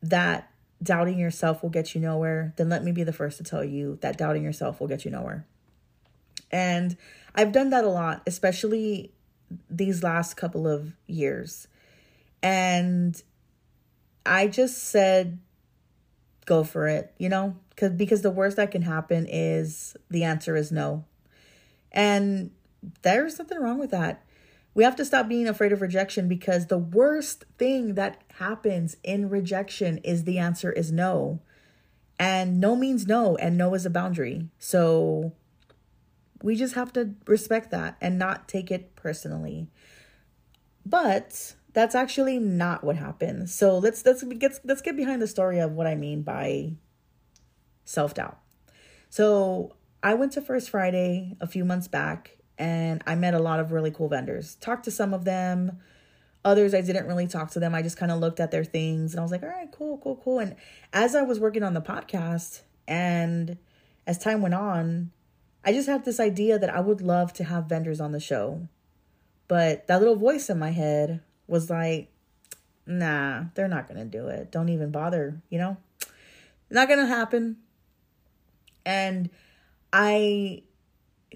that 0.02 0.50
doubting 0.82 1.18
yourself 1.18 1.62
will 1.62 1.70
get 1.70 1.94
you 1.94 2.00
nowhere, 2.00 2.52
then 2.56 2.68
let 2.68 2.84
me 2.84 2.92
be 2.92 3.02
the 3.02 3.12
first 3.12 3.38
to 3.38 3.44
tell 3.44 3.64
you 3.64 3.98
that 4.02 4.16
doubting 4.16 4.44
yourself 4.44 4.80
will 4.80 4.86
get 4.86 5.04
you 5.04 5.10
nowhere. 5.10 5.46
And 6.52 6.96
I've 7.34 7.52
done 7.52 7.70
that 7.70 7.84
a 7.84 7.88
lot, 7.88 8.22
especially 8.26 9.12
these 9.68 10.02
last 10.02 10.34
couple 10.34 10.68
of 10.68 10.92
years. 11.06 11.66
And 12.42 13.20
I 14.24 14.46
just 14.46 14.84
said, 14.84 15.38
go 16.44 16.64
for 16.64 16.88
it, 16.88 17.12
you 17.18 17.28
know, 17.28 17.56
because 17.70 17.92
because 17.92 18.22
the 18.22 18.30
worst 18.30 18.56
that 18.56 18.70
can 18.70 18.82
happen 18.82 19.26
is 19.28 19.96
the 20.10 20.24
answer 20.24 20.56
is 20.56 20.70
no. 20.70 21.04
And 21.92 22.50
there's 23.02 23.38
nothing 23.38 23.60
wrong 23.60 23.78
with 23.78 23.90
that. 23.90 24.24
We 24.74 24.82
have 24.82 24.96
to 24.96 25.04
stop 25.04 25.28
being 25.28 25.46
afraid 25.46 25.72
of 25.72 25.80
rejection 25.80 26.28
because 26.28 26.66
the 26.66 26.78
worst 26.78 27.44
thing 27.58 27.94
that 27.94 28.22
happens 28.38 28.96
in 29.04 29.28
rejection 29.28 29.98
is 29.98 30.24
the 30.24 30.38
answer 30.38 30.72
is 30.72 30.90
no. 30.90 31.40
And 32.18 32.60
no 32.60 32.74
means 32.74 33.06
no, 33.06 33.36
and 33.36 33.56
no 33.56 33.74
is 33.74 33.86
a 33.86 33.90
boundary. 33.90 34.48
So 34.58 35.32
we 36.42 36.56
just 36.56 36.74
have 36.74 36.92
to 36.94 37.14
respect 37.26 37.70
that 37.70 37.96
and 38.00 38.18
not 38.18 38.48
take 38.48 38.70
it 38.70 38.94
personally. 38.96 39.68
But 40.84 41.54
that's 41.74 41.96
actually 41.96 42.38
not 42.38 42.84
what 42.84 42.96
happened. 42.96 43.50
So 43.50 43.78
let's 43.78 44.06
let's 44.06 44.22
get 44.22 44.60
let's 44.64 44.80
get 44.80 44.96
behind 44.96 45.20
the 45.20 45.26
story 45.26 45.58
of 45.58 45.72
what 45.72 45.86
I 45.86 45.96
mean 45.96 46.22
by 46.22 46.72
self-doubt. 47.84 48.38
So 49.10 49.74
I 50.02 50.14
went 50.14 50.32
to 50.32 50.40
First 50.40 50.70
Friday 50.70 51.36
a 51.40 51.46
few 51.46 51.64
months 51.64 51.88
back 51.88 52.38
and 52.56 53.02
I 53.06 53.16
met 53.16 53.34
a 53.34 53.40
lot 53.40 53.60
of 53.60 53.72
really 53.72 53.90
cool 53.90 54.08
vendors. 54.08 54.54
Talked 54.54 54.84
to 54.84 54.90
some 54.90 55.12
of 55.12 55.24
them. 55.24 55.78
Others 56.44 56.74
I 56.74 56.80
didn't 56.80 57.06
really 57.06 57.26
talk 57.26 57.50
to 57.52 57.60
them. 57.60 57.74
I 57.74 57.82
just 57.82 57.96
kind 57.96 58.12
of 58.12 58.20
looked 58.20 58.38
at 58.38 58.52
their 58.52 58.64
things 58.64 59.12
and 59.12 59.20
I 59.20 59.22
was 59.22 59.32
like, 59.32 59.42
"All 59.42 59.48
right, 59.48 59.70
cool, 59.72 59.98
cool, 59.98 60.16
cool." 60.22 60.38
And 60.38 60.54
as 60.92 61.16
I 61.16 61.22
was 61.22 61.40
working 61.40 61.64
on 61.64 61.74
the 61.74 61.80
podcast 61.80 62.62
and 62.86 63.58
as 64.06 64.18
time 64.18 64.42
went 64.42 64.54
on, 64.54 65.10
I 65.64 65.72
just 65.72 65.88
had 65.88 66.04
this 66.04 66.20
idea 66.20 66.56
that 66.56 66.72
I 66.72 66.80
would 66.80 67.00
love 67.00 67.32
to 67.34 67.44
have 67.44 67.64
vendors 67.64 68.00
on 68.00 68.12
the 68.12 68.20
show. 68.20 68.68
But 69.48 69.88
that 69.88 69.98
little 69.98 70.16
voice 70.16 70.48
in 70.48 70.58
my 70.58 70.70
head 70.70 71.20
was 71.46 71.70
like, 71.70 72.10
nah, 72.86 73.44
they're 73.54 73.68
not 73.68 73.88
going 73.88 73.98
to 73.98 74.04
do 74.04 74.28
it. 74.28 74.50
Don't 74.50 74.68
even 74.68 74.90
bother, 74.90 75.40
you 75.50 75.58
know? 75.58 75.76
Not 76.70 76.88
going 76.88 77.00
to 77.00 77.06
happen. 77.06 77.56
And 78.84 79.30
I 79.92 80.62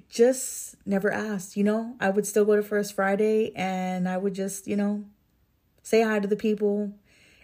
just 0.08 0.76
never 0.86 1.10
asked, 1.12 1.56
you 1.56 1.64
know? 1.64 1.94
I 2.00 2.10
would 2.10 2.26
still 2.26 2.44
go 2.44 2.56
to 2.56 2.62
First 2.62 2.94
Friday 2.94 3.52
and 3.54 4.08
I 4.08 4.16
would 4.16 4.34
just, 4.34 4.66
you 4.66 4.76
know, 4.76 5.04
say 5.82 6.02
hi 6.02 6.20
to 6.20 6.28
the 6.28 6.36
people. 6.36 6.92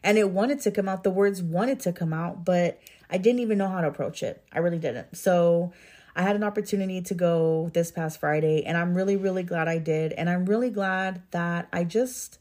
And 0.03 0.19
it 0.19 0.31
wanted 0.31 0.61
to 0.61 0.71
come 0.71 0.89
out. 0.89 1.03
The 1.03 1.11
words 1.11 1.43
wanted 1.43 1.81
to 1.81 1.93
come 1.93 2.13
out, 2.13 2.45
but 2.45 2.79
I 3.09 3.17
didn't 3.17 3.41
even 3.41 3.57
know 3.57 3.69
how 3.69 3.81
to 3.81 3.89
approach 3.89 4.23
it. 4.23 4.45
I 4.53 4.59
really 4.59 4.79
didn't. 4.79 5.17
So 5.17 5.73
I 6.15 6.23
had 6.23 6.37
an 6.37 6.45
opportunity 6.45 7.01
to 7.01 7.15
go 7.15 7.71
this 7.73 7.91
past 7.91 8.21
Friday, 8.21 8.65
and 8.65 8.77
I'm 8.77 8.95
really, 8.95 9.17
really 9.17 9.43
glad 9.43 9.67
I 9.67 9.79
did. 9.79 10.13
And 10.13 10.29
I'm 10.29 10.45
really 10.45 10.69
glad 10.69 11.23
that 11.31 11.69
I 11.73 11.85
just 11.85 12.39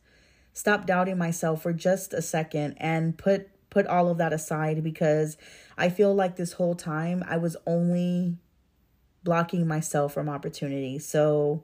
stopped 0.53 0.87
doubting 0.87 1.17
myself 1.17 1.61
for 1.61 1.73
just 1.73 2.13
a 2.13 2.21
second 2.21 2.75
and 2.77 3.17
put 3.17 3.49
put 3.69 3.87
all 3.87 4.09
of 4.09 4.19
that 4.19 4.31
aside 4.31 4.83
because 4.83 5.35
I 5.77 5.89
feel 5.89 6.13
like 6.13 6.35
this 6.35 6.53
whole 6.53 6.75
time 6.75 7.23
I 7.27 7.37
was 7.37 7.57
only 7.65 8.37
blocking 9.23 9.67
myself 9.67 10.13
from 10.13 10.29
opportunity. 10.29 10.99
So 10.99 11.63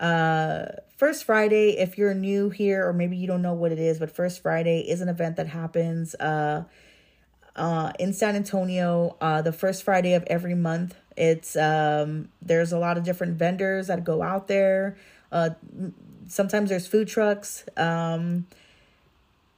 uh 0.00 0.66
first 0.96 1.22
friday 1.24 1.78
if 1.78 1.98
you're 1.98 2.14
new 2.14 2.48
here 2.48 2.88
or 2.88 2.94
maybe 2.94 3.14
you 3.14 3.26
don't 3.26 3.42
know 3.42 3.52
what 3.52 3.70
it 3.70 3.78
is 3.78 3.98
but 3.98 4.10
first 4.10 4.42
friday 4.42 4.80
is 4.80 5.02
an 5.02 5.08
event 5.08 5.36
that 5.36 5.46
happens 5.46 6.14
uh 6.14 6.64
uh 7.54 7.92
in 8.00 8.12
san 8.12 8.34
antonio 8.34 9.14
uh 9.20 9.42
the 9.42 9.52
first 9.52 9.82
friday 9.82 10.14
of 10.14 10.24
every 10.28 10.54
month 10.54 10.96
it's 11.16 11.56
um 11.56 12.28
there's 12.40 12.72
a 12.72 12.78
lot 12.78 12.96
of 12.96 13.04
different 13.04 13.36
vendors 13.36 13.88
that 13.88 14.04
go 14.04 14.22
out 14.22 14.48
there. 14.48 14.96
Uh 15.30 15.50
sometimes 16.28 16.70
there's 16.70 16.86
food 16.86 17.08
trucks. 17.08 17.64
Um 17.76 18.46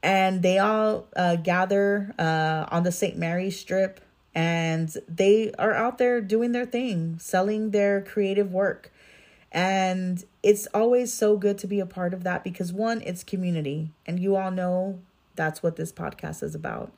and 0.02 0.42
they 0.42 0.58
all 0.58 1.06
uh, 1.16 1.36
gather 1.36 2.14
uh, 2.18 2.66
on 2.70 2.82
the 2.82 2.92
St. 2.92 3.16
Mary's 3.16 3.58
Strip 3.58 4.00
and 4.34 4.94
they 5.08 5.52
are 5.58 5.72
out 5.72 5.98
there 5.98 6.20
doing 6.20 6.52
their 6.52 6.66
thing, 6.66 7.18
selling 7.18 7.70
their 7.70 8.02
creative 8.02 8.52
work. 8.52 8.92
And 9.52 10.24
it's 10.42 10.66
always 10.74 11.12
so 11.12 11.36
good 11.36 11.58
to 11.58 11.66
be 11.68 11.78
a 11.78 11.86
part 11.86 12.12
of 12.12 12.24
that 12.24 12.42
because 12.42 12.72
one, 12.72 13.00
it's 13.02 13.22
community, 13.22 13.90
and 14.04 14.18
you 14.18 14.34
all 14.34 14.50
know 14.50 14.98
that's 15.36 15.62
what 15.62 15.76
this 15.76 15.92
podcast 15.92 16.42
is 16.42 16.56
about. 16.56 16.92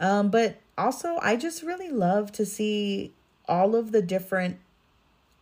Um, 0.00 0.30
but 0.30 0.60
also, 0.76 1.18
I 1.22 1.36
just 1.36 1.62
really 1.62 1.90
love 1.90 2.32
to 2.32 2.44
see 2.44 3.12
all 3.48 3.76
of 3.76 3.92
the 3.92 4.02
different 4.02 4.58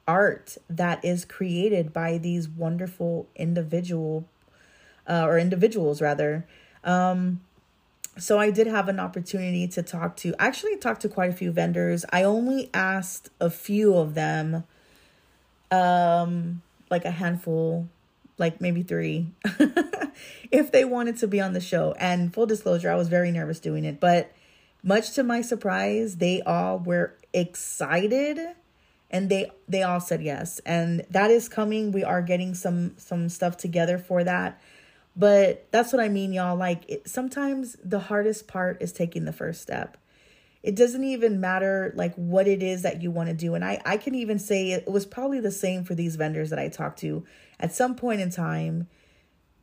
art 0.07 0.57
that 0.69 1.05
is 1.05 1.25
created 1.25 1.93
by 1.93 2.19
these 2.19 2.49
wonderful 2.49 3.29
individual 3.37 4.25
uh, 5.09 5.25
or 5.27 5.39
individuals 5.39 6.01
rather. 6.01 6.47
Um 6.85 7.41
so 8.19 8.39
i 8.39 8.51
did 8.51 8.67
have 8.67 8.89
an 8.89 9.01
opportunity 9.01 9.67
to 9.67 9.83
talk 9.83 10.17
to 10.17 10.35
actually 10.39 10.77
talked 10.77 11.01
to 11.03 11.09
quite 11.09 11.31
a 11.31 11.33
few 11.33 11.51
vendors. 11.51 12.05
I 12.13 12.25
only 12.25 12.69
asked 12.75 13.31
a 13.41 13.49
few 13.49 13.95
of 13.95 14.15
them 14.15 14.65
um 15.71 16.63
like 16.91 17.05
a 17.05 17.11
handful 17.11 17.89
like 18.37 18.61
maybe 18.61 18.83
three 18.83 19.29
if 20.51 20.73
they 20.73 20.85
wanted 20.85 21.17
to 21.19 21.27
be 21.27 21.41
on 21.41 21.53
the 21.53 21.61
show. 21.61 21.95
And 21.99 22.33
full 22.35 22.47
disclosure 22.47 22.91
i 22.91 22.95
was 22.95 23.09
very 23.09 23.31
nervous 23.31 23.61
doing 23.61 23.85
it 23.85 23.99
but 23.99 24.31
much 24.83 25.13
to 25.13 25.23
my 25.23 25.41
surprise 25.41 26.17
they 26.17 26.43
all 26.43 26.79
were 26.79 27.15
excited 27.33 28.39
and 29.13 29.29
they 29.29 29.51
they 29.69 29.83
all 29.83 30.01
said 30.01 30.23
yes. 30.23 30.59
And 30.61 31.05
that 31.11 31.31
is 31.31 31.49
coming. 31.49 31.93
We 31.93 32.03
are 32.03 32.23
getting 32.23 32.55
some 32.55 32.95
some 32.97 33.29
stuff 33.29 33.57
together 33.59 33.99
for 33.99 34.25
that. 34.25 34.61
But 35.15 35.67
that's 35.71 35.93
what 35.93 36.01
i 36.01 36.09
mean 36.09 36.33
y'all. 36.33 36.57
Like 36.57 36.89
it, 36.89 37.09
sometimes 37.09 37.77
the 37.85 38.01
hardest 38.01 38.49
part 38.49 38.81
is 38.81 38.93
taking 38.93 39.27
the 39.27 39.33
first 39.33 39.61
step. 39.61 39.99
It 40.63 40.75
doesn't 40.75 41.05
even 41.05 41.41
matter 41.41 41.93
like 41.97 42.15
what 42.15 42.49
it 42.49 42.63
is 42.63 42.83
that 42.83 43.03
you 43.03 43.11
want 43.11 43.29
to 43.29 43.35
do. 43.35 43.55
And 43.55 43.65
i 43.65 43.81
i 43.85 43.99
can 43.99 44.15
even 44.15 44.39
say 44.39 44.71
it 44.71 44.91
was 44.91 45.05
probably 45.05 45.41
the 45.41 45.51
same 45.51 45.85
for 45.85 45.95
these 45.95 46.17
vendors 46.17 46.51
that 46.51 46.59
i 46.59 46.69
talked 46.69 47.01
to. 47.01 47.25
At 47.61 47.75
some 47.75 47.95
point 47.95 48.23
in 48.23 48.31
time 48.31 48.89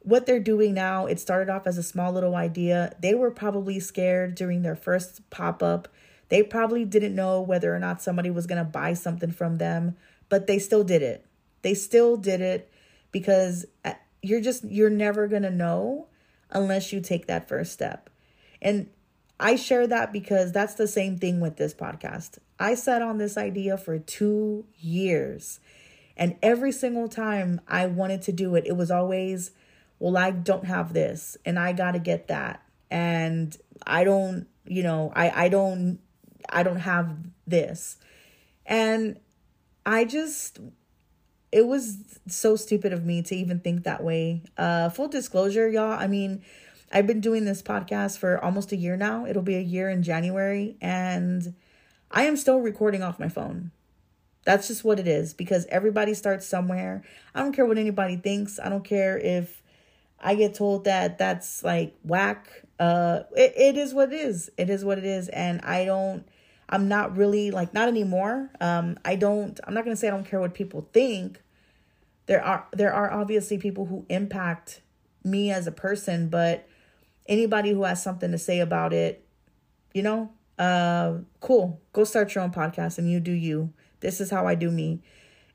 what 0.02 0.26
they're 0.26 0.40
doing 0.40 0.74
now 0.74 1.08
it 1.08 1.20
started 1.20 1.50
off 1.52 1.68
as 1.68 1.78
a 1.78 1.84
small 1.84 2.14
little 2.14 2.36
idea. 2.36 2.96
They 3.02 3.16
were 3.16 3.32
probably 3.32 3.80
scared 3.80 4.36
during 4.36 4.62
their 4.62 4.76
first 4.76 5.28
pop-up 5.32 5.88
they 6.30 6.44
probably 6.44 6.86
didn't 6.86 7.16
know 7.16 7.42
whether 7.42 7.76
or 7.76 7.80
not 7.80 8.02
somebody 8.02 8.30
was 8.30 8.48
going 8.48 8.64
to 8.64 8.64
buy 8.64 8.94
something 8.94 9.32
from 9.32 9.58
them, 9.58 9.98
but 10.30 10.48
they 10.48 10.60
still 10.60 10.84
did 10.84 11.02
it. 11.02 11.26
They 11.64 11.74
still 11.74 12.16
did 12.18 12.40
it 12.42 12.72
because 13.12 13.66
uh, 13.84 13.94
you're 14.22 14.42
just 14.42 14.64
you're 14.64 14.90
never 14.90 15.28
going 15.28 15.44
to 15.44 15.50
know 15.50 16.08
unless 16.52 16.94
you 16.94 17.02
take 17.02 17.28
that 17.28 17.48
first 17.48 17.74
step. 17.74 18.10
And 18.62 18.90
I 19.40 19.56
share 19.56 19.88
that 19.88 20.12
because 20.12 20.52
that's 20.52 20.76
the 20.76 20.88
same 20.88 21.18
thing 21.18 21.40
with 21.40 21.58
this 21.58 21.74
podcast. 21.74 22.38
I 22.60 22.76
sat 22.76 23.02
on 23.02 23.18
this 23.18 23.38
idea 23.38 23.78
for 23.78 23.98
2 23.98 24.66
years. 24.80 25.60
And 26.18 26.36
every 26.44 26.74
single 26.74 27.08
time 27.08 27.62
I 27.68 27.86
wanted 27.86 28.22
to 28.24 28.34
do 28.34 28.56
it, 28.56 28.66
it 28.68 28.76
was 28.76 28.92
always, 28.92 29.52
well, 30.00 30.18
I 30.18 30.32
don't 30.32 30.66
have 30.66 30.94
this 30.94 31.38
and 31.46 31.58
I 31.58 31.72
got 31.72 31.92
to 31.92 32.00
get 32.00 32.28
that. 32.28 32.62
And 32.92 33.56
I 33.88 34.04
don't, 34.04 34.48
you 34.66 34.84
know, 34.84 35.14
I 35.16 35.46
I 35.46 35.50
don't 35.50 36.00
I 36.50 36.64
don't 36.64 36.80
have 36.80 37.16
this. 37.48 37.98
And 38.66 39.20
I 39.86 40.06
just 40.06 40.60
it 41.52 41.66
was 41.66 42.20
so 42.28 42.56
stupid 42.56 42.94
of 42.94 43.06
me 43.06 43.22
to 43.24 43.36
even 43.36 43.60
think 43.60 43.84
that 43.84 44.04
way. 44.04 44.44
Uh 44.58 44.90
full 44.90 45.08
disclosure, 45.08 45.68
y'all, 45.68 45.92
I 45.92 46.08
mean, 46.08 46.44
I've 46.92 47.08
been 47.08 47.22
doing 47.22 47.46
this 47.46 47.62
podcast 47.62 48.18
for 48.18 48.44
almost 48.44 48.72
a 48.72 48.76
year 48.76 48.98
now. 48.98 49.26
It'll 49.26 49.42
be 49.42 49.56
a 49.56 49.62
year 49.62 49.90
in 49.90 50.04
January 50.04 50.78
and 50.82 51.54
I 52.12 52.24
am 52.24 52.36
still 52.38 52.60
recording 52.60 53.04
off 53.04 53.20
my 53.20 53.30
phone. 53.30 53.72
That's 54.46 54.68
just 54.68 54.84
what 54.84 55.00
it 55.00 55.08
is 55.08 55.34
because 55.34 55.66
everybody 55.68 56.14
starts 56.14 56.48
somewhere. 56.48 57.04
I 57.36 57.42
don't 57.42 57.54
care 57.54 57.66
what 57.66 57.78
anybody 57.78 58.16
thinks. 58.16 58.60
I 58.60 58.70
don't 58.70 58.84
care 58.84 59.18
if 59.18 59.62
I 60.20 60.36
get 60.36 60.56
told 60.56 60.86
that 60.86 61.18
that's 61.18 61.64
like 61.64 61.96
whack. 62.04 62.64
Uh 62.80 63.22
it, 63.36 63.54
it 63.56 63.78
is 63.78 63.94
what 63.94 64.12
it 64.12 64.20
is. 64.20 64.50
It 64.58 64.70
is 64.70 64.84
what 64.84 64.98
it 64.98 65.06
is 65.06 65.30
and 65.30 65.62
I 65.62 65.86
don't 65.86 66.26
I'm 66.70 66.88
not 66.88 67.18
really 67.18 67.52
like 67.52 67.74
not 67.74 67.88
anymore. 67.88 68.50
Um 68.62 68.98
I 69.04 69.16
don't 69.16 69.60
I'm 69.66 69.74
not 69.74 69.86
to 69.86 69.96
say 69.96 70.08
I 70.08 70.12
don't 70.12 70.26
care 70.26 70.40
what 70.40 70.54
people 70.54 70.88
think. 70.94 71.42
There 72.28 72.44
are 72.44 72.68
there 72.72 72.94
are 72.94 73.12
obviously 73.12 73.58
people 73.58 73.88
who 73.88 74.06
impact 74.10 74.82
me 75.24 75.52
as 75.52 75.68
a 75.68 75.72
person, 75.72 76.30
but 76.30 76.68
anybody 77.28 77.72
who 77.72 77.84
has 77.84 78.02
something 78.02 78.32
to 78.32 78.38
say 78.38 78.60
about 78.60 78.94
it, 78.94 79.26
you 79.94 80.04
know, 80.04 80.32
uh 80.58 81.16
cool. 81.40 81.82
Go 81.92 82.04
start 82.04 82.34
your 82.36 82.44
own 82.44 82.52
podcast 82.52 82.98
and 83.00 83.10
you 83.10 83.20
do 83.20 83.32
you. 83.32 83.74
This 84.00 84.22
is 84.22 84.30
how 84.30 84.48
I 84.48 84.56
do 84.56 84.70
me. 84.70 85.02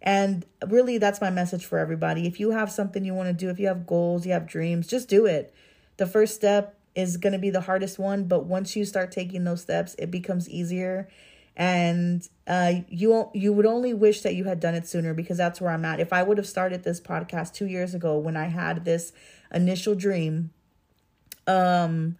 And 0.02 0.44
really 0.66 0.98
that's 0.98 1.20
my 1.20 1.30
message 1.30 1.64
for 1.64 1.78
everybody. 1.78 2.26
If 2.26 2.38
you 2.38 2.50
have 2.50 2.70
something 2.70 3.04
you 3.04 3.14
want 3.14 3.28
to 3.28 3.32
do, 3.32 3.50
if 3.50 3.58
you 3.58 3.68
have 3.68 3.86
goals, 3.86 4.26
you 4.26 4.32
have 4.32 4.46
dreams, 4.46 4.86
just 4.86 5.08
do 5.08 5.24
it. 5.26 5.54
The 5.96 6.06
first 6.06 6.34
step 6.34 6.76
is 6.94 7.16
going 7.16 7.32
to 7.32 7.38
be 7.38 7.50
the 7.50 7.62
hardest 7.62 7.98
one, 7.98 8.24
but 8.24 8.44
once 8.44 8.76
you 8.76 8.84
start 8.84 9.10
taking 9.10 9.44
those 9.44 9.62
steps, 9.62 9.94
it 9.98 10.10
becomes 10.10 10.48
easier 10.48 11.08
and 11.56 12.28
uh 12.48 12.72
you 12.88 13.30
you 13.32 13.52
would 13.52 13.66
only 13.66 13.94
wish 13.94 14.22
that 14.22 14.34
you 14.34 14.44
had 14.44 14.58
done 14.58 14.74
it 14.74 14.88
sooner 14.88 15.14
because 15.14 15.36
that's 15.36 15.60
where 15.60 15.70
I'm 15.70 15.84
at. 15.84 16.00
If 16.00 16.12
I 16.12 16.22
would 16.22 16.36
have 16.36 16.48
started 16.48 16.82
this 16.82 17.00
podcast 17.00 17.54
2 17.54 17.66
years 17.66 17.94
ago 17.94 18.18
when 18.18 18.36
I 18.36 18.46
had 18.46 18.84
this 18.84 19.12
initial 19.52 19.94
dream 19.94 20.50
um 21.46 22.16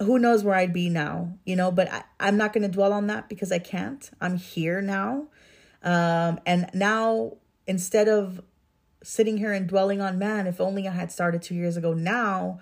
who 0.00 0.18
knows 0.18 0.44
where 0.44 0.54
I'd 0.54 0.72
be 0.72 0.88
now, 0.88 1.34
you 1.44 1.56
know, 1.56 1.72
but 1.72 1.92
I, 1.92 2.04
I'm 2.20 2.36
not 2.36 2.52
going 2.52 2.62
to 2.62 2.68
dwell 2.68 2.92
on 2.92 3.08
that 3.08 3.28
because 3.28 3.50
I 3.50 3.58
can't. 3.58 4.08
I'm 4.20 4.36
here 4.36 4.80
now. 4.80 5.28
Um 5.82 6.40
and 6.44 6.68
now 6.74 7.36
instead 7.66 8.08
of 8.08 8.42
sitting 9.04 9.36
here 9.36 9.52
and 9.52 9.68
dwelling 9.68 10.00
on 10.00 10.18
man, 10.18 10.48
if 10.48 10.60
only 10.60 10.88
I 10.88 10.92
had 10.92 11.12
started 11.12 11.42
2 11.42 11.54
years 11.54 11.76
ago 11.76 11.94
now, 11.94 12.58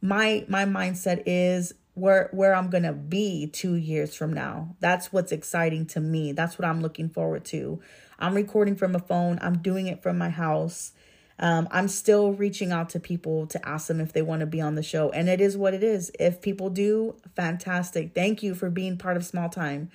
my 0.00 0.44
my 0.48 0.64
mindset 0.64 1.22
is 1.26 1.74
where 1.94 2.28
where 2.32 2.54
I'm 2.54 2.70
going 2.70 2.84
to 2.84 2.92
be 2.92 3.48
2 3.48 3.74
years 3.74 4.14
from 4.14 4.32
now. 4.32 4.76
That's 4.80 5.12
what's 5.12 5.32
exciting 5.32 5.86
to 5.86 6.00
me. 6.00 6.32
That's 6.32 6.58
what 6.58 6.66
I'm 6.66 6.80
looking 6.80 7.08
forward 7.08 7.44
to. 7.46 7.80
I'm 8.18 8.34
recording 8.34 8.76
from 8.76 8.94
a 8.94 9.00
phone. 9.00 9.38
I'm 9.42 9.58
doing 9.58 9.86
it 9.86 10.02
from 10.02 10.18
my 10.18 10.30
house. 10.30 10.92
Um, 11.40 11.68
I'm 11.70 11.86
still 11.86 12.32
reaching 12.32 12.72
out 12.72 12.88
to 12.90 13.00
people 13.00 13.46
to 13.48 13.68
ask 13.68 13.86
them 13.86 14.00
if 14.00 14.12
they 14.12 14.22
want 14.22 14.40
to 14.40 14.46
be 14.46 14.60
on 14.60 14.74
the 14.74 14.82
show. 14.82 15.10
And 15.10 15.28
it 15.28 15.40
is 15.40 15.56
what 15.56 15.72
it 15.72 15.84
is. 15.84 16.10
If 16.18 16.42
people 16.42 16.68
do, 16.68 17.14
fantastic. 17.36 18.12
Thank 18.14 18.42
you 18.42 18.54
for 18.54 18.70
being 18.70 18.98
part 18.98 19.16
of 19.16 19.24
Small 19.24 19.48
Time. 19.48 19.90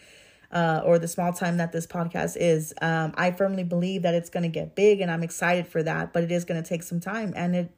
Uh, 0.51 0.84
or 0.86 0.99
the 0.99 1.08
small 1.08 1.34
time 1.34 1.58
that 1.58 1.72
this 1.72 1.88
podcast 1.88 2.38
is. 2.39 2.76
Um, 2.80 3.12
I 3.18 3.32
firmly 3.32 3.64
believe 3.64 4.04
that 4.04 4.14
it's 4.14 4.30
going 4.30 4.43
to 4.43 4.49
get 4.49 4.76
big, 4.76 5.01
and 5.01 5.10
I'm 5.10 5.24
excited 5.24 5.66
for 5.66 5.82
that. 5.82 6.14
But 6.14 6.22
it 6.22 6.32
is 6.32 6.45
going 6.45 6.62
to 6.62 6.70
take 6.70 6.84
some 6.84 6.99
time, 6.99 7.34
and 7.36 7.56
it 7.56 7.72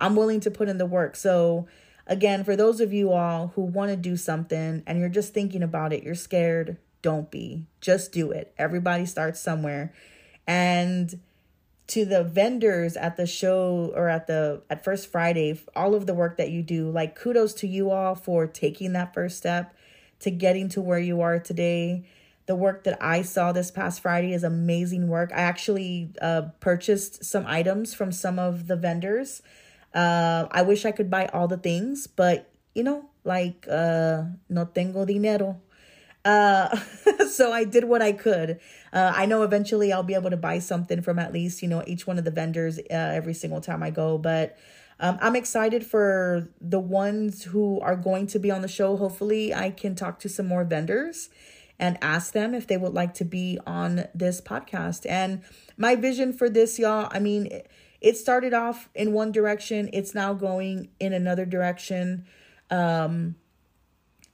I'm 0.00 0.16
willing 0.16 0.40
to 0.40 0.50
put 0.50 0.68
in 0.68 0.78
the 0.78 0.86
work. 0.86 1.14
So, 1.14 1.68
again, 2.06 2.42
for 2.44 2.56
those 2.56 2.80
of 2.80 2.92
you 2.92 3.12
all 3.12 3.52
who 3.54 3.62
want 3.62 3.90
to 3.90 3.96
do 3.96 4.16
something 4.16 4.82
and 4.86 4.98
you're 4.98 5.08
just 5.08 5.34
thinking 5.34 5.62
about 5.62 5.92
it, 5.92 6.02
you're 6.02 6.14
scared, 6.14 6.76
don't 7.02 7.30
be. 7.30 7.66
Just 7.80 8.12
do 8.12 8.30
it. 8.32 8.52
Everybody 8.58 9.06
starts 9.06 9.40
somewhere. 9.40 9.92
And 10.46 11.20
to 11.88 12.04
the 12.04 12.22
vendors 12.22 12.96
at 12.96 13.16
the 13.16 13.26
show 13.26 13.92
or 13.96 14.08
at 14.08 14.26
the 14.26 14.62
at 14.70 14.84
First 14.84 15.10
Friday, 15.10 15.60
all 15.74 15.94
of 15.94 16.06
the 16.06 16.14
work 16.14 16.36
that 16.36 16.50
you 16.50 16.62
do, 16.62 16.90
like 16.90 17.16
kudos 17.16 17.52
to 17.54 17.66
you 17.66 17.90
all 17.90 18.14
for 18.14 18.46
taking 18.46 18.92
that 18.92 19.12
first 19.12 19.36
step 19.36 19.74
to 20.20 20.30
getting 20.30 20.68
to 20.70 20.80
where 20.80 20.98
you 20.98 21.20
are 21.20 21.38
today. 21.38 22.04
The 22.46 22.54
work 22.54 22.84
that 22.84 23.02
I 23.02 23.22
saw 23.22 23.52
this 23.52 23.70
past 23.70 24.00
Friday 24.00 24.32
is 24.32 24.44
amazing 24.44 25.08
work. 25.08 25.30
I 25.32 25.40
actually 25.40 26.12
uh, 26.20 26.42
purchased 26.60 27.24
some 27.24 27.44
items 27.46 27.94
from 27.94 28.12
some 28.12 28.38
of 28.38 28.66
the 28.66 28.76
vendors 28.76 29.42
uh, 29.94 30.46
I 30.50 30.62
wish 30.62 30.84
I 30.84 30.92
could 30.92 31.10
buy 31.10 31.26
all 31.26 31.48
the 31.48 31.56
things, 31.56 32.06
but 32.06 32.50
you 32.74 32.82
know, 32.82 33.10
like 33.24 33.66
uh, 33.70 34.24
no 34.48 34.64
tengo 34.66 35.04
dinero. 35.04 35.60
Uh, 36.24 36.76
so 37.30 37.52
I 37.52 37.64
did 37.64 37.84
what 37.84 38.02
I 38.02 38.12
could. 38.12 38.60
Uh, 38.92 39.12
I 39.14 39.26
know 39.26 39.42
eventually 39.42 39.92
I'll 39.92 40.02
be 40.02 40.14
able 40.14 40.30
to 40.30 40.36
buy 40.36 40.58
something 40.58 41.02
from 41.02 41.18
at 41.18 41.32
least 41.32 41.62
you 41.62 41.68
know 41.68 41.82
each 41.86 42.06
one 42.06 42.18
of 42.18 42.24
the 42.24 42.30
vendors 42.30 42.78
uh, 42.78 42.82
every 42.90 43.34
single 43.34 43.60
time 43.60 43.82
I 43.82 43.90
go, 43.90 44.18
but. 44.18 44.56
Um, 45.02 45.16
I'm 45.22 45.34
excited 45.34 45.86
for 45.86 46.50
the 46.60 46.78
ones 46.78 47.44
who 47.44 47.80
are 47.80 47.96
going 47.96 48.26
to 48.26 48.38
be 48.38 48.50
on 48.50 48.60
the 48.60 48.68
show. 48.68 48.98
Hopefully, 48.98 49.54
I 49.54 49.70
can 49.70 49.94
talk 49.94 50.18
to 50.18 50.28
some 50.28 50.46
more 50.46 50.62
vendors 50.62 51.30
and 51.80 51.96
ask 52.02 52.34
them 52.34 52.54
if 52.54 52.66
they 52.66 52.76
would 52.76 52.92
like 52.92 53.14
to 53.14 53.24
be 53.24 53.58
on 53.66 54.04
this 54.14 54.42
podcast. 54.42 55.08
And 55.08 55.40
my 55.78 55.96
vision 55.96 56.34
for 56.34 56.50
this, 56.50 56.78
y'all, 56.78 57.08
I 57.10 57.18
mean, 57.18 57.62
it 58.00 58.16
started 58.16 58.54
off 58.54 58.88
in 58.94 59.12
one 59.12 59.32
direction. 59.32 59.90
It's 59.92 60.14
now 60.14 60.34
going 60.34 60.88
in 60.98 61.12
another 61.12 61.44
direction. 61.44 62.26
Um 62.70 63.36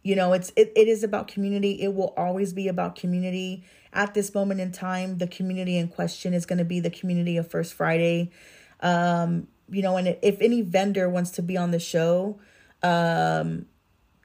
you 0.02 0.14
know 0.14 0.32
it's 0.34 0.52
it, 0.56 0.72
it 0.76 0.88
is 0.88 1.02
about 1.02 1.28
community. 1.28 1.82
It 1.82 1.94
will 1.94 2.14
always 2.16 2.52
be 2.52 2.68
about 2.68 2.96
community. 2.96 3.64
At 3.92 4.14
this 4.14 4.34
moment 4.34 4.60
in 4.60 4.72
time 4.72 5.18
the 5.18 5.26
community 5.26 5.76
in 5.78 5.88
question 5.88 6.34
is 6.34 6.46
going 6.46 6.58
to 6.58 6.64
be 6.64 6.80
the 6.80 6.90
community 6.90 7.36
of 7.36 7.50
first 7.50 7.74
friday. 7.74 8.30
Um 8.80 9.48
you 9.68 9.82
know 9.82 9.96
and 9.96 10.16
if 10.22 10.40
any 10.40 10.62
vendor 10.62 11.08
wants 11.08 11.30
to 11.32 11.42
be 11.42 11.56
on 11.56 11.70
the 11.70 11.80
show 11.80 12.38
um 12.82 13.66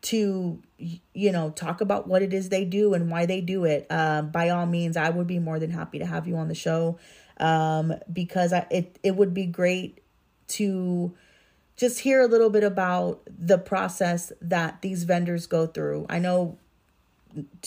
to 0.02 0.62
you 0.78 1.32
know 1.32 1.52
talk 1.52 1.82
about 1.82 2.08
what 2.08 2.22
it 2.22 2.34
is 2.34 2.50
they 2.50 2.66
do 2.66 2.94
and 2.94 3.12
why 3.12 3.26
they 3.26 3.40
do 3.40 3.66
it 3.66 3.86
uh, 3.90 4.22
by 4.22 4.50
all 4.50 4.66
means 4.66 4.98
i 4.98 5.10
would 5.10 5.28
be 5.28 5.40
more 5.40 5.60
than 5.60 5.70
happy 5.70 6.00
to 6.00 6.06
have 6.06 6.28
you 6.28 6.36
on 6.36 6.48
the 6.48 6.56
show 6.56 6.98
um, 7.42 7.94
because 8.12 8.54
I, 8.54 8.66
it, 8.70 8.98
it 9.04 9.16
would 9.16 9.34
be 9.34 9.46
great 9.46 10.02
to 10.50 11.14
just 11.76 12.00
hear 12.00 12.22
a 12.22 12.28
little 12.28 12.50
bit 12.50 12.64
about 12.64 13.22
the 13.26 13.58
process 13.58 14.32
that 14.42 14.82
these 14.82 15.04
vendors 15.04 15.48
go 15.48 15.66
through. 15.66 16.06
I 16.10 16.20
know 16.20 16.58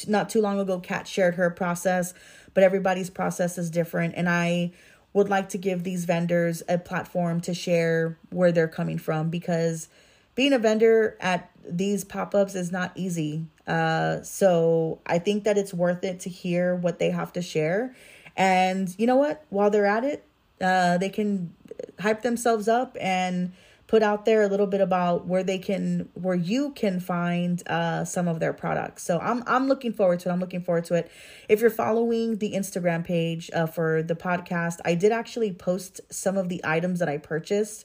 not 0.07 0.29
too 0.29 0.41
long 0.41 0.61
ago, 0.61 0.79
Kat 0.79 1.09
shared 1.09 1.35
her 1.35 1.51
process, 1.51 2.15
but 2.53 2.63
everybody's 2.63 3.11
process 3.11 3.59
is 3.59 3.71
different. 3.71 4.15
And 4.17 4.29
I 4.29 4.73
would 5.13 5.29
like 5.29 5.49
to 5.51 5.59
give 5.59 5.85
these 5.85 6.05
vendors 6.05 6.63
a 6.69 6.79
platform 6.79 7.41
to 7.43 7.55
share 7.55 8.19
where 8.31 8.53
they're 8.53 8.69
coming 8.69 8.99
from 8.99 9.31
because 9.31 9.89
being 10.35 10.53
a 10.53 10.59
vendor 10.59 11.17
at 11.21 11.51
these 11.67 12.05
pop-ups 12.05 12.55
is 12.55 12.71
not 12.71 12.93
easy. 12.95 13.47
Uh, 13.67 14.23
so 14.23 15.01
I 15.07 15.19
think 15.19 15.45
that 15.45 15.57
it's 15.57 15.73
worth 15.73 16.05
it 16.05 16.21
to 16.21 16.31
hear 16.31 16.75
what 16.75 16.99
they 16.99 17.11
have 17.11 17.33
to 17.35 17.43
share 17.43 17.95
and 18.37 18.95
you 18.99 19.07
know 19.07 19.17
what? 19.17 19.45
While 19.51 19.71
they're 19.71 19.87
at 19.87 20.05
it, 20.05 20.25
uh, 20.61 20.99
they 20.99 21.09
can 21.09 21.55
hype 21.99 22.23
themselves 22.23 22.69
up 22.69 22.97
and 23.01 23.53
put 23.87 24.03
out 24.03 24.25
there 24.25 24.43
a 24.43 24.49
little 24.49 24.67
bit 24.67 24.81
about 24.81 25.27
where 25.27 25.43
they 25.43 25.59
can 25.59 26.09
where 26.15 26.35
you 26.35 26.73
can 26.73 26.99
find 26.99 27.63
uh 27.69 28.05
some 28.05 28.29
of 28.29 28.41
their 28.41 28.53
products. 28.53 29.03
So 29.03 29.19
i'm 29.19 29.43
i'm 29.47 29.69
looking 29.69 29.93
forward 29.93 30.21
to 30.21 30.29
it. 30.29 30.33
I'm 30.33 30.41
looking 30.41 30.63
forward 30.63 30.85
to 30.87 30.95
it. 30.95 31.11
If 31.49 31.61
you're 31.61 31.71
following 31.71 32.39
the 32.39 32.53
instagram 32.53 33.05
page 33.05 33.51
uh, 33.55 33.67
for 33.67 34.03
the 34.03 34.15
podcast 34.15 34.81
i 34.85 34.95
did 34.95 35.13
actually 35.13 35.53
post 35.53 36.01
some 36.11 36.37
of 36.37 36.49
the 36.49 36.61
items 36.65 36.99
that 37.01 37.09
i 37.09 37.19
purchased. 37.19 37.85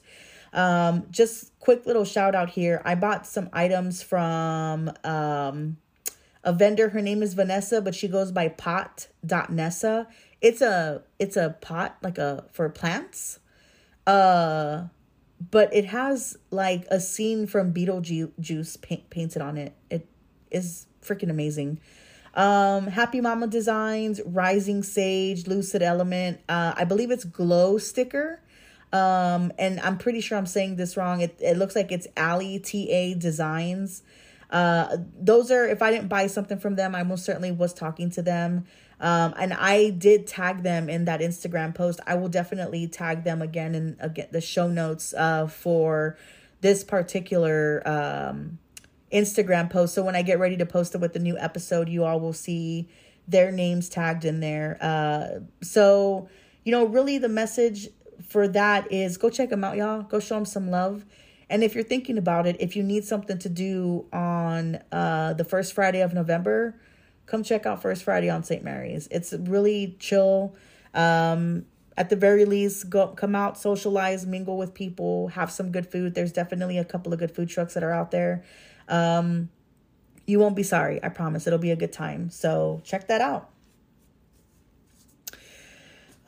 Um 0.52 1.06
just 1.10 1.56
quick 1.60 1.86
little 1.86 2.04
shout 2.04 2.34
out 2.34 2.50
here. 2.50 2.80
I 2.84 2.94
bought 2.94 3.26
some 3.26 3.48
items 3.52 4.02
from 4.02 4.90
um 5.04 5.76
a 6.42 6.54
vendor. 6.54 6.88
Her 6.88 7.02
name 7.02 7.22
is 7.22 7.34
vanessa 7.34 7.82
but 7.82 7.94
she 7.94 8.08
goes 8.08 8.32
by 8.32 8.48
pot.nessa 8.48 10.06
it's 10.40 10.60
a 10.60 11.02
it's 11.18 11.36
a 11.36 11.56
pot 11.60 11.96
like 12.02 12.18
a 12.18 12.44
for 12.52 12.68
plants. 12.68 13.38
Uh 14.06 14.84
but 15.50 15.72
it 15.74 15.86
has 15.86 16.36
like 16.50 16.86
a 16.90 17.00
scene 17.00 17.46
from 17.46 17.72
Beetlejuice 17.72 18.80
paint, 18.82 19.08
painted 19.08 19.40
on 19.40 19.56
it. 19.56 19.74
It 19.90 20.06
is 20.50 20.86
freaking 21.02 21.30
amazing. 21.30 21.80
Um, 22.34 22.88
Happy 22.88 23.20
Mama 23.20 23.46
Designs, 23.46 24.20
Rising 24.24 24.82
Sage, 24.82 25.46
Lucid 25.46 25.82
Element. 25.82 26.40
Uh, 26.48 26.74
I 26.76 26.84
believe 26.84 27.10
it's 27.10 27.24
glow 27.24 27.78
sticker. 27.78 28.40
Um, 28.92 29.52
and 29.58 29.80
I'm 29.80 29.98
pretty 29.98 30.20
sure 30.20 30.36
I'm 30.36 30.46
saying 30.46 30.76
this 30.76 30.96
wrong. 30.96 31.20
It, 31.20 31.36
it 31.40 31.56
looks 31.56 31.74
like 31.74 31.90
it's 31.90 32.06
Ali 32.16 32.58
TA 32.58 33.18
Designs. 33.18 34.02
Uh, 34.50 34.96
those 35.18 35.50
are, 35.50 35.66
if 35.66 35.80
I 35.80 35.90
didn't 35.90 36.08
buy 36.08 36.26
something 36.26 36.58
from 36.58 36.74
them, 36.74 36.94
I 36.94 37.02
most 37.02 37.24
certainly 37.24 37.52
was 37.52 37.72
talking 37.72 38.10
to 38.10 38.22
them. 38.22 38.64
Um, 39.00 39.32
and 39.38 39.54
I 39.54 39.90
did 39.90 40.26
tag 40.26 40.62
them 40.62 40.90
in 40.90 41.06
that 41.06 41.20
Instagram 41.20 41.74
post. 41.74 42.00
I 42.06 42.14
will 42.16 42.28
definitely 42.28 42.86
tag 42.86 43.24
them 43.24 43.40
again 43.40 43.74
in 43.74 43.96
again 43.98 44.28
the 44.30 44.40
show 44.40 44.68
notes 44.68 45.14
uh, 45.16 45.46
for 45.46 46.18
this 46.60 46.84
particular 46.84 47.82
um, 47.88 48.58
Instagram 49.10 49.70
post. 49.70 49.94
So 49.94 50.02
when 50.02 50.14
I 50.14 50.22
get 50.22 50.38
ready 50.38 50.56
to 50.58 50.66
post 50.66 50.94
it 50.94 51.00
with 51.00 51.14
the 51.14 51.18
new 51.18 51.38
episode, 51.38 51.88
you 51.88 52.04
all 52.04 52.20
will 52.20 52.34
see 52.34 52.88
their 53.26 53.50
names 53.50 53.88
tagged 53.88 54.24
in 54.24 54.40
there. 54.40 54.76
Uh, 54.80 55.40
so 55.62 56.28
you 56.64 56.72
know, 56.72 56.84
really 56.84 57.16
the 57.16 57.28
message 57.28 57.88
for 58.28 58.46
that 58.48 58.92
is 58.92 59.16
go 59.16 59.30
check 59.30 59.48
them 59.48 59.64
out, 59.64 59.76
y'all. 59.76 60.02
Go 60.02 60.20
show 60.20 60.34
them 60.34 60.44
some 60.44 60.70
love. 60.70 61.06
And 61.48 61.64
if 61.64 61.74
you're 61.74 61.84
thinking 61.84 62.16
about 62.16 62.46
it, 62.46 62.56
if 62.60 62.76
you 62.76 62.82
need 62.82 63.04
something 63.04 63.38
to 63.38 63.48
do 63.48 64.06
on 64.12 64.78
uh, 64.92 65.32
the 65.32 65.44
first 65.44 65.72
Friday 65.72 66.00
of 66.00 66.14
November, 66.14 66.76
come 67.30 67.42
check 67.44 67.64
out 67.64 67.80
First 67.80 68.02
Friday 68.02 68.28
on 68.28 68.42
St. 68.42 68.64
Mary's. 68.64 69.06
It's 69.10 69.32
really 69.32 69.96
chill. 70.00 70.54
Um, 70.92 71.66
at 71.96 72.10
the 72.10 72.16
very 72.16 72.44
least, 72.44 72.90
go 72.90 73.08
come 73.08 73.34
out, 73.34 73.58
socialize, 73.58 74.26
mingle 74.26 74.56
with 74.56 74.74
people, 74.74 75.28
have 75.28 75.50
some 75.50 75.70
good 75.70 75.86
food. 75.86 76.14
There's 76.14 76.32
definitely 76.32 76.78
a 76.78 76.84
couple 76.84 77.12
of 77.12 77.18
good 77.18 77.30
food 77.30 77.48
trucks 77.48 77.74
that 77.74 77.82
are 77.82 77.92
out 77.92 78.10
there. 78.10 78.42
Um, 78.88 79.50
you 80.26 80.38
won't 80.38 80.56
be 80.56 80.62
sorry. 80.62 81.02
I 81.02 81.08
promise. 81.08 81.46
It'll 81.46 81.58
be 81.58 81.70
a 81.70 81.76
good 81.76 81.92
time. 81.92 82.30
So 82.30 82.80
check 82.84 83.08
that 83.08 83.20
out. 83.20 83.50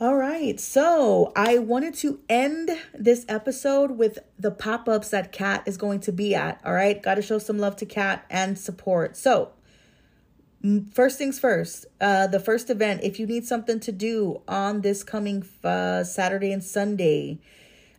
All 0.01 0.17
right. 0.17 0.59
So 0.59 1.33
I 1.37 1.59
wanted 1.59 1.95
to 1.95 2.21
end 2.29 2.71
this 2.93 3.25
episode 3.29 3.93
with 3.93 4.19
the 4.39 4.51
pop 4.51 4.89
ups 4.89 5.11
that 5.11 5.33
Kat 5.33 5.63
is 5.67 5.77
going 5.77 6.01
to 6.01 6.13
be 6.13 6.35
at. 6.35 6.61
All 6.65 6.73
right. 6.73 7.01
Got 7.01 7.15
to 7.15 7.23
show 7.23 7.39
some 7.39 7.59
love 7.59 7.77
to 7.77 7.87
Kat 7.87 8.27
and 8.29 8.59
support. 8.59 9.17
So, 9.17 9.53
first 10.93 11.19
things 11.19 11.39
first, 11.39 11.87
uh, 12.01 12.27
the 12.27 12.41
first 12.41 12.71
event, 12.71 13.03
if 13.03 13.19
you 13.19 13.27
need 13.27 13.47
something 13.47 13.81
to 13.81 13.93
do 13.93 14.43
on 14.47 14.83
this 14.83 15.03
coming 15.03 15.45
uh, 15.65 16.05
Saturday 16.05 16.53
and 16.53 16.63
Sunday, 16.63 17.39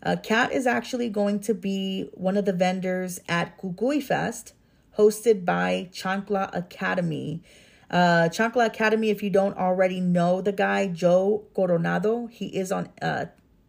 uh, 0.01 0.17
is 0.51 0.67
actually 0.67 1.09
going 1.09 1.39
to 1.41 1.53
be 1.53 2.09
one 2.13 2.37
of 2.37 2.45
the 2.45 2.53
vendors 2.53 3.19
at 3.27 3.57
Cucuy 3.57 4.01
Fest, 4.01 4.53
hosted 4.97 5.45
by 5.45 5.89
Chancla 5.91 6.55
Academy. 6.55 7.41
Uh, 7.89 8.29
Chancla 8.29 8.65
Academy, 8.65 9.09
if 9.09 9.21
you 9.21 9.29
don't 9.29 9.57
already 9.57 9.99
know 9.99 10.41
the 10.41 10.51
guy, 10.51 10.87
Joe 10.87 11.45
Coronado, 11.53 12.27
he 12.27 12.47
is 12.47 12.71
on 12.71 12.89
uh, 13.01 13.25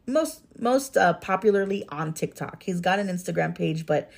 most 0.06 0.42
most 0.58 0.96
uh, 0.96 1.14
popularly 1.14 1.84
on 1.88 2.14
TikTok. 2.14 2.62
He's 2.62 2.80
got 2.80 2.98
an 2.98 3.08
Instagram 3.08 3.54
page, 3.56 3.86
but 3.86 4.10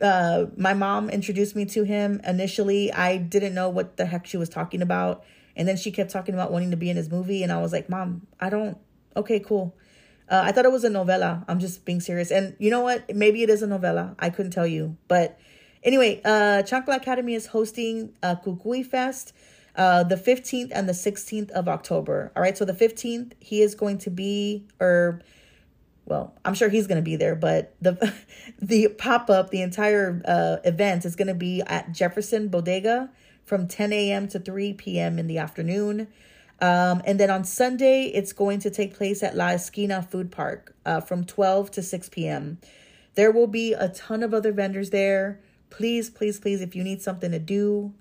uh, 0.00 0.46
my 0.56 0.74
mom 0.74 1.10
introduced 1.10 1.56
me 1.56 1.64
to 1.66 1.84
him. 1.84 2.20
Initially, 2.24 2.92
I 2.92 3.16
didn't 3.16 3.54
know 3.54 3.68
what 3.68 3.96
the 3.96 4.06
heck 4.06 4.26
she 4.26 4.36
was 4.36 4.48
talking 4.48 4.82
about. 4.82 5.24
And 5.56 5.68
then 5.68 5.76
she 5.76 5.90
kept 5.90 6.10
talking 6.10 6.34
about 6.34 6.50
wanting 6.50 6.72
to 6.72 6.76
be 6.76 6.90
in 6.90 6.96
his 6.96 7.10
movie. 7.10 7.42
And 7.42 7.52
I 7.52 7.60
was 7.60 7.72
like, 7.72 7.88
Mom, 7.88 8.26
I 8.40 8.50
don't. 8.50 8.76
Okay, 9.16 9.40
cool. 9.40 9.76
Uh, 10.28 10.42
I 10.44 10.52
thought 10.52 10.64
it 10.64 10.72
was 10.72 10.84
a 10.84 10.90
novella. 10.90 11.44
I'm 11.46 11.60
just 11.60 11.84
being 11.84 12.00
serious. 12.00 12.30
And 12.30 12.56
you 12.58 12.70
know 12.70 12.80
what? 12.80 13.14
Maybe 13.14 13.42
it 13.42 13.50
is 13.50 13.62
a 13.62 13.66
novella. 13.66 14.16
I 14.18 14.30
couldn't 14.30 14.52
tell 14.52 14.66
you. 14.66 14.96
But 15.08 15.38
Anyway, 15.84 16.18
uh, 16.24 16.62
Chancla 16.62 16.96
Academy 16.96 17.34
is 17.34 17.48
hosting 17.48 18.14
a 18.22 18.36
Cucuy 18.36 18.84
Fest 18.84 19.34
uh, 19.76 20.02
the 20.04 20.16
15th 20.16 20.70
and 20.72 20.88
the 20.88 20.92
16th 20.92 21.50
of 21.50 21.68
October. 21.68 22.32
All 22.34 22.42
right, 22.42 22.56
so 22.56 22.64
the 22.64 22.72
15th, 22.72 23.32
he 23.40 23.60
is 23.60 23.74
going 23.74 23.98
to 23.98 24.10
be, 24.10 24.66
or 24.80 25.20
well, 26.06 26.34
I'm 26.44 26.54
sure 26.54 26.68
he's 26.68 26.86
going 26.86 26.96
to 26.96 27.02
be 27.02 27.16
there, 27.16 27.34
but 27.34 27.74
the 27.80 28.14
the 28.60 28.88
pop 28.88 29.30
up, 29.30 29.50
the 29.50 29.62
entire 29.62 30.22
uh, 30.24 30.56
event 30.64 31.04
is 31.04 31.16
going 31.16 31.28
to 31.28 31.34
be 31.34 31.62
at 31.62 31.92
Jefferson 31.92 32.48
Bodega 32.48 33.10
from 33.44 33.68
10 33.68 33.92
a.m. 33.92 34.28
to 34.28 34.38
3 34.38 34.72
p.m. 34.74 35.18
in 35.18 35.26
the 35.26 35.38
afternoon. 35.38 36.08
Um, 36.60 37.02
and 37.04 37.18
then 37.18 37.30
on 37.30 37.44
Sunday, 37.44 38.04
it's 38.04 38.32
going 38.32 38.60
to 38.60 38.70
take 38.70 38.96
place 38.96 39.22
at 39.22 39.36
La 39.36 39.48
Esquina 39.48 40.02
Food 40.02 40.30
Park 40.30 40.74
uh, 40.86 41.00
from 41.00 41.24
12 41.24 41.70
to 41.72 41.82
6 41.82 42.08
p.m. 42.10 42.58
There 43.16 43.30
will 43.30 43.46
be 43.46 43.72
a 43.72 43.88
ton 43.88 44.22
of 44.22 44.32
other 44.32 44.52
vendors 44.52 44.90
there. 44.90 45.40
Please, 45.70 46.10
please, 46.10 46.38
please, 46.38 46.60
if 46.60 46.74
you 46.74 46.82
need 46.82 47.02
something 47.02 47.32
to 47.32 47.38
do, 47.38 47.92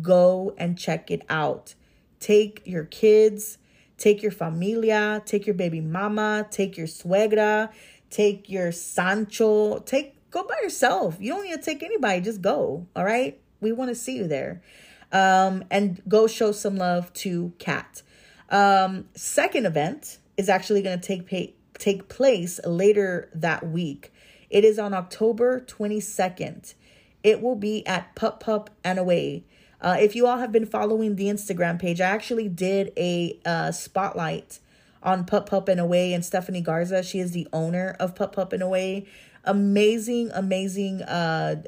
go 0.00 0.54
and 0.58 0.78
check 0.78 1.10
it 1.10 1.22
out. 1.28 1.74
Take 2.20 2.62
your 2.64 2.84
kids, 2.84 3.58
take 3.98 4.22
your 4.22 4.32
familia, 4.32 5.22
take 5.24 5.46
your 5.46 5.54
baby 5.54 5.80
mama, 5.80 6.46
take 6.50 6.76
your 6.76 6.86
suegra, 6.86 7.70
take 8.10 8.48
your 8.48 8.72
Sancho, 8.72 9.78
take 9.80 10.30
go 10.30 10.42
by 10.42 10.56
yourself. 10.62 11.16
You 11.20 11.32
don't 11.32 11.44
need 11.44 11.54
to 11.54 11.62
take 11.62 11.82
anybody, 11.82 12.20
just 12.20 12.42
go. 12.42 12.86
All 12.96 13.04
right? 13.04 13.40
We 13.60 13.72
want 13.72 13.90
to 13.90 13.94
see 13.94 14.16
you 14.16 14.26
there. 14.26 14.62
Um, 15.12 15.64
and 15.70 16.02
go 16.08 16.26
show 16.26 16.52
some 16.52 16.76
love 16.76 17.12
to 17.14 17.52
Kat. 17.58 18.02
Um, 18.50 19.06
second 19.14 19.66
event 19.66 20.18
is 20.36 20.48
actually 20.48 20.82
going 20.82 21.00
to 21.00 21.06
take 21.06 21.26
pay, 21.26 21.54
take 21.78 22.08
place 22.08 22.60
later 22.64 23.30
that 23.34 23.66
week. 23.66 24.12
It 24.50 24.64
is 24.64 24.78
on 24.78 24.92
October 24.92 25.60
22nd. 25.60 26.74
It 27.22 27.40
will 27.40 27.56
be 27.56 27.86
at 27.86 28.14
Pup 28.14 28.40
Pup 28.40 28.70
and 28.82 28.98
Away. 28.98 29.44
Uh, 29.84 29.98
if 30.00 30.16
you 30.16 30.26
all 30.26 30.38
have 30.38 30.50
been 30.50 30.64
following 30.64 31.16
the 31.16 31.26
Instagram 31.26 31.78
page, 31.78 32.00
I 32.00 32.08
actually 32.08 32.48
did 32.48 32.90
a 32.96 33.38
uh, 33.44 33.70
spotlight 33.70 34.58
on 35.02 35.26
Pup 35.26 35.50
Pup 35.50 35.68
and 35.68 35.78
Away 35.78 36.14
and 36.14 36.24
Stephanie 36.24 36.62
Garza. 36.62 37.02
She 37.02 37.18
is 37.18 37.32
the 37.32 37.46
owner 37.52 37.94
of 38.00 38.14
Pup 38.14 38.34
Pup 38.34 38.54
and 38.54 38.62
Away. 38.62 39.06
Amazing, 39.44 40.30
amazing 40.32 41.02
uh, 41.02 41.62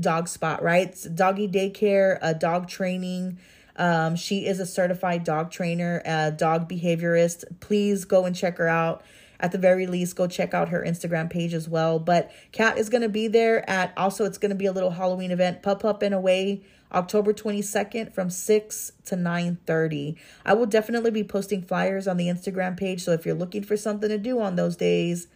dog 0.00 0.26
spot, 0.26 0.64
right? 0.64 0.96
Doggy 1.14 1.46
daycare, 1.46 2.18
uh, 2.20 2.32
dog 2.32 2.66
training. 2.66 3.38
Um, 3.76 4.16
she 4.16 4.46
is 4.46 4.58
a 4.58 4.66
certified 4.66 5.22
dog 5.22 5.52
trainer, 5.52 6.02
a 6.04 6.32
dog 6.32 6.68
behaviorist. 6.68 7.44
Please 7.60 8.04
go 8.04 8.24
and 8.24 8.34
check 8.34 8.58
her 8.58 8.66
out 8.66 9.04
at 9.38 9.52
the 9.52 9.58
very 9.58 9.86
least, 9.86 10.16
go 10.16 10.26
check 10.26 10.54
out 10.54 10.70
her 10.70 10.84
Instagram 10.84 11.30
page 11.30 11.54
as 11.54 11.68
well. 11.68 12.00
But 12.00 12.32
Kat 12.50 12.78
is 12.78 12.88
going 12.88 13.02
to 13.02 13.08
be 13.08 13.28
there 13.28 13.68
at 13.70 13.92
also, 13.96 14.24
it's 14.24 14.38
going 14.38 14.50
to 14.50 14.56
be 14.56 14.66
a 14.66 14.72
little 14.72 14.90
Halloween 14.90 15.30
event, 15.30 15.62
Pup 15.62 15.84
Up 15.84 16.02
and 16.02 16.14
Away. 16.14 16.62
October 16.92 17.32
22nd 17.32 18.12
from 18.12 18.30
6 18.30 18.92
to 19.06 19.16
9:30. 19.16 20.16
I 20.44 20.54
will 20.54 20.66
definitely 20.66 21.10
be 21.10 21.24
posting 21.24 21.62
flyers 21.62 22.08
on 22.08 22.16
the 22.16 22.26
Instagram 22.26 22.76
page, 22.76 23.02
so 23.02 23.12
if 23.12 23.24
you're 23.24 23.34
looking 23.34 23.62
for 23.62 23.76
something 23.76 24.08
to 24.08 24.18
do 24.18 24.40
on 24.40 24.56
those 24.56 24.76
days, 24.76 25.28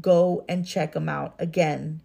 go 0.00 0.44
and 0.48 0.66
check 0.66 0.92
them 0.92 1.08
out. 1.08 1.34
Again, 1.38 2.00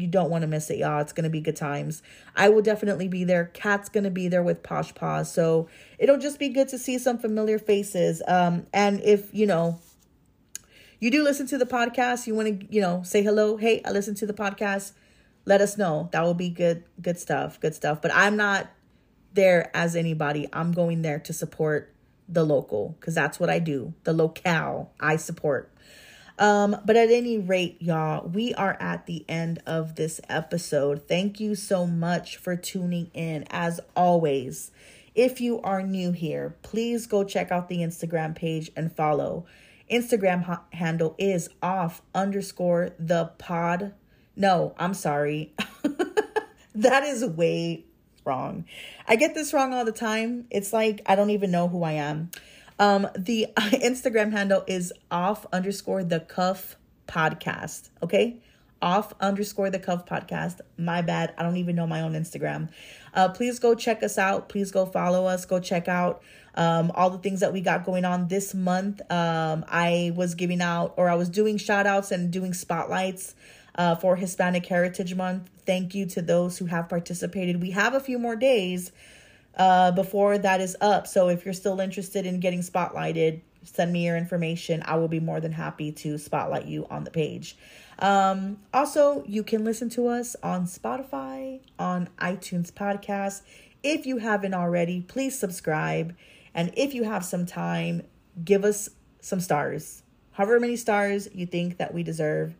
you 0.00 0.06
don't 0.06 0.30
want 0.30 0.42
to 0.42 0.48
miss 0.48 0.70
it, 0.70 0.78
y'all. 0.78 1.00
It's 1.00 1.12
going 1.12 1.24
to 1.24 1.30
be 1.30 1.40
good 1.40 1.56
times. 1.56 2.02
I 2.34 2.48
will 2.48 2.62
definitely 2.62 3.08
be 3.08 3.24
there. 3.24 3.46
Kat's 3.52 3.88
going 3.88 4.04
to 4.04 4.10
be 4.10 4.28
there 4.28 4.42
with 4.42 4.62
Posh 4.62 4.94
Paws. 4.94 5.30
So 5.32 5.68
it'll 5.98 6.18
just 6.18 6.38
be 6.38 6.48
good 6.48 6.68
to 6.68 6.78
see 6.78 6.98
some 6.98 7.18
familiar 7.18 7.58
faces. 7.58 8.22
Um, 8.26 8.66
and 8.72 9.00
if, 9.02 9.32
you 9.34 9.46
know, 9.46 9.78
you 10.98 11.10
do 11.10 11.22
listen 11.22 11.46
to 11.48 11.58
the 11.58 11.66
podcast, 11.66 12.26
you 12.26 12.34
want 12.34 12.60
to, 12.60 12.74
you 12.74 12.80
know, 12.80 13.02
say 13.04 13.22
hello, 13.22 13.56
hey, 13.56 13.82
I 13.84 13.90
listen 13.90 14.14
to 14.16 14.26
the 14.26 14.32
podcast, 14.32 14.92
let 15.50 15.60
us 15.60 15.76
know. 15.76 16.08
That 16.12 16.22
will 16.22 16.34
be 16.34 16.48
good, 16.48 16.84
good 17.02 17.18
stuff, 17.18 17.58
good 17.58 17.74
stuff. 17.74 18.00
But 18.00 18.12
I'm 18.14 18.36
not 18.36 18.70
there 19.34 19.68
as 19.76 19.96
anybody. 19.96 20.48
I'm 20.52 20.70
going 20.70 21.02
there 21.02 21.18
to 21.18 21.32
support 21.32 21.92
the 22.28 22.44
local 22.44 22.96
because 23.00 23.16
that's 23.16 23.40
what 23.40 23.50
I 23.50 23.58
do. 23.58 23.92
The 24.04 24.12
locale 24.12 24.92
I 25.00 25.16
support. 25.16 25.72
Um, 26.38 26.76
but 26.86 26.96
at 26.96 27.10
any 27.10 27.36
rate, 27.36 27.82
y'all, 27.82 28.28
we 28.28 28.54
are 28.54 28.76
at 28.80 29.06
the 29.06 29.24
end 29.28 29.60
of 29.66 29.96
this 29.96 30.20
episode. 30.28 31.08
Thank 31.08 31.40
you 31.40 31.56
so 31.56 31.84
much 31.84 32.36
for 32.36 32.54
tuning 32.54 33.10
in. 33.12 33.44
As 33.50 33.80
always, 33.96 34.70
if 35.16 35.40
you 35.40 35.60
are 35.62 35.82
new 35.82 36.12
here, 36.12 36.54
please 36.62 37.08
go 37.08 37.24
check 37.24 37.50
out 37.50 37.68
the 37.68 37.78
Instagram 37.78 38.36
page 38.36 38.70
and 38.76 38.94
follow. 38.94 39.46
Instagram 39.90 40.44
ha- 40.44 40.62
handle 40.72 41.16
is 41.18 41.50
off 41.60 42.02
underscore 42.14 42.90
the 43.00 43.32
pod. 43.36 43.94
No, 44.36 44.74
I'm 44.78 44.94
sorry. 44.94 45.52
that 46.74 47.04
is 47.04 47.24
way 47.24 47.84
wrong. 48.24 48.64
I 49.06 49.16
get 49.16 49.34
this 49.34 49.52
wrong 49.52 49.74
all 49.74 49.84
the 49.84 49.92
time. 49.92 50.46
It's 50.50 50.72
like 50.72 51.02
I 51.06 51.14
don't 51.14 51.30
even 51.30 51.50
know 51.50 51.68
who 51.68 51.82
I 51.82 51.92
am. 51.92 52.30
Um, 52.78 53.08
the 53.16 53.48
Instagram 53.56 54.32
handle 54.32 54.64
is 54.66 54.92
off 55.10 55.46
underscore 55.52 56.04
the 56.04 56.20
cuff 56.20 56.76
podcast. 57.06 57.90
Okay 58.02 58.40
off 58.82 59.12
underscore 59.20 59.70
the 59.70 59.78
cuff 59.78 60.06
podcast. 60.06 60.60
My 60.78 61.02
bad. 61.02 61.34
I 61.36 61.42
don't 61.42 61.56
even 61.56 61.76
know 61.76 61.86
my 61.86 62.00
own 62.00 62.12
Instagram. 62.12 62.70
Uh, 63.14 63.28
please 63.28 63.58
go 63.58 63.74
check 63.74 64.02
us 64.02 64.18
out. 64.18 64.48
Please 64.48 64.70
go 64.70 64.86
follow 64.86 65.26
us. 65.26 65.44
Go 65.44 65.60
check 65.60 65.88
out 65.88 66.22
um, 66.54 66.90
all 66.94 67.10
the 67.10 67.18
things 67.18 67.40
that 67.40 67.52
we 67.52 67.60
got 67.60 67.84
going 67.84 68.04
on 68.04 68.28
this 68.28 68.54
month. 68.54 69.00
Um, 69.10 69.64
I 69.68 70.12
was 70.14 70.34
giving 70.34 70.60
out 70.60 70.94
or 70.96 71.08
I 71.08 71.14
was 71.14 71.28
doing 71.28 71.58
shout 71.58 71.86
outs 71.86 72.10
and 72.10 72.30
doing 72.30 72.54
spotlights 72.54 73.34
uh, 73.80 73.94
for 73.94 74.14
Hispanic 74.14 74.66
Heritage 74.66 75.14
Month. 75.14 75.48
Thank 75.64 75.94
you 75.94 76.04
to 76.08 76.20
those 76.20 76.58
who 76.58 76.66
have 76.66 76.90
participated. 76.90 77.62
We 77.62 77.70
have 77.70 77.94
a 77.94 78.00
few 78.00 78.18
more 78.18 78.36
days 78.36 78.92
uh, 79.56 79.90
before 79.92 80.36
that 80.36 80.60
is 80.60 80.76
up. 80.82 81.06
So 81.06 81.30
if 81.30 81.46
you're 81.46 81.54
still 81.54 81.80
interested 81.80 82.26
in 82.26 82.40
getting 82.40 82.60
spotlighted, 82.60 83.40
send 83.62 83.90
me 83.90 84.04
your 84.04 84.18
information. 84.18 84.82
I 84.84 84.96
will 84.96 85.08
be 85.08 85.18
more 85.18 85.40
than 85.40 85.52
happy 85.52 85.92
to 85.92 86.18
spotlight 86.18 86.66
you 86.66 86.86
on 86.90 87.04
the 87.04 87.10
page. 87.10 87.56
Um, 88.00 88.58
also, 88.74 89.24
you 89.26 89.42
can 89.42 89.64
listen 89.64 89.88
to 89.90 90.08
us 90.08 90.36
on 90.42 90.66
Spotify, 90.66 91.60
on 91.78 92.10
iTunes 92.18 92.70
Podcast. 92.70 93.40
If 93.82 94.04
you 94.04 94.18
haven't 94.18 94.52
already, 94.52 95.00
please 95.00 95.38
subscribe. 95.38 96.14
And 96.54 96.70
if 96.76 96.92
you 96.92 97.04
have 97.04 97.24
some 97.24 97.46
time, 97.46 98.02
give 98.44 98.62
us 98.62 98.90
some 99.22 99.40
stars. 99.40 100.02
However 100.32 100.60
many 100.60 100.76
stars 100.76 101.30
you 101.32 101.46
think 101.46 101.78
that 101.78 101.94
we 101.94 102.02
deserve, 102.02 102.54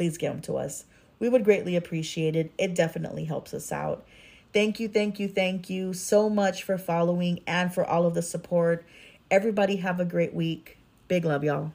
please 0.00 0.16
give 0.16 0.32
them 0.32 0.40
to 0.40 0.56
us. 0.56 0.86
We 1.18 1.28
would 1.28 1.44
greatly 1.44 1.76
appreciate 1.76 2.34
it. 2.34 2.52
It 2.56 2.74
definitely 2.74 3.26
helps 3.26 3.52
us 3.52 3.70
out. 3.70 4.02
Thank 4.54 4.80
you, 4.80 4.88
thank 4.88 5.20
you, 5.20 5.28
thank 5.28 5.68
you 5.68 5.92
so 5.92 6.30
much 6.30 6.62
for 6.62 6.78
following 6.78 7.40
and 7.46 7.70
for 7.72 7.84
all 7.84 8.06
of 8.06 8.14
the 8.14 8.22
support. 8.22 8.82
Everybody 9.30 9.76
have 9.76 10.00
a 10.00 10.06
great 10.06 10.32
week. 10.32 10.78
Big 11.06 11.26
love, 11.26 11.44
y'all. 11.44 11.72